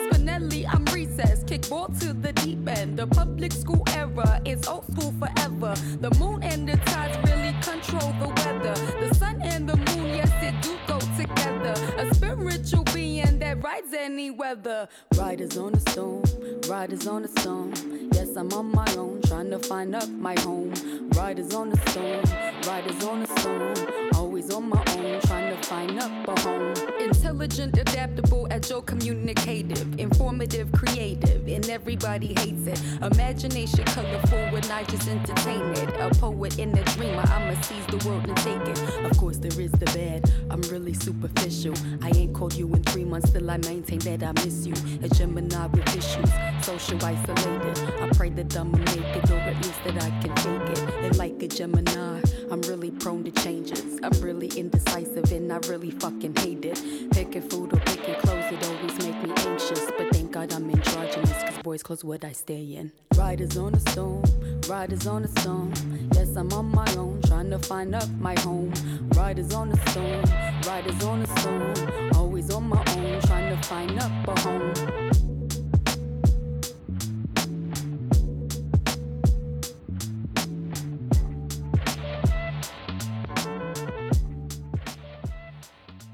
Spinelli, 0.08 0.66
I'm 0.72 0.84
recess. 0.86 1.44
Kickball 1.44 1.98
to 2.00 2.12
the 2.12 2.32
deep 2.32 2.66
end. 2.68 2.98
The 2.98 3.06
public 3.06 3.52
school 3.52 3.82
era 3.94 4.40
is 4.44 4.66
old 4.66 4.86
school 4.92 5.12
forever. 5.18 5.74
The 6.00 6.10
moon 6.18 6.42
and 6.42 6.68
the 6.68 6.76
tides 6.78 7.16
really 7.28 7.54
control 7.62 8.12
the 8.20 8.28
weather. 8.28 8.74
The 9.00 9.14
sun 9.14 9.40
and 9.42 9.68
the 9.68 9.76
moon, 9.76 10.08
yes, 10.14 10.32
it 10.42 10.54
do 10.62 10.76
go 10.86 10.98
together. 11.16 11.74
A 11.98 12.14
spiritual 12.14 12.84
being 12.94 13.38
that 13.40 13.62
rides 13.62 13.92
any 13.92 14.30
weather. 14.30 14.88
Riders 15.16 15.56
on 15.56 15.74
a 15.74 15.80
stone, 15.90 16.24
riders 16.68 17.06
on 17.06 17.24
a 17.24 17.28
stone. 17.28 17.72
Yes, 18.12 18.36
I'm 18.36 18.52
on 18.52 18.70
my 18.72 18.86
own, 18.96 19.20
trying 19.22 19.50
to 19.50 19.58
find 19.58 19.94
up 19.94 20.08
my 20.08 20.38
home. 20.40 20.72
Riders 21.16 21.54
on 21.54 21.72
a 21.72 21.90
stone, 21.90 22.22
riders 22.66 23.04
on 23.04 23.22
a 23.22 23.26
stone. 23.38 24.11
Always 24.22 24.54
on 24.54 24.68
my 24.68 24.78
own, 24.78 25.20
trying 25.22 25.50
to 25.50 25.66
find 25.66 25.98
up 25.98 26.28
a 26.28 26.40
home. 26.42 26.74
Intelligent, 27.00 27.76
adaptable, 27.76 28.46
agile, 28.52 28.80
communicative, 28.80 29.98
informative, 29.98 30.70
creative, 30.70 31.48
and 31.48 31.68
everybody 31.68 32.28
hates 32.28 32.68
it. 32.68 32.80
Imagination 33.02 33.84
colorful 33.86 34.38
when 34.52 34.64
I 34.70 34.84
just 34.84 35.08
entertain 35.08 35.62
it. 35.72 35.88
A 35.98 36.08
poet 36.20 36.56
and 36.60 36.78
a 36.78 36.84
dreamer, 36.94 37.24
I'ma 37.26 37.60
seize 37.62 37.84
the 37.86 38.08
world 38.08 38.24
and 38.28 38.36
take 38.36 38.62
it. 38.68 39.10
Of 39.10 39.18
course, 39.18 39.38
there 39.38 39.60
is 39.60 39.72
the 39.72 39.86
bad. 39.86 40.30
I'm 40.50 40.62
really 40.70 40.94
superficial. 40.94 41.74
I 42.00 42.10
ain't 42.10 42.32
called 42.32 42.54
you 42.54 42.72
in 42.72 42.84
three 42.84 43.04
months, 43.04 43.30
still 43.30 43.50
I 43.50 43.56
maintain 43.56 43.98
that 44.00 44.22
I 44.22 44.30
miss 44.44 44.64
you. 44.64 44.74
A 45.02 45.08
Gemini 45.08 45.66
with 45.66 45.96
issues, 45.96 46.30
social 46.64 47.04
isolated. 47.04 47.76
I 48.00 48.08
pray 48.14 48.30
that 48.30 48.56
I'ma 48.56 48.78
make 48.78 49.16
it, 49.16 49.30
or 49.32 49.38
at 49.38 49.56
least 49.56 49.82
that 49.82 50.00
I 50.00 50.10
can 50.20 50.32
take 50.36 50.78
it. 50.78 51.04
And 51.06 51.16
like 51.16 51.42
a 51.42 51.48
Gemini, 51.48 52.20
I'm 52.52 52.60
really 52.62 52.90
prone 52.90 53.24
to 53.24 53.30
changes. 53.30 53.98
I'm 54.02 54.12
really 54.20 54.48
indecisive 54.48 55.32
and 55.32 55.50
I 55.50 55.56
really 55.68 55.90
fucking 55.90 56.36
hate 56.36 56.66
it. 56.66 57.10
Picking 57.10 57.48
food 57.48 57.72
or 57.72 57.80
picking 57.80 58.14
clothes, 58.16 58.44
it 58.52 58.68
always 58.68 58.98
make 58.98 59.22
me 59.22 59.32
anxious. 59.48 59.90
But 59.96 60.10
thank 60.12 60.32
God 60.32 60.52
I'm 60.52 60.68
androgynous, 60.68 61.42
cause 61.44 61.62
boys 61.62 61.82
clothes 61.82 62.04
what 62.04 62.26
I 62.26 62.32
stay 62.32 62.74
in. 62.74 62.92
Riders 63.16 63.56
on 63.56 63.74
a 63.74 63.80
stone, 63.80 64.22
riders 64.68 65.06
on 65.06 65.24
a 65.24 65.28
stone. 65.28 65.72
Yes, 66.12 66.36
I'm 66.36 66.52
on 66.52 66.66
my 66.66 66.94
own, 66.98 67.22
trying 67.22 67.48
to 67.48 67.58
find 67.58 67.94
up 67.94 68.10
my 68.20 68.38
home. 68.40 68.70
Riders 69.16 69.54
on 69.54 69.72
a 69.72 69.90
stone, 69.90 70.22
riders 70.66 71.02
on 71.04 71.22
a 71.22 71.26
stone. 71.38 72.10
Always 72.16 72.52
on 72.52 72.64
my 72.64 72.84
own, 72.96 73.22
trying 73.22 73.56
to 73.56 73.66
find 73.66 73.98
up 73.98 74.28
a 74.28 74.40
home. 74.42 75.41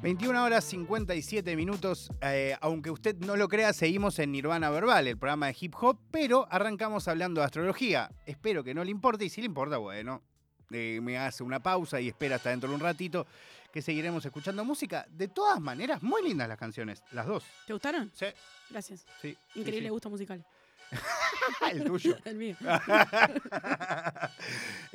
21 0.09 0.42
horas 0.42 0.64
57 0.64 1.54
minutos. 1.54 2.11
Eh, 2.22 2.56
aunque 2.62 2.90
usted 2.90 3.14
no 3.18 3.36
lo 3.36 3.46
crea, 3.46 3.74
seguimos 3.74 4.18
en 4.18 4.32
Nirvana 4.32 4.70
Verbal, 4.70 5.06
el 5.06 5.18
programa 5.18 5.48
de 5.48 5.56
hip 5.61 5.74
hop, 5.78 5.98
pero 6.11 6.48
arrancamos 6.50 7.06
hablando 7.09 7.42
de 7.42 7.44
astrología. 7.44 8.11
Espero 8.24 8.64
que 8.64 8.72
no 8.72 8.82
le 8.84 8.90
importe 8.90 9.26
y 9.26 9.28
si 9.28 9.42
le 9.42 9.48
importa, 9.48 9.76
bueno, 9.76 10.22
eh, 10.70 10.98
me 11.02 11.18
hace 11.18 11.42
una 11.42 11.61
pausa 11.61 12.00
y 12.00 12.09
espera 12.09 12.36
hasta 12.36 12.48
dentro 12.48 12.70
de 12.70 12.76
un 12.76 12.80
ratito 12.80 13.26
que 13.70 13.82
seguiremos 13.82 14.24
escuchando 14.24 14.64
música. 14.64 15.06
De 15.11 15.28
todas 15.28 15.61
maneras, 15.61 16.02
muy 16.02 16.22
lindas 16.22 16.48
las 16.48 16.56
canciones, 16.56 17.02
las 17.12 17.26
dos. 17.26 17.44
¿Te 17.66 17.74
gustaron? 17.74 18.11
Sí, 18.14 18.24
Gracias. 18.70 19.04
sí. 19.20 19.36
sí, 19.52 19.61
Increíble 19.61 19.88
sí. 19.88 19.90
gusto 19.90 20.09
musical. 20.09 20.42
el 21.70 21.84
tuyo. 21.84 22.16
El 22.24 22.36
mío. 22.36 22.56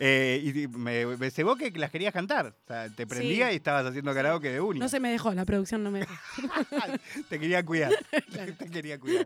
Eh, 0.05 0.41
y 0.43 0.67
me, 0.67 1.05
me 1.15 1.31
cebó 1.31 1.55
que 1.55 1.71
las 1.71 1.89
querías 1.89 2.11
cantar. 2.11 2.47
O 2.47 2.67
sea, 2.67 2.89
te 2.89 3.07
prendía 3.07 3.47
Sí. 3.47 3.53
y 3.53 3.55
estabas 3.55 3.85
haciendo 3.85 4.13
karaoke 4.13 4.49
de 4.51 4.59
uña. 4.59 4.81
No 4.81 4.89
se 4.89 4.99
me 4.99 5.09
dejó, 5.09 5.33
la 5.33 5.45
producción 5.45 5.81
no 5.81 5.91
me 5.91 5.99
dejó. 5.99 6.13
te 7.29 7.39
quería 7.39 7.63
cuidar. 7.63 7.93
te 8.59 8.69
quería 8.69 8.99
cuidar. 8.99 9.25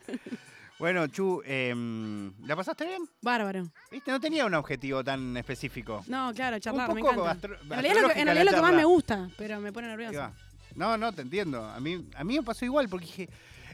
Bueno, 0.78 1.08
Chu, 1.08 1.42
em, 1.46 2.32
¿la 2.46 2.56
pasaste 2.56 2.86
bien? 2.86 3.10
Bárbaro. 3.24 3.72
¿Viste? 3.90 4.12
No 4.12 4.20
tenía 4.20 4.46
un 4.46 4.54
objetivo 4.54 5.04
tan 5.04 5.36
específico. 5.36 6.04
No, 6.06 6.32
claro, 6.36 6.60
charlar, 6.60 6.94
me 6.94 7.02
poco 7.02 7.24
encanta. 7.24 7.48
En 7.48 7.70
realidad, 7.70 7.96
es 7.96 8.02
lo 8.04 8.10
que, 8.10 8.20
en 8.20 8.26
realidad 8.28 8.46
lo 8.46 8.54
que 8.54 8.62
más 8.62 8.74
me 8.74 8.86
gusta, 8.86 9.30
pero 9.36 9.60
me 9.60 9.74
pone 9.74 9.88
nerviosa. 9.88 10.32
No, 10.76 10.96
no, 10.96 11.12
te 11.12 11.24
entiendo. 11.24 11.66
A 11.66 11.80
mí, 11.80 12.08
a 12.16 12.24
mí 12.24 12.36
me 12.38 12.44
pasó 12.44 12.66
igual 12.66 12.88
porque 12.88 13.08
dije. 13.08 13.30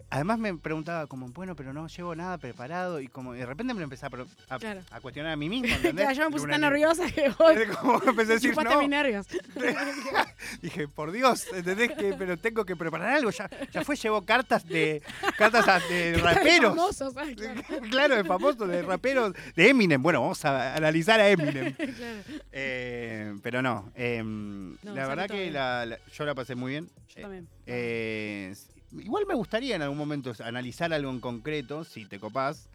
Además 0.10 0.38
me 0.40 0.54
preguntaba 0.56 1.08
como, 1.08 1.28
bueno, 1.30 1.56
pero 1.56 1.74
no 1.74 1.88
llevo 1.88 2.16
nada 2.16 2.38
preparado 2.38 3.00
y 3.02 3.08
como 3.08 3.34
de 3.34 3.46
repente 3.46 3.74
me 3.74 3.80
lo 3.80 3.86
empecé 3.86 4.06
a, 4.06 4.10
a- 4.50 4.60
Claro. 4.60 4.82
a 4.92 5.00
cuestionar 5.02 5.32
a 5.34 5.36
mí 5.36 5.50
mismo, 5.50 5.68
¿entendés? 5.76 6.06
Claro, 6.06 6.14
yo 6.14 6.26
me 6.30 6.32
puse 6.32 6.48
tan 6.48 6.62
nerviosa 6.62 7.10
que 7.12 7.30
vos 7.30 7.54
Como 7.82 8.02
empecé 8.04 8.32
a 8.32 8.36
decir, 8.36 8.56
no, 8.56 8.80
mis 8.80 8.90
nervios. 8.90 9.28
Dije, 10.62 10.88
por 10.88 11.12
Dios, 11.12 11.48
¿entendés 11.54 11.92
que 11.94 12.14
pero 12.18 12.38
tengo 12.38 12.66
que 12.66 12.76
preparar 12.76 13.10
algo? 13.16 13.30
Ya, 13.32 13.50
ya 13.72 13.84
fue, 13.84 13.96
llevo 13.96 14.22
cartas 14.24 14.68
de 14.68 15.02
cartas 15.38 15.66
de 15.90 16.18
raperos. 16.22 16.76
Famosos, 16.76 17.14
¿sabes? 17.14 17.36
Claro. 17.36 17.62
claro, 17.90 18.16
de 18.16 18.24
famosos, 18.24 18.68
de 18.68 18.82
raperos, 18.82 19.34
de 19.56 19.70
Eminem. 19.70 20.02
Bueno, 20.02 20.22
vamos 20.22 20.44
a 20.46 20.76
analizar 20.76 21.20
a 21.20 21.30
Eminem. 21.30 21.74
Claro. 21.74 22.22
Eh, 22.52 23.36
pero 23.42 23.62
no, 23.62 23.92
em, 23.96 24.74
la 24.84 24.94
salió 24.94 25.08
verdad 25.08 25.28
que 25.28 25.52
la- 25.52 25.86
la- 25.86 26.00
yo 26.14 26.26
la 26.26 26.36
pasé 26.36 26.56
muy 26.56 26.72
bien. 26.72 26.90
Yo 27.10 27.20
Eh, 27.20 27.22
también. 27.22 27.48
eh, 27.66 28.54
igual 29.02 29.26
me 29.28 29.34
gustaría 29.36 29.76
en 29.76 29.82
algún 29.82 29.98
momento 29.98 30.34
analizar 30.44 30.94
algo 30.94 31.10
en 31.12 31.20
concreto, 31.20 31.84
si 31.84 32.06
te 32.06 32.20
copás, 32.20 32.68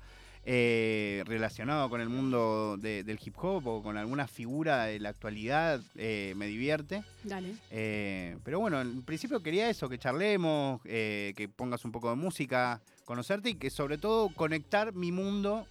eh, 0.51 1.23
relacionado 1.27 1.91
con 1.91 2.01
el 2.01 2.09
mundo 2.09 2.77
de- 2.81 3.05
del 3.05 3.19
hip 3.23 3.35
hop 3.39 3.67
o 3.67 3.83
con 3.83 3.97
alguna 3.99 4.27
figura 4.27 4.85
de 4.85 4.99
la 4.99 5.11
actualidad, 5.11 5.81
eh, 5.97 6.33
me 6.37 6.47
divierte. 6.47 7.03
Dale. 7.25 7.55
Eh, 7.71 8.37
pero 8.45 8.59
bueno, 8.61 8.81
en 8.81 9.03
principio 9.03 9.41
quería 9.43 9.69
eso, 9.69 9.89
que 9.89 9.99
charlemos, 9.99 10.81
que 10.83 11.51
pongas 11.55 11.85
un 11.85 11.93
poco 11.93 12.09
de 12.11 12.17
música, 12.17 12.81
conocerte 13.05 13.51
y 13.51 13.55
que 13.55 13.69
sobre 13.71 13.99
todo 13.99 14.29
conectar 14.31 14.95
mi 14.95 15.13
mundo, 15.13 15.67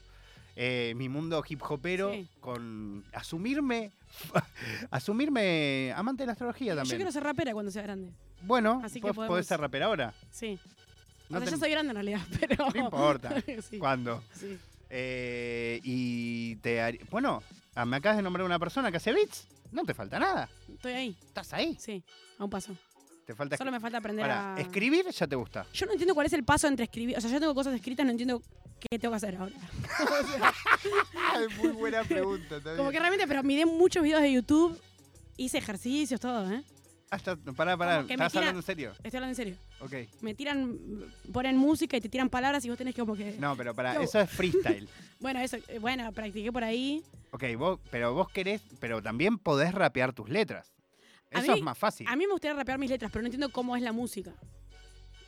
eh, 0.60 0.94
mi 0.96 1.08
mundo 1.08 1.44
hip 1.48 1.62
hopero, 1.70 2.12
Sí. 2.14 2.28
con 2.40 3.06
asumirme, 3.14 3.92
asumirme 4.92 5.94
amante 5.96 6.24
de 6.24 6.28
la 6.28 6.32
astrología 6.34 6.74
Yo 6.74 6.78
también. 6.78 6.98
quiero 6.98 7.12
ser 7.12 7.24
rapera 7.24 7.54
cuando 7.54 7.72
sea 7.72 7.84
grande. 7.84 8.12
Bueno, 8.42 8.82
Así 8.84 9.00
que 9.00 9.08
¿pod- 9.08 9.16
podemos- 9.16 9.28
podés 9.28 9.48
ser 9.48 9.60
rapera 9.60 9.86
ahora. 9.86 10.14
Sí. 10.32 10.60
No 11.30 11.38
o 11.38 11.42
sea, 11.42 11.52
yo 11.52 11.58
soy 11.58 11.72
grande 11.72 11.92
en 11.92 11.96
realidad, 11.96 12.22
pero. 12.40 12.70
No 12.74 12.80
importa. 12.86 13.34
sí. 13.70 13.78
¿Cuándo? 13.80 14.24
sí. 14.34 14.58
Eh, 14.90 15.80
y 15.84 16.56
te 16.58 16.80
harí- 16.82 17.02
Bueno, 17.10 17.44
ah, 17.76 17.86
me 17.86 17.98
acabas 17.98 18.16
de 18.18 18.24
nombrar 18.24 18.46
una 18.46 18.58
persona 18.60 18.90
que 18.90 18.98
hace 18.98 19.12
beats. 19.12 19.48
No 19.72 19.84
te 19.84 19.94
falta 19.94 20.18
nada. 20.18 20.50
Estoy 20.70 20.94
ahí. 20.94 21.18
Estás 21.26 21.52
ahí. 21.54 21.76
Sí. 21.80 22.02
A 22.40 22.46
un 22.46 22.50
paso. 22.50 22.74
Te 23.28 23.36
falta 23.36 23.58
Solo 23.58 23.72
me 23.74 23.80
falta 23.82 23.98
aprender 23.98 24.24
Pará, 24.24 24.56
a. 24.56 24.60
escribir 24.62 25.06
ya 25.12 25.28
te 25.28 25.36
gusta. 25.36 25.66
Yo 25.74 25.86
no 25.86 25.92
entiendo 25.92 26.14
cuál 26.16 26.28
es 26.28 26.34
el 26.34 26.46
paso 26.46 26.66
entre 26.68 26.86
escribir. 26.86 27.18
O 27.18 27.22
sea, 27.22 27.30
yo 27.30 27.40
tengo 27.42 27.54
cosas 27.54 27.76
escritas, 27.76 28.06
no 28.06 28.12
entiendo 28.14 28.42
qué 28.80 28.98
tengo 28.98 29.12
que 29.12 29.18
hacer 29.18 29.36
ahora. 29.36 29.54
O 29.54 30.28
sea, 30.28 30.54
Es 31.46 31.58
muy 31.58 31.70
buena 31.72 32.04
pregunta. 32.06 32.62
como 32.78 32.90
que 32.90 33.00
realmente, 33.00 33.28
pero 33.28 33.44
miré 33.44 33.66
muchos 33.66 34.02
videos 34.02 34.22
de 34.22 34.32
YouTube, 34.32 34.80
hice 35.36 35.58
ejercicios, 35.58 36.22
todo, 36.22 36.50
¿eh? 36.52 36.64
Hasta, 37.10 37.36
pará, 37.36 37.76
pará. 37.78 38.04
Me 38.04 38.14
¿Estás 38.14 38.32
tira- 38.32 38.40
hablando 38.44 38.60
en 38.60 38.66
serio? 38.66 38.92
Estoy 39.04 39.18
hablando 39.18 39.30
en 39.32 39.36
serio. 39.36 39.56
Ok. 39.82 39.94
Me 40.22 40.34
tiran, 40.34 40.78
ponen 41.34 41.58
música 41.58 41.98
y 41.98 42.02
te 42.02 42.08
tiran 42.10 42.30
palabras 42.30 42.64
y 42.64 42.70
vos 42.70 42.78
tenés 42.78 42.96
que 42.96 43.02
como 43.02 43.16
que. 43.16 43.34
No, 43.40 43.56
pero 43.58 43.74
pará, 43.76 43.98
¿Qué 43.98 44.04
eso 44.06 44.20
es 44.22 44.30
freestyle. 44.30 44.88
Bueno, 45.20 45.40
eso, 45.42 45.58
eh, 45.68 45.80
bueno, 45.80 46.12
practiqué 46.12 46.52
por 46.52 46.64
ahí. 46.64 47.04
ok, 47.32 47.44
vos, 47.58 47.80
pero 47.92 48.14
vos 48.14 48.30
querés, 48.30 48.62
pero 48.80 49.02
también 49.02 49.38
podés 49.38 49.74
rapear 49.74 50.14
tus 50.14 50.30
letras. 50.30 50.72
Eso 51.32 51.52
mí- 51.54 51.58
es 51.60 51.64
más 51.64 51.78
fácil. 51.78 52.08
A 52.08 52.16
mí 52.16 52.26
me 52.26 52.32
gustaría 52.32 52.56
rapear 52.56 52.80
mis 52.80 52.90
letras, 52.90 53.12
pero 53.12 53.22
no 53.22 53.28
entiendo 53.28 53.50
cómo 53.50 53.76
es 53.76 53.82
la 53.82 53.92
música. 53.92 54.34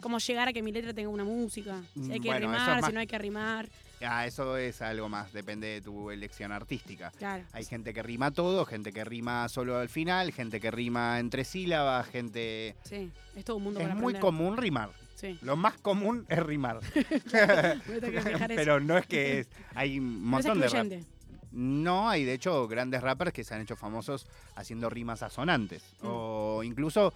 Cómo 0.02 0.18
llegar 0.20 0.48
a 0.48 0.54
que 0.54 0.64
mi 0.64 0.72
letra 0.72 0.94
tenga 0.94 1.10
una 1.10 1.26
música. 1.26 1.82
Si 1.94 2.10
hay 2.12 2.20
Mm, 2.20 2.24
que 2.24 2.30
bueno, 2.30 2.36
es 2.36 2.42
rimar, 2.42 2.78
más- 2.82 2.86
si 2.86 2.94
no 2.94 3.00
hay 3.02 3.08
que 3.08 3.18
rimar. 3.18 3.70
Ah, 4.02 4.26
eso 4.26 4.56
es 4.56 4.82
algo 4.82 5.10
más, 5.10 5.34
depende 5.34 5.68
de 5.68 5.82
tu 5.82 6.10
elección 6.10 6.54
artística. 6.54 7.12
Claro. 7.18 7.44
Hay 7.52 7.66
gente 7.66 7.94
que 7.94 8.02
rima 8.02 8.32
todo, 8.32 8.66
gente 8.66 8.94
que 8.94 9.04
rima 9.04 9.50
solo 9.50 9.78
al 9.78 9.90
final, 9.90 10.32
gente 10.32 10.62
que 10.62 10.72
rima 10.72 11.20
entre 11.20 11.44
sílabas, 11.44 12.08
gente... 12.08 12.78
Sí, 12.86 13.12
es 13.36 13.44
todo 13.44 13.58
un 13.58 13.64
mundo 13.64 13.82
Es 13.82 13.88
para 13.88 13.96
muy 13.96 14.14
aprender. 14.14 14.22
común 14.22 14.56
rimar. 14.56 14.92
Sí. 15.16 15.38
Lo 15.42 15.58
más 15.58 15.78
común 15.82 16.26
es 16.30 16.40
rimar. 16.40 16.80
Pero 18.56 18.80
no 18.80 18.98
es 18.98 19.06
que 19.06 19.40
es... 19.40 19.50
Hay 19.76 20.00
un 20.00 20.30
No 20.32 20.40
es 20.40 20.46
montón 20.46 20.62
de. 20.62 21.04
No, 21.52 22.10
hay 22.10 22.24
de 22.24 22.34
hecho 22.34 22.68
grandes 22.68 23.02
rappers 23.02 23.34
que 23.34 23.44
se 23.44 23.56
han 23.56 23.62
hecho 23.62 23.76
famosos 23.76 24.28
haciendo 24.56 24.90
rimas 24.90 25.24
asonantes. 25.24 25.84
Mm. 26.02 26.08
O 26.08 26.64
incluso 26.64 27.14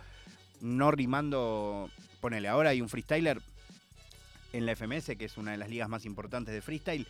no 0.62 0.92
rimando. 0.92 1.90
Ponele, 2.22 2.48
ahora 2.48 2.70
hay 2.70 2.82
un 2.82 2.90
freestyler 2.90 3.42
en 4.54 4.66
la 4.66 4.76
FMS, 4.76 5.18
que 5.18 5.26
es 5.26 5.38
una 5.38 5.52
de 5.52 5.58
las 5.58 5.70
ligas 5.70 5.90
más 5.90 6.06
importantes 6.06 6.54
de 6.54 6.62
freestyle, 6.62 7.08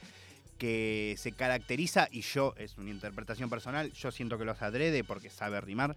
que 0.57 1.15
se 1.17 1.33
caracteriza, 1.33 2.07
y 2.09 2.21
yo, 2.21 2.55
es 2.57 2.77
una 2.77 2.89
interpretación 2.89 3.49
personal, 3.49 3.91
yo 3.91 4.11
siento 4.11 4.37
que 4.37 4.45
lo 4.45 4.53
hace 4.53 4.65
adrede 4.65 5.03
porque 5.03 5.29
sabe 5.29 5.61
rimar, 5.61 5.95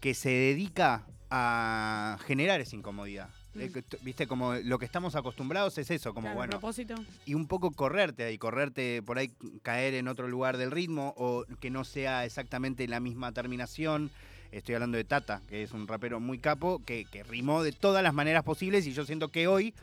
que 0.00 0.14
se 0.14 0.30
dedica 0.30 1.04
a 1.30 2.18
generar 2.26 2.60
esa 2.60 2.76
incomodidad. 2.76 3.28
Eh, 3.54 3.70
Viste, 4.02 4.26
como 4.26 4.54
lo 4.54 4.78
que 4.78 4.84
estamos 4.84 5.16
acostumbrados 5.16 5.78
es 5.78 5.90
eso, 5.90 6.14
como 6.14 6.26
Claro, 6.26 6.36
bueno, 6.36 6.50
propósito. 6.52 6.94
y 7.24 7.34
un 7.34 7.46
poco 7.46 7.70
correrte 7.72 8.24
ahí, 8.24 8.38
correrte 8.38 9.02
por 9.02 9.18
ahí, 9.18 9.30
caer 9.62 9.94
en 9.94 10.06
otro 10.08 10.28
lugar 10.28 10.56
del 10.58 10.70
ritmo 10.70 11.14
o 11.16 11.44
que 11.60 11.70
no 11.70 11.84
sea 11.84 12.24
exactamente 12.24 12.86
la 12.86 13.00
misma 13.00 13.32
terminación. 13.32 14.10
Estoy 14.52 14.74
hablando 14.76 14.96
de 14.96 15.04
Tata, 15.04 15.42
que 15.48 15.62
es 15.62 15.72
un 15.72 15.86
rapero 15.88 16.20
muy 16.20 16.38
capo, 16.38 16.82
que, 16.84 17.04
que 17.04 17.22
rimó 17.22 17.62
de 17.62 17.72
todas 17.72 18.02
las 18.02 18.14
maneras 18.14 18.44
posibles 18.44 18.86
y 18.86 18.92
yo 18.92 19.04
siento 19.04 19.28
que 19.28 19.46
hoy, 19.48 19.74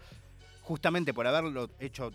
justamente 0.61 1.13
por 1.13 1.27
haberlo 1.27 1.69
hecho, 1.79 2.11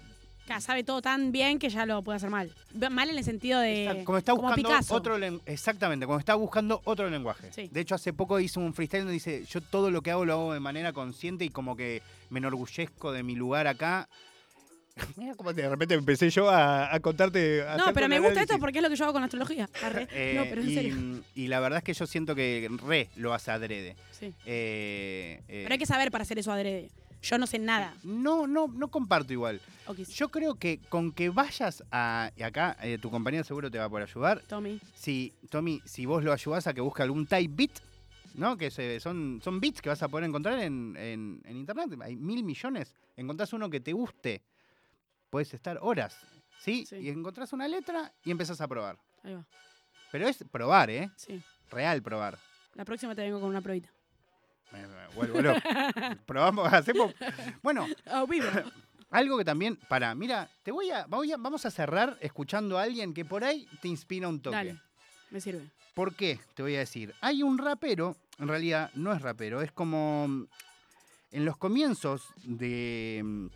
Claro, 0.47 0.61
sabe 0.61 0.83
todo 0.83 1.01
tan 1.01 1.31
bien 1.31 1.59
que 1.59 1.69
ya 1.69 1.87
lo 1.87 2.03
puede 2.03 2.17
hacer 2.17 2.31
mal. 2.31 2.51
Mal 2.91 3.11
en 3.11 3.19
el 3.19 3.25
sentido 3.25 3.61
de. 3.61 4.03
como 4.05 4.19
está 4.19 4.33
buscando 4.33 4.57
Picasso. 4.57 4.95
otro 4.95 5.17
exactamente, 5.47 6.07
como 6.07 6.19
está 6.19 6.35
buscando 6.35 6.81
otro 6.85 7.09
lenguaje. 7.09 7.53
Sí. 7.53 7.69
De 7.71 7.81
hecho, 7.81 7.95
hace 7.95 8.13
poco 8.13 8.41
hizo 8.41 8.59
un 8.61 8.75
freestyle 8.75 9.03
donde 9.03 9.15
dice, 9.15 9.45
yo 9.45 9.61
todo 9.61 9.91
lo 9.91 10.03
que 10.03 10.11
hago 10.11 10.25
lo 10.25 10.33
hago 10.33 10.53
de 10.55 10.61
manera 10.61 10.93
consciente 10.93 11.45
y 11.45 11.51
como 11.51 11.77
que 11.77 12.03
me 12.31 12.39
enorgullezco 12.39 13.13
de 13.13 13.23
mi 13.23 13.37
lugar 13.37 13.67
acá. 13.69 14.09
Mira 15.17 15.35
cómo 15.37 15.53
de 15.53 15.69
repente 15.69 15.95
empecé 15.95 16.31
yo 16.31 16.51
a, 16.51 16.93
a 16.93 17.01
contarte. 17.01 17.63
a 17.63 17.77
No, 17.77 17.93
pero 17.95 18.09
me 18.09 18.17
gusta 18.19 18.33
análisis. 18.33 18.51
esto 18.51 18.61
porque 18.61 18.79
es 18.79 18.83
lo 18.83 18.91
que 18.91 18.97
yo 18.97 19.05
hago 19.05 19.13
con 19.13 19.23
astrología. 19.23 19.69
Eh, 20.13 20.35
no, 20.37 20.45
pero 20.45 20.63
en 20.63 20.69
y, 20.69 20.75
serio. 20.75 20.97
y 21.35 21.47
la 21.49 21.61
verdad 21.61 21.79
es 21.79 21.85
que 21.85 21.95
yo 21.95 22.07
siento 22.07 22.35
que 22.35 22.69
re 22.87 23.09
lo 23.17 23.33
hace 23.33 23.51
adrede. 23.53 23.97
Sí. 24.11 24.35
Eh, 24.47 25.41
eh, 25.49 25.61
Pero 25.63 25.73
hay 25.73 25.79
que 25.79 25.87
saber 25.87 26.11
para 26.11 26.23
hacer 26.23 26.39
eso 26.39 26.51
adrede. 26.53 26.91
Yo 27.23 27.37
no 27.39 27.47
sé 27.47 27.59
nada. 27.59 27.95
No, 28.03 28.47
no, 28.47 28.67
no 28.69 28.89
comparto 28.89 29.33
igual. 29.33 29.61
Yo 30.15 30.29
creo 30.31 30.55
que 30.55 30.79
con 30.89 31.13
que 31.13 31.29
vayas 31.31 31.83
a. 31.91 32.31
Y 32.37 32.43
acá 32.43 32.77
eh, 32.83 32.99
tu 32.99 33.11
compañero 33.11 33.45
seguro 33.45 33.71
te 33.71 33.79
va 33.79 33.85
a 33.85 33.89
poder 33.91 34.09
ayudar. 34.09 34.41
Tommy. 34.49 34.81
Si, 34.95 35.33
Tommy, 35.51 35.83
si 35.85 36.07
vos 36.07 36.25
lo 36.25 36.33
ayudás 36.33 36.67
a 36.67 36.73
que 36.75 36.81
busque 36.81 37.03
algún 37.03 37.27
type 37.27 37.53
beat, 37.55 37.79
¿no? 38.35 38.57
Que 38.57 38.71
se- 38.71 39.01
son, 39.01 39.41
son 39.43 39.61
beats 39.61 39.83
que 39.83 39.89
vas 39.91 40.03
a 40.03 40.09
poder 40.09 40.25
encontrar 40.29 40.59
en, 40.61 40.97
en- 40.97 41.43
en 41.45 41.57
internet. 41.57 41.91
Hay 42.03 42.17
mil 42.17 42.43
millones. 42.45 42.95
Encontrás 43.17 43.53
uno 43.53 43.69
que 43.69 43.81
te 43.81 43.93
guste. 43.93 44.43
Puedes 45.29 45.53
estar 45.55 45.79
horas. 45.83 46.17
¿sí? 46.61 46.85
Sí. 46.87 46.97
Y 46.97 47.09
encontrás 47.11 47.53
una 47.53 47.67
letra 47.69 48.13
y 48.25 48.31
empezás 48.31 48.61
a 48.61 48.69
probar. 48.69 48.99
Ahí 49.23 49.35
va. 49.35 49.45
Pero 50.13 50.27
es 50.29 50.43
probar, 50.51 50.91
¿eh? 50.91 51.11
Sí. 51.17 51.41
Real 51.71 52.03
probar. 52.03 52.39
La 52.75 52.85
próxima 52.85 53.15
te 53.15 53.23
vengo 53.23 53.41
con 53.41 53.49
una 53.49 53.61
probita. 53.61 53.91
Me- 54.73 54.87
me 54.87 55.09
vuelvo 55.15 55.41
loco. 55.43 55.61
Probamos, 56.27 56.73
hacemos. 56.73 57.13
Bueno, 57.63 57.87
vivo. 58.29 58.47
algo 59.11 59.39
que 59.39 59.45
también. 59.45 59.77
Para, 59.89 60.15
mira, 60.15 60.49
te 60.63 60.71
voy 60.71 60.91
a, 60.91 61.07
voy 61.07 61.33
a- 61.33 61.37
Vamos 61.37 61.67
a 61.67 61.71
cerrar 61.71 62.17
escuchando 62.21 62.79
a 62.79 62.83
alguien 62.83 63.13
que 63.15 63.25
por 63.25 63.43
ahí 63.45 63.67
te 63.83 63.89
inspira 63.89 64.29
un 64.29 64.41
toque. 64.41 64.57
Dale. 64.57 64.77
Me 65.31 65.41
sirve. 65.41 65.69
¿Por 65.95 66.15
qué? 66.15 66.39
Te 66.55 66.63
voy 66.63 66.77
a 66.77 66.81
decir. 66.81 67.15
Hay 67.21 67.43
un 67.43 67.59
rapero, 67.59 68.17
en 68.39 68.49
realidad 68.49 68.91
no 68.95 69.13
es 69.13 69.21
rapero, 69.23 69.61
es 69.63 69.73
como. 69.73 70.27
mm, 70.29 70.47
En 71.33 71.45
los 71.45 71.57
comienzos 71.57 72.29
de 72.45 73.21
mm, 73.25 73.47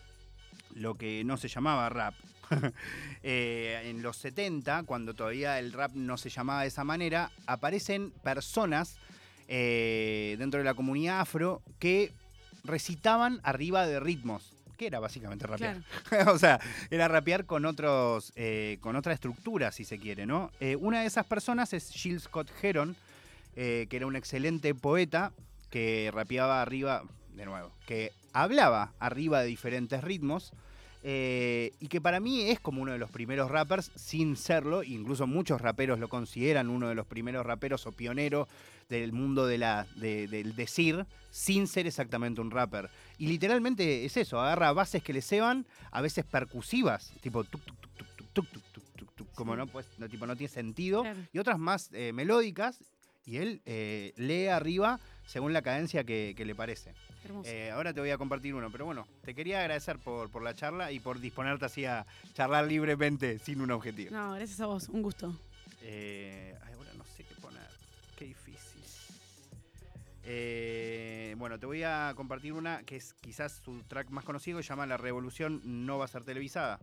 lo 0.76 0.94
que 0.96 1.22
no 1.24 1.36
se 1.36 1.48
llamaba 1.48 1.88
rap, 1.88 2.14
eh, 3.22 3.82
en 3.84 4.02
los 4.02 4.16
70, 4.18 4.82
cuando 4.84 5.14
todavía 5.14 5.58
el 5.58 5.72
rap 5.72 5.92
no 5.94 6.16
se 6.16 6.28
llamaba 6.30 6.62
de 6.62 6.68
esa 6.68 6.84
manera, 6.84 7.30
aparecen 7.46 8.10
personas 8.22 8.96
eh, 9.48 10.36
dentro 10.38 10.58
de 10.58 10.64
la 10.64 10.74
comunidad 10.74 11.20
afro 11.20 11.62
que 11.78 12.12
recitaban 12.64 13.40
arriba 13.42 13.86
de 13.86 14.00
ritmos. 14.00 14.52
Que 14.76 14.88
era 14.88 14.98
básicamente 14.98 15.46
rapear. 15.46 15.82
Claro. 16.08 16.32
o 16.34 16.38
sea, 16.38 16.60
era 16.90 17.06
rapear 17.06 17.46
con 17.46 17.64
otros, 17.64 18.32
eh, 18.34 18.78
con 18.80 18.96
otra 18.96 19.12
estructura, 19.12 19.70
si 19.70 19.84
se 19.84 19.98
quiere, 19.98 20.26
¿no? 20.26 20.50
Eh, 20.58 20.74
una 20.76 21.00
de 21.02 21.06
esas 21.06 21.26
personas 21.26 21.72
es 21.72 21.90
Jill 21.90 22.20
Scott 22.20 22.50
Heron, 22.60 22.96
que 23.54 23.88
era 23.88 24.06
un 24.06 24.16
excelente 24.16 24.74
poeta 24.74 25.32
que 25.70 26.10
rapeaba 26.12 26.60
arriba, 26.60 27.04
de 27.34 27.46
nuevo, 27.46 27.70
que 27.86 28.12
hablaba 28.32 28.92
arriba 28.98 29.40
de 29.40 29.46
diferentes 29.46 30.02
ritmos. 30.02 30.52
eh, 31.06 31.72
y 31.80 31.88
que 31.88 32.00
para 32.00 32.18
mí 32.18 32.48
es 32.50 32.58
como 32.60 32.80
uno 32.80 32.92
de 32.92 32.98
los 32.98 33.10
primeros 33.10 33.50
rappers, 33.50 33.90
sin 33.94 34.36
serlo, 34.36 34.82
incluso 34.82 35.26
muchos 35.26 35.60
raperos 35.60 35.98
lo 35.98 36.08
consideran 36.08 36.70
uno 36.70 36.88
de 36.88 36.94
los 36.94 37.06
primeros 37.06 37.44
raperos 37.44 37.86
o 37.86 37.92
pioneros 37.92 38.48
del 38.88 39.12
mundo 39.12 39.46
de 39.46 39.58
la, 39.58 39.86
de, 39.96 40.28
del 40.28 40.54
decir 40.54 41.06
sin 41.30 41.66
ser 41.66 41.86
exactamente 41.86 42.40
un 42.40 42.50
rapper. 42.50 42.90
Y 43.18 43.26
literalmente 43.26 44.04
es 44.04 44.16
eso, 44.16 44.40
agarra 44.40 44.72
bases 44.72 45.02
que 45.02 45.12
le 45.12 45.22
ceban, 45.22 45.66
a 45.90 46.00
veces 46.00 46.24
percusivas, 46.24 47.12
tipo 47.20 47.44
tuk, 47.44 47.60
tuk, 47.64 47.76
tuk, 48.32 48.46
tuk, 48.92 49.14
tuk, 49.14 49.32
como 49.34 49.56
no, 49.56 49.66
pues, 49.66 49.86
no, 49.98 50.08
tipo, 50.08 50.26
no 50.26 50.36
tiene 50.36 50.52
sentido, 50.52 51.04
y 51.32 51.38
otras 51.38 51.58
más 51.58 51.90
melódicas, 51.90 52.78
y 53.26 53.38
él 53.38 53.62
lee 54.16 54.46
arriba 54.46 55.00
según 55.26 55.52
la 55.52 55.62
cadencia 55.62 56.04
que, 56.04 56.34
le 56.36 56.54
parece. 56.54 56.94
Ahora 57.72 57.92
te 57.92 58.00
voy 58.00 58.10
a 58.10 58.18
compartir 58.18 58.54
uno, 58.54 58.70
pero 58.70 58.84
bueno, 58.84 59.06
te 59.24 59.34
quería 59.34 59.60
agradecer 59.60 59.98
por, 59.98 60.30
por 60.30 60.42
la 60.42 60.54
charla 60.54 60.92
y 60.92 61.00
por 61.00 61.20
disponerte 61.20 61.64
así 61.64 61.84
a 61.84 62.06
charlar 62.34 62.66
libremente 62.66 63.38
sin 63.38 63.60
un 63.60 63.70
objetivo. 63.70 64.10
No, 64.12 64.34
gracias 64.34 64.60
a 64.60 64.66
vos, 64.66 64.88
un 64.88 65.02
gusto. 65.02 65.34
Eh, 70.26 71.34
bueno, 71.38 71.58
te 71.58 71.66
voy 71.66 71.82
a 71.82 72.12
compartir 72.16 72.52
una 72.52 72.82
que 72.84 72.96
es 72.96 73.14
quizás 73.14 73.60
su 73.64 73.82
track 73.82 74.08
más 74.10 74.24
conocido, 74.24 74.62
se 74.62 74.68
llama 74.68 74.86
La 74.86 74.96
Revolución 74.96 75.60
no 75.64 75.98
va 75.98 76.06
a 76.06 76.08
ser 76.08 76.24
televisada. 76.24 76.80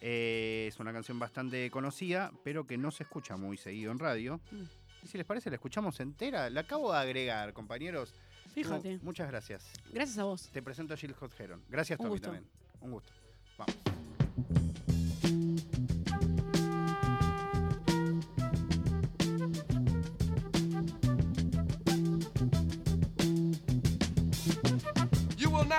Eh, 0.00 0.66
es 0.68 0.78
una 0.78 0.92
canción 0.92 1.18
bastante 1.18 1.70
conocida, 1.70 2.30
pero 2.44 2.66
que 2.66 2.76
no 2.78 2.90
se 2.90 3.02
escucha 3.04 3.36
muy 3.36 3.56
seguido 3.56 3.90
en 3.92 3.98
radio. 3.98 4.40
Mm. 4.50 4.62
Y 5.04 5.08
si 5.08 5.16
les 5.18 5.26
parece, 5.26 5.50
la 5.50 5.56
escuchamos 5.56 5.98
entera. 6.00 6.50
La 6.50 6.60
acabo 6.62 6.92
de 6.92 6.98
agregar, 6.98 7.52
compañeros. 7.52 8.14
Fíjate. 8.54 8.98
Mu- 8.98 9.04
muchas 9.04 9.28
gracias. 9.28 9.64
Gracias 9.92 10.18
a 10.18 10.24
vos. 10.24 10.48
Te 10.52 10.62
presento 10.62 10.94
a 10.94 10.96
Jill 10.96 11.14
Hot 11.14 11.32
Heron. 11.40 11.62
Gracias, 11.68 11.96
Tommy, 11.98 12.10
gusto. 12.10 12.28
también. 12.30 12.48
Un 12.80 12.90
gusto. 12.92 13.12
Vamos. 13.58 13.76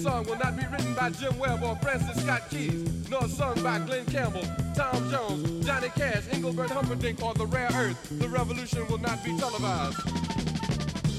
The 0.00 0.08
song 0.08 0.24
will 0.24 0.38
not 0.38 0.56
be 0.56 0.64
written 0.64 0.94
by 0.94 1.10
Jim 1.10 1.38
Webb 1.38 1.62
or 1.62 1.76
Francis 1.76 2.22
Scott 2.22 2.48
Keys, 2.48 2.88
nor 3.10 3.28
sung 3.28 3.62
by 3.62 3.80
Glenn 3.80 4.06
Campbell, 4.06 4.46
Tom 4.74 5.10
Jones, 5.10 5.66
Johnny 5.66 5.90
Cash, 5.90 6.22
Engelbert 6.32 6.70
Humperdinck, 6.70 7.22
or 7.22 7.34
The 7.34 7.44
Rare 7.44 7.68
Earth. 7.74 8.08
The 8.18 8.26
revolution 8.26 8.86
will 8.88 8.96
not 8.96 9.22
be 9.22 9.36
televised. 9.36 9.98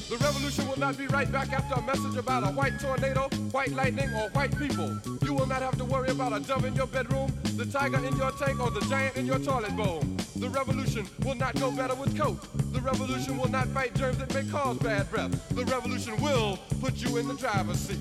The 0.10 0.18
revolution 0.20 0.68
will 0.68 0.80
not 0.80 0.98
be 0.98 1.06
right 1.06 1.32
back 1.32 1.54
after 1.54 1.76
a 1.76 1.82
message 1.84 2.18
about 2.18 2.44
a 2.44 2.48
white 2.54 2.80
tornado, 2.80 3.30
white 3.52 3.72
lightning, 3.72 4.10
or 4.16 4.30
white 4.30 4.58
people. 4.58 4.98
You 5.22 5.36
will 5.36 5.46
not 5.46 5.62
have 5.62 5.78
to 5.78 5.86
worry 5.86 6.10
about 6.10 6.34
a 6.34 6.40
dove 6.40 6.66
in 6.66 6.74
your 6.74 6.88
bedroom, 6.88 7.32
the 7.58 7.68
tiger 7.68 8.04
in 8.04 8.18
your 8.18 8.32
tank, 8.32 8.60
or 8.60 8.72
the 8.72 8.82
giant 8.90 9.16
in 9.16 9.28
your 9.28 9.38
toilet 9.38 9.78
bowl. 9.78 10.04
The 10.42 10.50
revolution 10.50 11.08
will 11.24 11.36
not 11.36 11.54
go 11.60 11.70
better 11.70 11.94
with 11.94 12.18
Coke. 12.18 12.42
The 12.74 12.82
revolution 12.82 13.38
will 13.38 13.48
not 13.48 13.68
fight 13.68 13.94
germs 13.94 14.18
that 14.18 14.34
may 14.34 14.44
cause 14.50 14.76
bad 14.80 15.08
breath. 15.12 15.32
The 15.50 15.64
revolution 15.66 16.20
will 16.20 16.58
put 16.80 16.96
you 16.96 17.18
in 17.18 17.28
the 17.28 17.36
driver's 17.36 17.78
seat. 17.78 18.00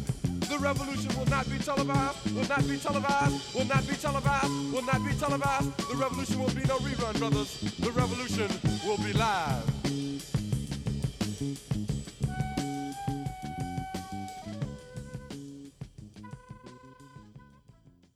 The 0.49 0.59
revolution 0.59 1.15
will 1.19 1.27
not 1.27 1.51
be 1.51 1.59
televised, 1.59 2.35
will 2.35 2.49
not 2.49 2.67
be 2.67 2.79
televised, 2.79 3.55
will 3.55 3.67
not 3.67 3.87
be 3.87 3.95
televised, 3.95 4.73
will 4.73 4.83
not 4.83 5.05
be 5.05 5.13
televised. 5.13 5.77
The 5.91 5.97
revolution 5.97 6.39
will 6.41 6.55
be 6.55 6.65
no 6.65 6.79
rerun, 6.79 7.19
brothers. 7.19 7.61
The 7.79 7.91
revolution 7.91 8.49
will 8.87 8.97
be 8.97 9.13
live. 9.13 10.40